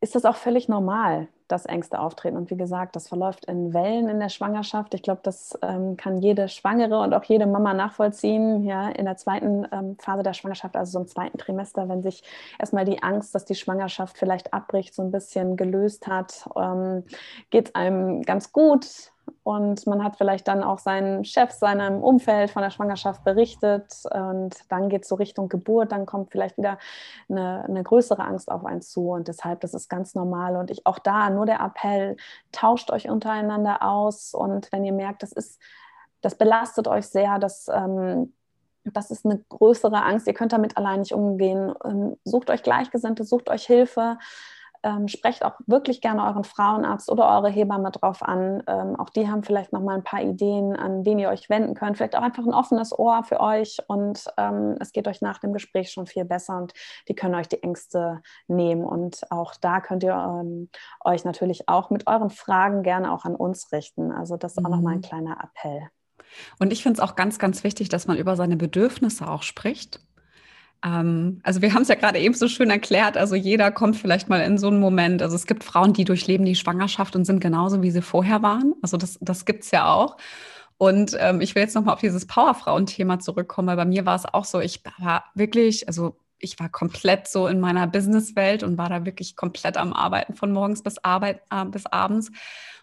ist 0.00 0.14
das 0.14 0.24
auch 0.24 0.36
völlig 0.36 0.68
normal, 0.68 1.26
dass 1.48 1.66
Ängste 1.66 1.98
auftreten. 1.98 2.36
Und 2.36 2.52
wie 2.52 2.56
gesagt, 2.56 2.94
das 2.94 3.08
verläuft 3.08 3.46
in 3.46 3.74
Wellen 3.74 4.08
in 4.08 4.20
der 4.20 4.28
Schwangerschaft. 4.28 4.94
Ich 4.94 5.02
glaube, 5.02 5.22
das 5.24 5.58
ähm, 5.62 5.96
kann 5.96 6.18
jede 6.18 6.48
Schwangere 6.48 7.00
und 7.00 7.12
auch 7.14 7.24
jede 7.24 7.48
Mama 7.48 7.74
nachvollziehen. 7.74 8.62
Ja, 8.62 8.90
in 8.90 9.06
der 9.06 9.16
zweiten 9.16 9.66
ähm, 9.72 9.96
Phase 9.98 10.22
der 10.22 10.34
Schwangerschaft, 10.34 10.76
also 10.76 10.92
so 10.92 11.00
im 11.00 11.08
zweiten 11.08 11.36
Trimester, 11.36 11.88
wenn 11.88 12.04
sich 12.04 12.22
erstmal 12.60 12.84
die 12.84 13.02
Angst, 13.02 13.34
dass 13.34 13.44
die 13.44 13.56
Schwangerschaft 13.56 14.16
vielleicht 14.16 14.54
abbricht, 14.54 14.94
so 14.94 15.02
ein 15.02 15.10
bisschen 15.10 15.56
gelöst 15.56 16.06
hat, 16.06 16.48
ähm, 16.54 17.02
geht 17.50 17.70
es 17.70 17.74
einem 17.74 18.22
ganz 18.22 18.52
gut 18.52 19.10
und 19.48 19.86
man 19.86 20.04
hat 20.04 20.16
vielleicht 20.16 20.46
dann 20.46 20.62
auch 20.62 20.78
seinen 20.78 21.24
Chef, 21.24 21.52
seinem 21.52 22.02
Umfeld 22.02 22.50
von 22.50 22.60
der 22.60 22.68
Schwangerschaft 22.68 23.24
berichtet. 23.24 23.94
Und 24.12 24.54
dann 24.68 24.90
geht 24.90 25.04
es 25.04 25.08
so 25.08 25.14
Richtung 25.14 25.48
Geburt, 25.48 25.90
dann 25.90 26.04
kommt 26.04 26.32
vielleicht 26.32 26.58
wieder 26.58 26.76
eine, 27.30 27.64
eine, 27.66 27.82
größere 27.82 28.22
Angst 28.22 28.50
auf 28.50 28.66
einen 28.66 28.82
zu. 28.82 29.08
Und 29.08 29.26
deshalb, 29.26 29.60
das 29.60 29.72
ist 29.72 29.88
ganz 29.88 30.14
normal. 30.14 30.56
Und 30.56 30.70
ich 30.70 30.84
auch 30.84 30.98
da 30.98 31.30
nur 31.30 31.46
der 31.46 31.60
Appell, 31.60 32.18
tauscht 32.52 32.90
euch 32.90 33.08
untereinander 33.08 33.82
aus. 33.82 34.34
Und 34.34 34.70
wenn 34.70 34.84
ihr 34.84 34.92
merkt, 34.92 35.22
das 35.22 35.32
ist, 35.32 35.58
das 36.20 36.34
belastet 36.34 36.86
euch 36.86 37.06
sehr, 37.06 37.38
das 37.38 37.68
ähm, 37.72 38.34
das 38.84 39.10
ist 39.10 39.26
eine 39.26 39.38
größere 39.50 40.02
Angst, 40.02 40.26
ihr 40.26 40.32
könnt 40.34 40.52
damit 40.52 40.76
allein 40.78 41.00
nicht 41.00 41.12
umgehen. 41.12 41.74
Ähm, 41.84 42.16
sucht 42.24 42.48
euch 42.50 42.62
Gleichgesinnte, 42.62 43.24
sucht 43.24 43.48
euch 43.50 43.66
Hilfe 43.66 44.18
ähm, 44.88 45.08
sprecht 45.08 45.44
auch 45.44 45.54
wirklich 45.66 46.00
gerne 46.00 46.24
euren 46.24 46.44
Frauenarzt 46.44 47.10
oder 47.10 47.28
eure 47.28 47.50
Hebamme 47.50 47.90
drauf 47.90 48.22
an. 48.22 48.62
Ähm, 48.66 48.96
auch 48.96 49.10
die 49.10 49.28
haben 49.28 49.42
vielleicht 49.42 49.72
noch 49.72 49.82
mal 49.82 49.94
ein 49.94 50.04
paar 50.04 50.22
Ideen, 50.22 50.76
an 50.76 51.04
wen 51.04 51.18
ihr 51.18 51.28
euch 51.28 51.50
wenden 51.50 51.74
könnt. 51.74 51.96
Vielleicht 51.96 52.16
auch 52.16 52.22
einfach 52.22 52.44
ein 52.44 52.54
offenes 52.54 52.98
Ohr 52.98 53.22
für 53.24 53.40
euch 53.40 53.78
und 53.86 54.24
ähm, 54.36 54.76
es 54.80 54.92
geht 54.92 55.06
euch 55.08 55.20
nach 55.20 55.38
dem 55.38 55.52
Gespräch 55.52 55.90
schon 55.90 56.06
viel 56.06 56.24
besser 56.24 56.56
und 56.56 56.72
die 57.08 57.14
können 57.14 57.34
euch 57.34 57.48
die 57.48 57.62
Ängste 57.62 58.22
nehmen. 58.46 58.84
Und 58.84 59.20
auch 59.30 59.54
da 59.60 59.80
könnt 59.80 60.02
ihr 60.02 60.14
ähm, 60.14 60.70
euch 61.04 61.24
natürlich 61.24 61.68
auch 61.68 61.90
mit 61.90 62.06
euren 62.06 62.30
Fragen 62.30 62.82
gerne 62.82 63.12
auch 63.12 63.24
an 63.24 63.34
uns 63.34 63.70
richten. 63.72 64.10
Also 64.12 64.36
das 64.36 64.52
ist 64.56 64.64
auch 64.64 64.70
noch 64.70 64.80
mal 64.80 64.92
ein 64.92 64.98
mhm. 64.98 65.02
kleiner 65.02 65.38
Appell. 65.42 65.88
Und 66.58 66.72
ich 66.72 66.82
finde 66.82 67.00
es 67.00 67.08
auch 67.08 67.16
ganz, 67.16 67.38
ganz 67.38 67.64
wichtig, 67.64 67.88
dass 67.88 68.06
man 68.06 68.18
über 68.18 68.36
seine 68.36 68.56
Bedürfnisse 68.56 69.28
auch 69.28 69.42
spricht. 69.42 70.00
Ähm, 70.84 71.40
also 71.42 71.62
wir 71.62 71.74
haben 71.74 71.82
es 71.82 71.88
ja 71.88 71.94
gerade 71.94 72.18
eben 72.18 72.34
so 72.34 72.48
schön 72.48 72.70
erklärt, 72.70 73.16
also 73.16 73.34
jeder 73.34 73.70
kommt 73.70 73.96
vielleicht 73.96 74.28
mal 74.28 74.40
in 74.40 74.58
so 74.58 74.68
einen 74.68 74.80
Moment. 74.80 75.22
Also 75.22 75.36
es 75.36 75.46
gibt 75.46 75.64
Frauen, 75.64 75.92
die 75.92 76.04
durchleben 76.04 76.46
die 76.46 76.54
Schwangerschaft 76.54 77.16
und 77.16 77.24
sind 77.24 77.40
genauso, 77.40 77.82
wie 77.82 77.90
sie 77.90 78.02
vorher 78.02 78.42
waren. 78.42 78.74
Also 78.82 78.96
das, 78.96 79.18
das 79.20 79.44
gibt 79.44 79.64
es 79.64 79.70
ja 79.70 79.92
auch. 79.92 80.16
Und 80.76 81.16
ähm, 81.18 81.40
ich 81.40 81.54
will 81.54 81.62
jetzt 81.62 81.74
nochmal 81.74 81.94
auf 81.94 82.00
dieses 82.00 82.26
Powerfrauen-Thema 82.26 83.18
zurückkommen, 83.18 83.68
weil 83.68 83.76
bei 83.76 83.84
mir 83.84 84.06
war 84.06 84.14
es 84.14 84.26
auch 84.26 84.44
so, 84.44 84.60
ich 84.60 84.82
war 84.98 85.24
wirklich, 85.34 85.88
also 85.88 86.16
ich 86.38 86.58
war 86.60 86.68
komplett 86.68 87.26
so 87.26 87.48
in 87.48 87.58
meiner 87.58 87.88
Businesswelt 87.88 88.62
und 88.62 88.78
war 88.78 88.88
da 88.88 89.04
wirklich 89.04 89.34
komplett 89.34 89.76
am 89.76 89.92
Arbeiten 89.92 90.34
von 90.34 90.52
morgens 90.52 90.84
bis, 90.84 90.98
Arbeit, 90.98 91.42
äh, 91.50 91.64
bis 91.64 91.86
abends. 91.86 92.30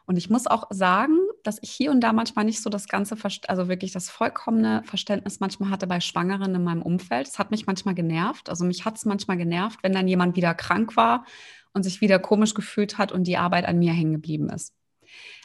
Und 0.06 0.18
ich 0.18 0.30
muss 0.30 0.48
auch 0.48 0.68
sagen, 0.70 1.18
dass 1.44 1.58
ich 1.62 1.72
hier 1.72 1.92
und 1.92 2.02
da 2.02 2.14
manchmal 2.14 2.46
nicht 2.46 2.62
so 2.62 2.70
das 2.70 2.88
ganze, 2.88 3.18
also 3.48 3.68
wirklich 3.68 3.92
das 3.92 4.10
vollkommene 4.10 4.84
Verständnis 4.84 5.40
manchmal 5.40 5.70
hatte 5.70 5.88
bei 5.88 6.00
Schwangeren 6.00 6.54
in 6.54 6.64
meinem 6.64 6.82
Umfeld. 6.82 7.28
Es 7.28 7.40
hat 7.40 7.52
mich 7.52 7.66
manchmal 7.66 7.96
genervt. 7.96 8.50
Also 8.50 8.66
mich 8.66 8.86
hat 8.86 8.98
es 8.98 9.06
manchmal 9.06 9.38
genervt, 9.38 9.80
wenn 9.82 9.94
dann 9.94 10.08
jemand 10.08 10.36
wieder 10.36 10.54
krank 10.54 10.96
war 10.96 11.26
und 11.74 11.84
sich 11.84 12.02
wieder 12.02 12.20
komisch 12.20 12.54
gefühlt 12.54 12.98
hat 12.98 13.12
und 13.12 13.24
die 13.26 13.38
Arbeit 13.38 13.66
an 13.66 13.80
mir 13.80 13.94
hängen 13.94 14.14
geblieben 14.14 14.50
ist. 14.50 14.74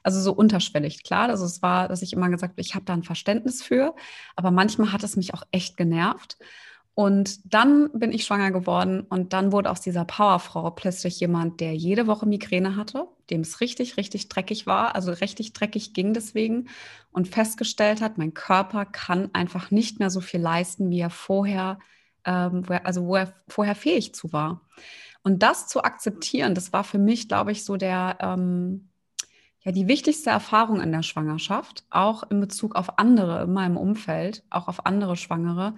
Also 0.02 0.20
so 0.20 0.32
unterschwellig, 0.32 1.02
klar. 1.02 1.28
Also 1.28 1.44
es 1.44 1.62
war, 1.62 1.88
dass 1.88 2.02
ich 2.02 2.12
immer 2.12 2.28
gesagt 2.28 2.52
habe, 2.52 2.60
ich 2.60 2.74
habe 2.74 2.84
da 2.84 2.94
ein 2.94 3.02
Verständnis 3.02 3.62
für, 3.62 3.94
aber 4.36 4.50
manchmal 4.50 4.92
hat 4.92 5.02
es 5.04 5.16
mich 5.16 5.34
auch 5.34 5.42
echt 5.52 5.76
genervt. 5.76 6.38
Und 7.00 7.54
dann 7.54 7.88
bin 7.94 8.12
ich 8.12 8.26
schwanger 8.26 8.50
geworden 8.50 9.06
und 9.08 9.32
dann 9.32 9.52
wurde 9.52 9.70
aus 9.70 9.80
dieser 9.80 10.04
Powerfrau 10.04 10.70
plötzlich 10.72 11.18
jemand, 11.18 11.58
der 11.60 11.74
jede 11.74 12.06
Woche 12.06 12.26
Migräne 12.26 12.76
hatte, 12.76 13.08
dem 13.30 13.40
es 13.40 13.62
richtig, 13.62 13.96
richtig 13.96 14.28
dreckig 14.28 14.66
war, 14.66 14.94
also 14.94 15.10
richtig 15.10 15.54
dreckig 15.54 15.94
ging 15.94 16.12
deswegen 16.12 16.68
und 17.10 17.26
festgestellt 17.26 18.02
hat, 18.02 18.18
mein 18.18 18.34
Körper 18.34 18.84
kann 18.84 19.30
einfach 19.32 19.70
nicht 19.70 19.98
mehr 19.98 20.10
so 20.10 20.20
viel 20.20 20.40
leisten, 20.40 20.90
wie 20.90 21.00
er 21.00 21.08
vorher, 21.08 21.78
ähm, 22.26 22.68
wo 22.68 22.74
er, 22.74 22.84
also 22.84 23.06
wo 23.06 23.16
er 23.16 23.32
vorher 23.48 23.76
fähig 23.76 24.14
zu 24.14 24.34
war. 24.34 24.68
Und 25.22 25.42
das 25.42 25.68
zu 25.68 25.82
akzeptieren, 25.82 26.54
das 26.54 26.74
war 26.74 26.84
für 26.84 26.98
mich, 26.98 27.28
glaube 27.28 27.52
ich, 27.52 27.64
so 27.64 27.78
der, 27.78 28.18
ähm, 28.20 28.90
ja, 29.62 29.72
die 29.72 29.88
wichtigste 29.88 30.28
Erfahrung 30.28 30.82
in 30.82 30.92
der 30.92 31.02
Schwangerschaft, 31.02 31.82
auch 31.88 32.30
in 32.30 32.40
Bezug 32.40 32.76
auf 32.76 32.98
andere 32.98 33.44
in 33.44 33.54
meinem 33.54 33.78
Umfeld, 33.78 34.42
auch 34.50 34.68
auf 34.68 34.84
andere 34.84 35.16
Schwangere, 35.16 35.76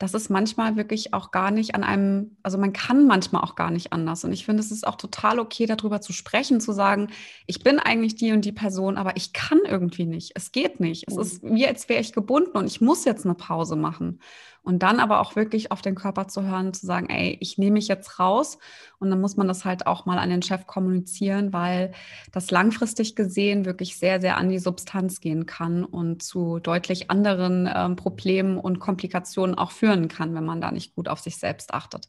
das 0.00 0.14
ist 0.14 0.30
manchmal 0.30 0.76
wirklich 0.76 1.12
auch 1.12 1.30
gar 1.30 1.50
nicht 1.50 1.74
an 1.74 1.84
einem, 1.84 2.38
also 2.42 2.56
man 2.56 2.72
kann 2.72 3.06
manchmal 3.06 3.42
auch 3.42 3.54
gar 3.54 3.70
nicht 3.70 3.92
anders. 3.92 4.24
Und 4.24 4.32
ich 4.32 4.46
finde, 4.46 4.62
es 4.62 4.70
ist 4.70 4.86
auch 4.86 4.96
total 4.96 5.38
okay, 5.38 5.66
darüber 5.66 6.00
zu 6.00 6.14
sprechen, 6.14 6.58
zu 6.58 6.72
sagen, 6.72 7.08
ich 7.46 7.62
bin 7.62 7.78
eigentlich 7.78 8.14
die 8.14 8.32
und 8.32 8.46
die 8.46 8.50
Person, 8.50 8.96
aber 8.96 9.18
ich 9.18 9.34
kann 9.34 9.58
irgendwie 9.62 10.06
nicht. 10.06 10.32
Es 10.34 10.52
geht 10.52 10.80
nicht. 10.80 11.04
Es 11.06 11.18
ist 11.18 11.44
mhm. 11.44 11.54
wie, 11.54 11.66
als 11.66 11.90
wäre 11.90 12.00
ich 12.00 12.14
gebunden 12.14 12.56
und 12.56 12.66
ich 12.66 12.80
muss 12.80 13.04
jetzt 13.04 13.26
eine 13.26 13.34
Pause 13.34 13.76
machen. 13.76 14.20
Und 14.62 14.82
dann 14.82 15.00
aber 15.00 15.20
auch 15.20 15.36
wirklich 15.36 15.72
auf 15.72 15.80
den 15.80 15.94
Körper 15.94 16.28
zu 16.28 16.42
hören, 16.42 16.74
zu 16.74 16.84
sagen, 16.84 17.08
ey, 17.08 17.38
ich 17.40 17.56
nehme 17.56 17.74
mich 17.74 17.88
jetzt 17.88 18.18
raus. 18.18 18.58
Und 18.98 19.10
dann 19.10 19.20
muss 19.20 19.36
man 19.36 19.48
das 19.48 19.64
halt 19.64 19.86
auch 19.86 20.04
mal 20.04 20.18
an 20.18 20.28
den 20.28 20.42
Chef 20.42 20.66
kommunizieren, 20.66 21.52
weil 21.54 21.92
das 22.30 22.50
langfristig 22.50 23.16
gesehen 23.16 23.64
wirklich 23.64 23.98
sehr, 23.98 24.20
sehr 24.20 24.36
an 24.36 24.50
die 24.50 24.58
Substanz 24.58 25.20
gehen 25.20 25.46
kann 25.46 25.82
und 25.84 26.22
zu 26.22 26.58
deutlich 26.58 27.10
anderen 27.10 27.70
ähm, 27.74 27.96
Problemen 27.96 28.58
und 28.58 28.80
Komplikationen 28.80 29.56
auch 29.56 29.70
führen 29.70 29.89
kann, 30.08 30.34
wenn 30.34 30.44
man 30.44 30.60
da 30.60 30.70
nicht 30.70 30.94
gut 30.94 31.08
auf 31.08 31.20
sich 31.20 31.36
selbst 31.36 31.74
achtet. 31.74 32.08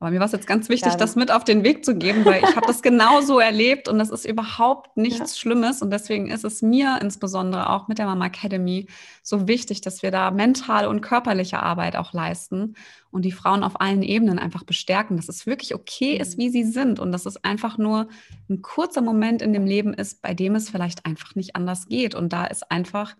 Aber 0.00 0.10
mir 0.10 0.18
war 0.18 0.24
es 0.24 0.32
jetzt 0.32 0.46
ganz 0.46 0.70
wichtig, 0.70 0.92
ja. 0.92 0.98
das 0.98 1.14
mit 1.14 1.30
auf 1.30 1.44
den 1.44 1.62
Weg 1.62 1.84
zu 1.84 1.94
geben, 1.94 2.24
weil 2.24 2.42
ich 2.42 2.56
habe 2.56 2.66
das 2.66 2.80
genauso 2.82 3.38
erlebt 3.38 3.86
und 3.86 3.98
das 3.98 4.08
ist 4.08 4.24
überhaupt 4.24 4.96
nichts 4.96 5.34
ja. 5.34 5.40
Schlimmes. 5.40 5.82
Und 5.82 5.90
deswegen 5.90 6.28
ist 6.30 6.42
es 6.42 6.62
mir 6.62 6.98
insbesondere 7.02 7.68
auch 7.68 7.86
mit 7.86 7.98
der 7.98 8.06
Mama 8.06 8.24
Academy 8.26 8.86
so 9.22 9.46
wichtig, 9.46 9.82
dass 9.82 10.02
wir 10.02 10.10
da 10.10 10.30
mentale 10.30 10.88
und 10.88 11.02
körperliche 11.02 11.62
Arbeit 11.62 11.96
auch 11.96 12.14
leisten 12.14 12.76
und 13.10 13.26
die 13.26 13.32
Frauen 13.32 13.62
auf 13.62 13.78
allen 13.78 14.02
Ebenen 14.02 14.38
einfach 14.38 14.64
bestärken, 14.64 15.18
dass 15.18 15.28
es 15.28 15.44
wirklich 15.44 15.74
okay 15.74 16.16
ist, 16.16 16.38
mhm. 16.38 16.42
wie 16.42 16.48
sie 16.48 16.64
sind 16.64 16.98
und 16.98 17.12
dass 17.12 17.26
es 17.26 17.44
einfach 17.44 17.76
nur 17.76 18.08
ein 18.48 18.62
kurzer 18.62 19.02
Moment 19.02 19.42
in 19.42 19.52
dem 19.52 19.66
Leben 19.66 19.92
ist, 19.92 20.22
bei 20.22 20.32
dem 20.32 20.54
es 20.54 20.70
vielleicht 20.70 21.04
einfach 21.04 21.34
nicht 21.34 21.56
anders 21.56 21.88
geht. 21.88 22.14
Und 22.14 22.32
da 22.32 22.46
ist 22.46 22.70
einfach 22.70 23.16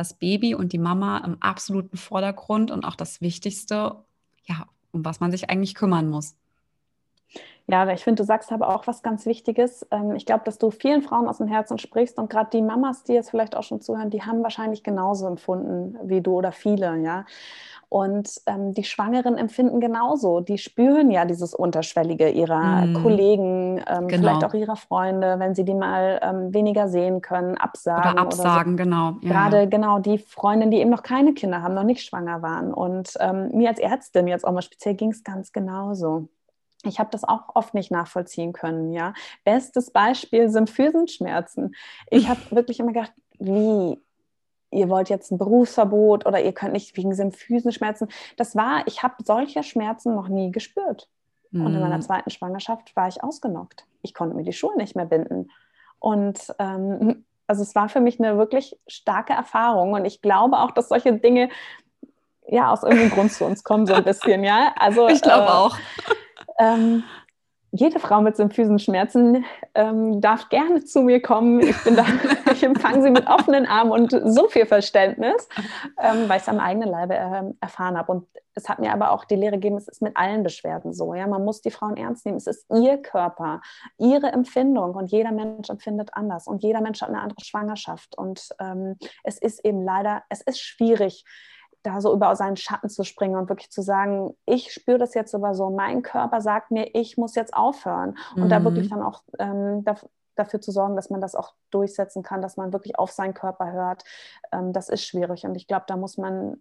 das 0.00 0.14
Baby 0.14 0.54
und 0.54 0.72
die 0.72 0.78
Mama 0.78 1.18
im 1.18 1.40
absoluten 1.42 1.98
Vordergrund 1.98 2.70
und 2.70 2.84
auch 2.86 2.96
das 2.96 3.20
Wichtigste, 3.20 3.96
ja, 4.46 4.66
um 4.92 5.04
was 5.04 5.20
man 5.20 5.30
sich 5.30 5.50
eigentlich 5.50 5.74
kümmern 5.74 6.08
muss. 6.08 6.36
Ja, 7.70 7.88
ich 7.88 8.02
finde, 8.02 8.22
du 8.22 8.26
sagst 8.26 8.50
aber 8.52 8.74
auch 8.74 8.86
was 8.86 9.02
ganz 9.02 9.26
Wichtiges. 9.26 9.86
Ähm, 9.90 10.14
ich 10.16 10.26
glaube, 10.26 10.42
dass 10.44 10.58
du 10.58 10.70
vielen 10.70 11.02
Frauen 11.02 11.28
aus 11.28 11.38
dem 11.38 11.46
Herzen 11.46 11.78
sprichst 11.78 12.18
und 12.18 12.28
gerade 12.28 12.50
die 12.52 12.62
Mamas, 12.62 13.04
die 13.04 13.12
jetzt 13.12 13.30
vielleicht 13.30 13.56
auch 13.56 13.62
schon 13.62 13.80
zuhören, 13.80 14.10
die 14.10 14.22
haben 14.22 14.42
wahrscheinlich 14.42 14.82
genauso 14.82 15.26
empfunden 15.26 15.96
wie 16.02 16.20
du 16.20 16.32
oder 16.32 16.52
viele, 16.52 16.96
ja. 16.98 17.24
Und 17.88 18.30
ähm, 18.46 18.72
die 18.72 18.84
Schwangeren 18.84 19.36
empfinden 19.36 19.80
genauso. 19.80 20.38
Die 20.38 20.58
spüren 20.58 21.10
ja 21.10 21.24
dieses 21.24 21.54
Unterschwellige 21.54 22.28
ihrer 22.28 22.86
mm. 22.86 23.02
Kollegen, 23.02 23.78
ähm, 23.84 24.06
genau. 24.06 24.28
vielleicht 24.28 24.44
auch 24.44 24.54
ihrer 24.54 24.76
Freunde, 24.76 25.40
wenn 25.40 25.56
sie 25.56 25.64
die 25.64 25.74
mal 25.74 26.20
ähm, 26.22 26.54
weniger 26.54 26.88
sehen 26.88 27.20
können, 27.20 27.56
absagen. 27.56 28.12
Oder 28.12 28.22
absagen, 28.22 28.74
oder 28.74 28.84
so. 28.84 28.84
genau. 28.84 29.16
Ja, 29.22 29.48
Gerade 29.48 29.68
genau 29.68 29.98
die 29.98 30.18
Freundinnen, 30.18 30.70
die 30.70 30.78
eben 30.78 30.90
noch 30.90 31.02
keine 31.02 31.34
Kinder 31.34 31.62
haben, 31.62 31.74
noch 31.74 31.82
nicht 31.82 32.04
schwanger 32.04 32.42
waren. 32.42 32.72
Und 32.72 33.14
ähm, 33.18 33.50
mir 33.54 33.70
als 33.70 33.80
Ärztin 33.80 34.28
jetzt 34.28 34.46
auch 34.46 34.52
mal 34.52 34.62
speziell 34.62 34.94
ging 34.94 35.10
es 35.10 35.24
ganz 35.24 35.50
genauso. 35.50 36.28
Ich 36.84 36.98
habe 36.98 37.10
das 37.10 37.24
auch 37.24 37.54
oft 37.54 37.74
nicht 37.74 37.90
nachvollziehen 37.90 38.52
können, 38.52 38.92
ja. 38.92 39.12
Bestes 39.44 39.90
Beispiel 39.90 40.48
sind 40.48 40.68
Symphysenschmerzen. 40.68 41.74
Ich 42.10 42.28
habe 42.28 42.40
wirklich 42.50 42.80
immer 42.80 42.92
gedacht, 42.92 43.12
wie 43.38 43.98
ihr 44.70 44.88
wollt 44.88 45.08
jetzt 45.08 45.32
ein 45.32 45.38
Berufsverbot 45.38 46.26
oder 46.26 46.40
ihr 46.40 46.52
könnt 46.52 46.72
nicht 46.72 46.96
wegen 46.96 47.14
Symphysenschmerzen. 47.14 48.08
Das 48.36 48.54
war, 48.54 48.86
ich 48.86 49.02
habe 49.02 49.14
solche 49.24 49.62
Schmerzen 49.62 50.14
noch 50.14 50.28
nie 50.28 50.52
gespürt. 50.52 51.08
Mhm. 51.50 51.66
Und 51.66 51.74
in 51.74 51.80
meiner 51.80 51.96
mhm. 51.96 52.02
zweiten 52.02 52.30
Schwangerschaft 52.30 52.94
war 52.96 53.08
ich 53.08 53.22
ausgenockt. 53.22 53.84
Ich 54.02 54.14
konnte 54.14 54.36
mir 54.36 54.44
die 54.44 54.52
Schuhe 54.52 54.76
nicht 54.76 54.96
mehr 54.96 55.06
binden. 55.06 55.50
Und 55.98 56.54
ähm, 56.58 57.24
also 57.46 57.62
es 57.62 57.74
war 57.74 57.88
für 57.88 58.00
mich 58.00 58.20
eine 58.20 58.38
wirklich 58.38 58.78
starke 58.86 59.32
Erfahrung. 59.32 59.92
Und 59.92 60.04
ich 60.04 60.22
glaube 60.22 60.58
auch, 60.58 60.70
dass 60.70 60.88
solche 60.88 61.12
Dinge 61.12 61.48
ja 62.46 62.72
aus 62.72 62.82
irgendeinem 62.82 63.10
Grund 63.10 63.32
zu 63.32 63.44
uns 63.44 63.64
kommen, 63.64 63.86
so 63.86 63.94
ein 63.94 64.04
bisschen, 64.04 64.44
ja. 64.44 64.72
Also 64.76 65.08
ich 65.08 65.22
glaube 65.22 65.46
äh, 65.46 65.50
auch. 65.50 65.76
Ähm, 66.60 67.02
jede 67.72 68.00
Frau 68.00 68.20
mit 68.20 68.36
Symphysenschmerzen 68.36 69.44
ähm, 69.74 70.20
darf 70.20 70.48
gerne 70.48 70.84
zu 70.84 71.02
mir 71.02 71.22
kommen. 71.22 71.60
Ich 71.60 71.84
bin 71.84 71.94
da, 71.94 72.04
ich 72.52 72.64
empfange 72.64 73.02
sie 73.02 73.10
mit 73.10 73.28
offenen 73.28 73.66
Armen 73.66 73.92
und 73.92 74.10
so 74.10 74.48
viel 74.48 74.66
Verständnis, 74.66 75.48
ähm, 76.02 76.28
weil 76.28 76.38
ich 76.38 76.42
es 76.42 76.48
am 76.48 76.58
eigenen 76.58 76.88
Leibe 76.88 77.14
äh, 77.14 77.42
erfahren 77.60 77.96
habe. 77.96 78.10
Und 78.10 78.26
es 78.54 78.68
hat 78.68 78.80
mir 78.80 78.92
aber 78.92 79.12
auch 79.12 79.24
die 79.24 79.36
Lehre 79.36 79.52
gegeben, 79.52 79.76
es 79.76 79.86
ist 79.86 80.02
mit 80.02 80.16
allen 80.16 80.42
Beschwerden 80.42 80.92
so. 80.92 81.14
Ja, 81.14 81.28
man 81.28 81.44
muss 81.44 81.60
die 81.60 81.70
Frauen 81.70 81.96
ernst 81.96 82.26
nehmen. 82.26 82.38
Es 82.38 82.48
ist 82.48 82.66
ihr 82.74 83.00
Körper, 83.00 83.60
ihre 83.98 84.32
Empfindung 84.32 84.96
und 84.96 85.12
jeder 85.12 85.30
Mensch 85.30 85.70
empfindet 85.70 86.10
anders 86.14 86.48
und 86.48 86.64
jeder 86.64 86.80
Mensch 86.80 87.00
hat 87.00 87.08
eine 87.08 87.20
andere 87.20 87.44
Schwangerschaft. 87.44 88.18
Und 88.18 88.48
ähm, 88.58 88.96
es 89.22 89.38
ist 89.38 89.64
eben 89.64 89.84
leider, 89.84 90.24
es 90.28 90.40
ist 90.40 90.60
schwierig 90.60 91.24
da 91.82 92.00
so 92.00 92.12
über 92.12 92.34
seinen 92.36 92.56
Schatten 92.56 92.88
zu 92.88 93.04
springen 93.04 93.36
und 93.36 93.48
wirklich 93.48 93.70
zu 93.70 93.82
sagen, 93.82 94.34
ich 94.46 94.72
spüre 94.72 94.98
das 94.98 95.14
jetzt 95.14 95.34
aber 95.34 95.54
so, 95.54 95.70
mein 95.70 96.02
Körper 96.02 96.40
sagt 96.40 96.70
mir, 96.70 96.94
ich 96.94 97.16
muss 97.16 97.34
jetzt 97.34 97.54
aufhören. 97.54 98.16
Und 98.36 98.44
mhm. 98.44 98.48
da 98.48 98.64
wirklich 98.64 98.86
mhm. 98.86 98.94
dann 98.96 99.02
auch 99.02 99.22
ähm, 99.38 99.84
da, 99.84 99.96
dafür 100.36 100.60
zu 100.60 100.72
sorgen, 100.72 100.96
dass 100.96 101.10
man 101.10 101.20
das 101.20 101.34
auch 101.34 101.54
durchsetzen 101.70 102.22
kann, 102.22 102.42
dass 102.42 102.56
man 102.56 102.72
wirklich 102.72 102.98
auf 102.98 103.10
seinen 103.10 103.34
Körper 103.34 103.72
hört, 103.72 104.04
ähm, 104.52 104.72
das 104.72 104.88
ist 104.88 105.04
schwierig. 105.04 105.44
Und 105.44 105.54
ich 105.54 105.66
glaube, 105.66 105.84
da 105.86 105.96
muss 105.96 106.18
man 106.18 106.60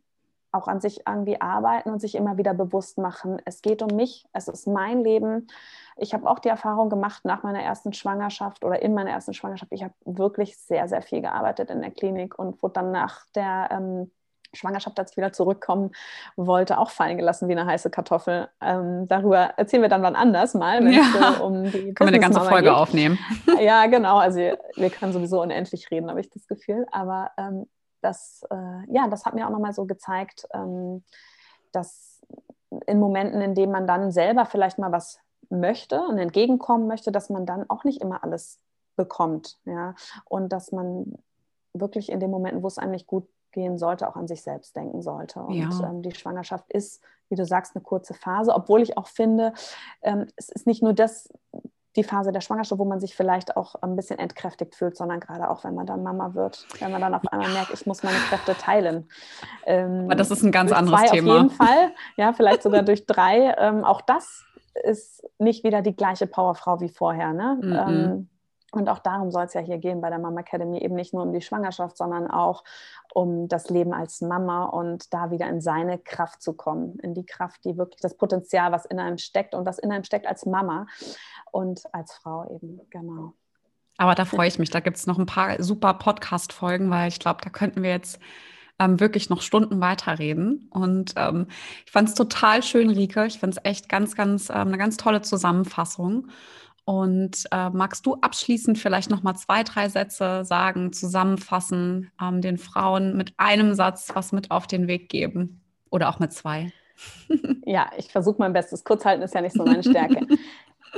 auch 0.51 0.67
an 0.67 0.81
sich 0.81 1.01
irgendwie 1.07 1.39
arbeiten 1.39 1.91
und 1.91 1.99
sich 1.99 2.15
immer 2.15 2.37
wieder 2.37 2.53
bewusst 2.53 2.97
machen, 2.97 3.39
es 3.45 3.61
geht 3.61 3.83
um 3.83 3.95
mich, 3.95 4.25
es 4.33 4.47
ist 4.47 4.67
mein 4.67 5.03
Leben. 5.03 5.47
Ich 5.95 6.13
habe 6.13 6.27
auch 6.29 6.39
die 6.39 6.49
Erfahrung 6.49 6.89
gemacht 6.89 7.23
nach 7.23 7.43
meiner 7.43 7.61
ersten 7.61 7.93
Schwangerschaft 7.93 8.63
oder 8.63 8.81
in 8.81 8.93
meiner 8.93 9.11
ersten 9.11 9.33
Schwangerschaft, 9.33 9.71
ich 9.71 9.83
habe 9.83 9.93
wirklich 10.05 10.57
sehr, 10.57 10.87
sehr 10.87 11.03
viel 11.03 11.21
gearbeitet 11.21 11.69
in 11.69 11.81
der 11.81 11.91
Klinik 11.91 12.39
und 12.39 12.61
wurde 12.63 12.73
dann 12.73 12.91
nach 12.91 13.25
der 13.35 13.69
ähm, 13.71 14.11
Schwangerschaft, 14.53 14.99
als 14.99 15.11
ich 15.11 15.17
wieder 15.17 15.31
zurückkommen 15.31 15.91
wollte, 16.35 16.77
auch 16.77 16.89
fallen 16.89 17.17
gelassen 17.17 17.47
wie 17.47 17.53
eine 17.53 17.65
heiße 17.65 17.89
Kartoffel. 17.89 18.49
Ähm, 18.61 19.07
darüber 19.07 19.53
erzählen 19.57 19.83
wir 19.83 19.89
dann 19.89 20.01
wann 20.01 20.15
anders 20.15 20.53
mal, 20.53 20.83
wenn 20.83 20.93
ja. 20.93 21.01
es 21.01 21.37
so 21.37 21.43
um 21.43 21.63
die 21.63 21.71
Können 21.93 21.95
wir 21.95 22.07
eine 22.07 22.19
ganze 22.19 22.41
Folge 22.41 22.69
geht. 22.69 22.77
aufnehmen. 22.77 23.19
Ja, 23.59 23.87
genau. 23.87 24.17
Also 24.17 24.39
wir 24.39 24.89
können 24.89 25.11
sowieso 25.11 25.41
unendlich 25.41 25.91
reden, 25.91 26.09
habe 26.09 26.21
ich 26.21 26.29
das 26.29 26.47
Gefühl. 26.47 26.85
Aber 26.91 27.31
ähm, 27.37 27.67
das, 28.01 28.43
äh, 28.49 28.93
ja, 28.93 29.07
das 29.09 29.25
hat 29.25 29.33
mir 29.33 29.45
auch 29.45 29.51
nochmal 29.51 29.73
so 29.73 29.85
gezeigt, 29.85 30.47
ähm, 30.53 31.03
dass 31.71 32.21
in 32.85 32.99
Momenten, 32.99 33.41
in 33.41 33.55
denen 33.55 33.71
man 33.71 33.85
dann 33.85 34.11
selber 34.11 34.45
vielleicht 34.45 34.77
mal 34.77 34.91
was 34.91 35.19
möchte 35.49 36.01
und 36.01 36.17
entgegenkommen 36.17 36.87
möchte, 36.87 37.11
dass 37.11 37.29
man 37.29 37.45
dann 37.45 37.69
auch 37.69 37.83
nicht 37.83 38.01
immer 38.01 38.23
alles 38.23 38.59
bekommt. 38.95 39.57
Ja? 39.65 39.95
Und 40.25 40.49
dass 40.49 40.71
man 40.71 41.13
wirklich 41.73 42.11
in 42.11 42.19
den 42.19 42.31
Momenten, 42.31 42.63
wo 42.63 42.67
es 42.67 42.77
einem 42.77 42.91
nicht 42.91 43.07
gut 43.07 43.27
gehen 43.51 43.77
sollte, 43.77 44.07
auch 44.07 44.15
an 44.15 44.27
sich 44.27 44.41
selbst 44.41 44.75
denken 44.75 45.01
sollte. 45.01 45.39
Und 45.41 45.55
ja. 45.55 45.69
ähm, 45.83 46.01
die 46.01 46.13
Schwangerschaft 46.13 46.71
ist, 46.71 47.01
wie 47.29 47.35
du 47.35 47.45
sagst, 47.45 47.75
eine 47.75 47.83
kurze 47.83 48.13
Phase, 48.13 48.53
obwohl 48.53 48.81
ich 48.81 48.97
auch 48.97 49.07
finde, 49.07 49.53
ähm, 50.01 50.27
es 50.35 50.49
ist 50.49 50.67
nicht 50.67 50.81
nur 50.81 50.93
das, 50.93 51.29
die 51.95 52.03
Phase 52.03 52.31
der 52.31 52.41
Schwangerschaft, 52.41 52.79
wo 52.79 52.85
man 52.85 52.99
sich 52.99 53.15
vielleicht 53.15 53.57
auch 53.57 53.75
ein 53.81 53.95
bisschen 53.95 54.19
entkräftigt 54.19 54.75
fühlt, 54.75 54.95
sondern 54.95 55.19
gerade 55.19 55.49
auch, 55.49 55.63
wenn 55.63 55.75
man 55.75 55.85
dann 55.85 56.03
Mama 56.03 56.33
wird, 56.33 56.67
wenn 56.79 56.91
man 56.91 57.01
dann 57.01 57.13
auf 57.13 57.23
einmal 57.31 57.49
merkt, 57.49 57.73
ich 57.73 57.85
muss 57.85 58.03
meine 58.03 58.17
Kräfte 58.29 58.55
teilen. 58.55 59.09
Ähm, 59.65 60.05
Aber 60.05 60.15
das 60.15 60.31
ist 60.31 60.43
ein 60.43 60.51
ganz 60.51 60.71
anderes 60.71 61.01
zwei 61.01 61.07
Thema. 61.09 61.31
Auf 61.31 61.37
jeden 61.37 61.49
Fall, 61.49 61.91
ja, 62.15 62.33
vielleicht 62.33 62.63
sogar 62.63 62.83
durch 62.83 63.05
drei. 63.05 63.55
Ähm, 63.57 63.83
auch 63.83 64.01
das 64.01 64.45
ist 64.83 65.27
nicht 65.39 65.63
wieder 65.63 65.81
die 65.81 65.95
gleiche 65.95 66.27
Powerfrau 66.27 66.79
wie 66.79 66.89
vorher. 66.89 67.33
Ne? 67.33 67.59
Mm 67.61 67.65
-mm. 67.65 68.25
Und 68.71 68.89
auch 68.89 68.99
darum 68.99 69.31
soll 69.31 69.45
es 69.45 69.53
ja 69.53 69.61
hier 69.61 69.77
gehen 69.77 70.01
bei 70.01 70.09
der 70.09 70.19
Mama 70.19 70.41
Academy, 70.41 70.79
eben 70.79 70.95
nicht 70.95 71.13
nur 71.13 71.23
um 71.23 71.33
die 71.33 71.41
Schwangerschaft, 71.41 71.97
sondern 71.97 72.29
auch 72.29 72.63
um 73.13 73.47
das 73.47 73.69
Leben 73.69 73.93
als 73.93 74.21
Mama 74.21 74.65
und 74.65 75.13
da 75.13 75.31
wieder 75.31 75.47
in 75.47 75.61
seine 75.61 75.97
Kraft 75.97 76.41
zu 76.41 76.53
kommen, 76.53 76.99
in 76.99 77.13
die 77.13 77.25
Kraft, 77.25 77.65
die 77.65 77.77
wirklich 77.77 78.01
das 78.01 78.15
Potenzial, 78.15 78.71
was 78.71 78.85
in 78.85 78.99
einem 78.99 79.17
steckt 79.17 79.55
und 79.55 79.65
was 79.65 79.79
in 79.79 79.91
einem 79.91 80.03
steckt 80.03 80.27
als 80.27 80.45
Mama 80.45 80.85
und 81.51 81.81
als 81.93 82.13
Frau 82.13 82.49
eben, 82.53 82.81
genau. 82.89 83.33
Aber 83.97 84.15
da 84.15 84.23
freue 84.23 84.47
ich 84.47 84.59
mich, 84.59 84.69
da 84.69 84.79
gibt 84.79 84.95
es 84.95 85.07
noch 85.07 85.19
ein 85.19 85.25
paar 85.25 85.61
super 85.61 85.93
Podcast-Folgen, 85.93 86.89
weil 86.89 87.09
ich 87.09 87.19
glaube, 87.19 87.41
da 87.43 87.49
könnten 87.49 87.83
wir 87.83 87.89
jetzt 87.89 88.19
ähm, 88.79 88.99
wirklich 88.99 89.29
noch 89.29 89.41
Stunden 89.41 89.81
weiterreden. 89.81 90.69
Und 90.71 91.13
ähm, 91.17 91.47
ich 91.85 91.91
fand 91.91 92.07
es 92.07 92.15
total 92.15 92.63
schön, 92.63 92.89
Rike. 92.89 93.25
Ich 93.25 93.39
finde 93.39 93.57
es 93.57 93.69
echt 93.69 93.89
ganz, 93.89 94.15
ganz, 94.15 94.49
ähm, 94.49 94.69
eine 94.69 94.77
ganz 94.77 94.95
tolle 94.97 95.21
Zusammenfassung. 95.21 96.29
Und 96.89 97.43
äh, 97.51 97.69
magst 97.69 98.07
du 98.07 98.15
abschließend 98.15 98.79
vielleicht 98.79 99.11
noch 99.11 99.21
mal 99.21 99.35
zwei, 99.35 99.61
drei 99.61 99.89
Sätze 99.89 100.43
sagen, 100.43 100.91
zusammenfassen, 100.91 102.09
ähm, 102.19 102.41
den 102.41 102.57
Frauen 102.57 103.15
mit 103.15 103.35
einem 103.37 103.75
Satz 103.75 104.09
was 104.15 104.31
mit 104.31 104.49
auf 104.49 104.65
den 104.65 104.87
Weg 104.87 105.07
geben 105.07 105.61
oder 105.91 106.09
auch 106.09 106.17
mit 106.17 106.33
zwei? 106.33 106.73
ja, 107.63 107.91
ich 107.95 108.11
versuche 108.11 108.37
mein 108.39 108.53
Bestes. 108.53 108.83
Kurz 108.83 109.05
halten 109.05 109.21
ist 109.21 109.35
ja 109.35 109.41
nicht 109.41 109.53
so 109.55 109.63
meine 109.63 109.83
Stärke. 109.83 110.25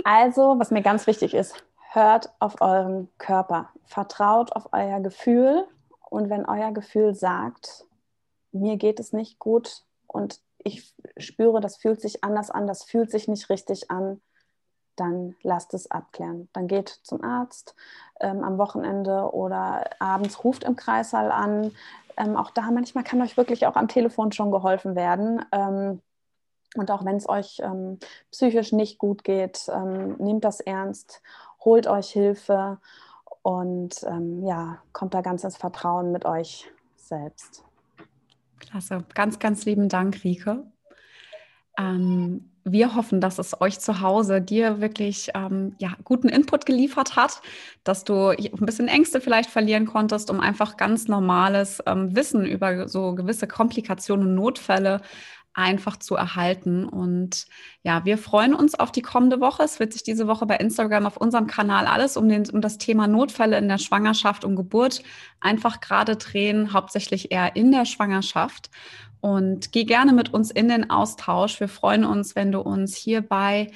also, 0.05 0.55
was 0.57 0.71
mir 0.71 0.81
ganz 0.81 1.07
wichtig 1.07 1.33
ist, 1.33 1.61
hört 1.89 2.29
auf 2.39 2.61
euren 2.61 3.09
Körper, 3.17 3.67
vertraut 3.83 4.53
auf 4.53 4.69
euer 4.71 5.01
Gefühl 5.01 5.65
und 6.09 6.29
wenn 6.29 6.45
euer 6.45 6.71
Gefühl 6.71 7.15
sagt, 7.15 7.83
mir 8.53 8.77
geht 8.77 9.01
es 9.01 9.11
nicht 9.11 9.39
gut 9.39 9.83
und 10.07 10.39
ich 10.57 10.95
spüre, 11.17 11.59
das 11.59 11.75
fühlt 11.75 11.99
sich 11.99 12.23
anders 12.23 12.49
an, 12.49 12.65
das 12.65 12.85
fühlt 12.85 13.11
sich 13.11 13.27
nicht 13.27 13.49
richtig 13.49 13.91
an, 13.91 14.21
dann 15.01 15.35
lasst 15.41 15.73
es 15.73 15.89
abklären. 15.89 16.47
Dann 16.53 16.67
geht 16.67 16.89
zum 17.03 17.23
Arzt 17.23 17.75
ähm, 18.19 18.43
am 18.43 18.57
Wochenende 18.59 19.33
oder 19.33 19.89
abends 19.99 20.43
ruft 20.43 20.63
im 20.63 20.75
Kreissaal 20.75 21.31
an. 21.31 21.71
Ähm, 22.17 22.37
auch 22.37 22.51
da 22.51 22.69
manchmal 22.71 23.03
kann 23.03 23.21
euch 23.21 23.35
wirklich 23.35 23.65
auch 23.65 23.75
am 23.75 23.87
Telefon 23.87 24.31
schon 24.31 24.51
geholfen 24.51 24.95
werden. 24.95 25.43
Ähm, 25.51 26.01
und 26.75 26.91
auch 26.91 27.03
wenn 27.03 27.17
es 27.17 27.27
euch 27.27 27.59
ähm, 27.63 27.97
psychisch 28.31 28.71
nicht 28.71 28.99
gut 28.99 29.23
geht, 29.23 29.67
ähm, 29.73 30.15
nehmt 30.19 30.45
das 30.45 30.59
ernst, 30.59 31.21
holt 31.65 31.87
euch 31.87 32.11
Hilfe 32.11 32.77
und 33.41 34.03
ähm, 34.03 34.45
ja, 34.45 34.77
kommt 34.93 35.15
da 35.15 35.21
ganz 35.21 35.43
ins 35.43 35.57
Vertrauen 35.57 36.11
mit 36.11 36.25
euch 36.25 36.71
selbst. 36.95 37.65
Klasse. 38.59 39.03
Ganz, 39.15 39.39
ganz 39.39 39.65
lieben 39.65 39.89
Dank, 39.89 40.23
Rike. 40.23 40.63
Ähm, 41.77 42.50
wir 42.63 42.95
hoffen, 42.95 43.21
dass 43.21 43.39
es 43.39 43.59
euch 43.59 43.79
zu 43.79 44.01
Hause 44.01 44.41
dir 44.41 44.81
wirklich 44.81 45.31
ähm, 45.35 45.75
ja, 45.79 45.93
guten 46.03 46.29
Input 46.29 46.65
geliefert 46.65 47.15
hat, 47.15 47.41
dass 47.83 48.03
du 48.03 48.29
ein 48.29 48.65
bisschen 48.65 48.87
Ängste 48.87 49.21
vielleicht 49.21 49.49
verlieren 49.49 49.85
konntest, 49.85 50.29
um 50.29 50.39
einfach 50.39 50.77
ganz 50.77 51.07
normales 51.07 51.81
ähm, 51.85 52.15
Wissen 52.15 52.45
über 52.45 52.87
so 52.87 53.15
gewisse 53.15 53.47
Komplikationen 53.47 54.27
und 54.27 54.35
Notfälle 54.35 55.01
einfach 55.53 55.97
zu 55.97 56.15
erhalten. 56.15 56.85
Und 56.85 57.47
ja, 57.83 58.05
wir 58.05 58.17
freuen 58.17 58.53
uns 58.53 58.75
auf 58.75 58.91
die 58.91 59.01
kommende 59.01 59.39
Woche. 59.41 59.63
Es 59.63 59.79
wird 59.79 59.93
sich 59.93 60.03
diese 60.03 60.27
Woche 60.27 60.45
bei 60.45 60.57
Instagram 60.57 61.05
auf 61.05 61.17
unserem 61.17 61.47
Kanal 61.47 61.87
alles 61.87 62.17
um, 62.17 62.29
den, 62.29 62.49
um 62.49 62.61
das 62.61 62.77
Thema 62.77 63.07
Notfälle 63.07 63.57
in 63.57 63.67
der 63.67 63.77
Schwangerschaft 63.77 64.45
und 64.45 64.55
Geburt 64.55 65.03
einfach 65.39 65.81
gerade 65.81 66.15
drehen, 66.15 66.73
hauptsächlich 66.73 67.31
eher 67.31 67.55
in 67.55 67.71
der 67.71 67.85
Schwangerschaft. 67.85 68.69
Und 69.19 69.71
geh 69.71 69.83
gerne 69.83 70.13
mit 70.13 70.33
uns 70.33 70.49
in 70.51 70.67
den 70.67 70.89
Austausch. 70.89 71.59
Wir 71.59 71.69
freuen 71.69 72.05
uns, 72.05 72.35
wenn 72.35 72.51
du 72.51 72.59
uns 72.59 72.95
hierbei 72.95 73.69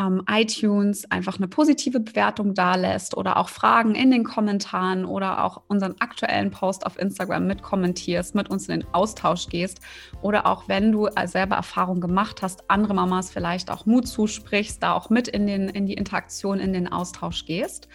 ähm, 0.00 0.22
iTunes 0.28 1.08
einfach 1.10 1.36
eine 1.38 1.46
positive 1.46 2.00
Bewertung 2.00 2.54
dalässt 2.54 3.16
oder 3.16 3.36
auch 3.36 3.48
Fragen 3.48 3.94
in 3.94 4.10
den 4.10 4.24
Kommentaren 4.24 5.04
oder 5.04 5.44
auch 5.44 5.62
unseren 5.68 5.94
aktuellen 6.00 6.50
Post 6.50 6.84
auf 6.84 6.98
Instagram 6.98 7.46
mit 7.46 7.62
kommentierst, 7.62 8.34
mit 8.34 8.50
uns 8.50 8.68
in 8.68 8.80
den 8.80 8.94
Austausch 8.94 9.48
gehst 9.48 9.80
oder 10.20 10.46
auch 10.46 10.68
wenn 10.68 10.90
du 10.90 11.08
selber 11.26 11.56
Erfahrung 11.56 12.00
gemacht 12.00 12.42
hast, 12.42 12.68
andere 12.68 12.94
Mamas 12.94 13.30
vielleicht 13.30 13.70
auch 13.70 13.86
Mut 13.86 14.08
zusprichst, 14.08 14.82
da 14.82 14.94
auch 14.94 15.10
mit 15.10 15.28
in, 15.28 15.46
den, 15.46 15.68
in 15.68 15.86
die 15.86 15.94
Interaktion, 15.94 16.58
in 16.58 16.72
den 16.72 16.88
Austausch 16.88 17.44
gehst. 17.46 17.88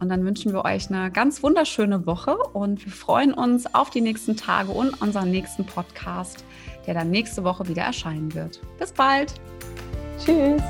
Und 0.00 0.10
dann 0.10 0.24
wünschen 0.24 0.52
wir 0.52 0.64
euch 0.64 0.90
eine 0.90 1.10
ganz 1.10 1.42
wunderschöne 1.42 2.06
Woche 2.06 2.36
und 2.36 2.84
wir 2.84 2.92
freuen 2.92 3.34
uns 3.34 3.74
auf 3.74 3.90
die 3.90 4.00
nächsten 4.00 4.36
Tage 4.36 4.70
und 4.70 5.00
unseren 5.02 5.30
nächsten 5.30 5.64
Podcast, 5.64 6.44
der 6.86 6.94
dann 6.94 7.10
nächste 7.10 7.42
Woche 7.42 7.66
wieder 7.66 7.82
erscheinen 7.82 8.32
wird. 8.34 8.60
Bis 8.78 8.92
bald. 8.92 9.34
Tschüss. 10.24 10.62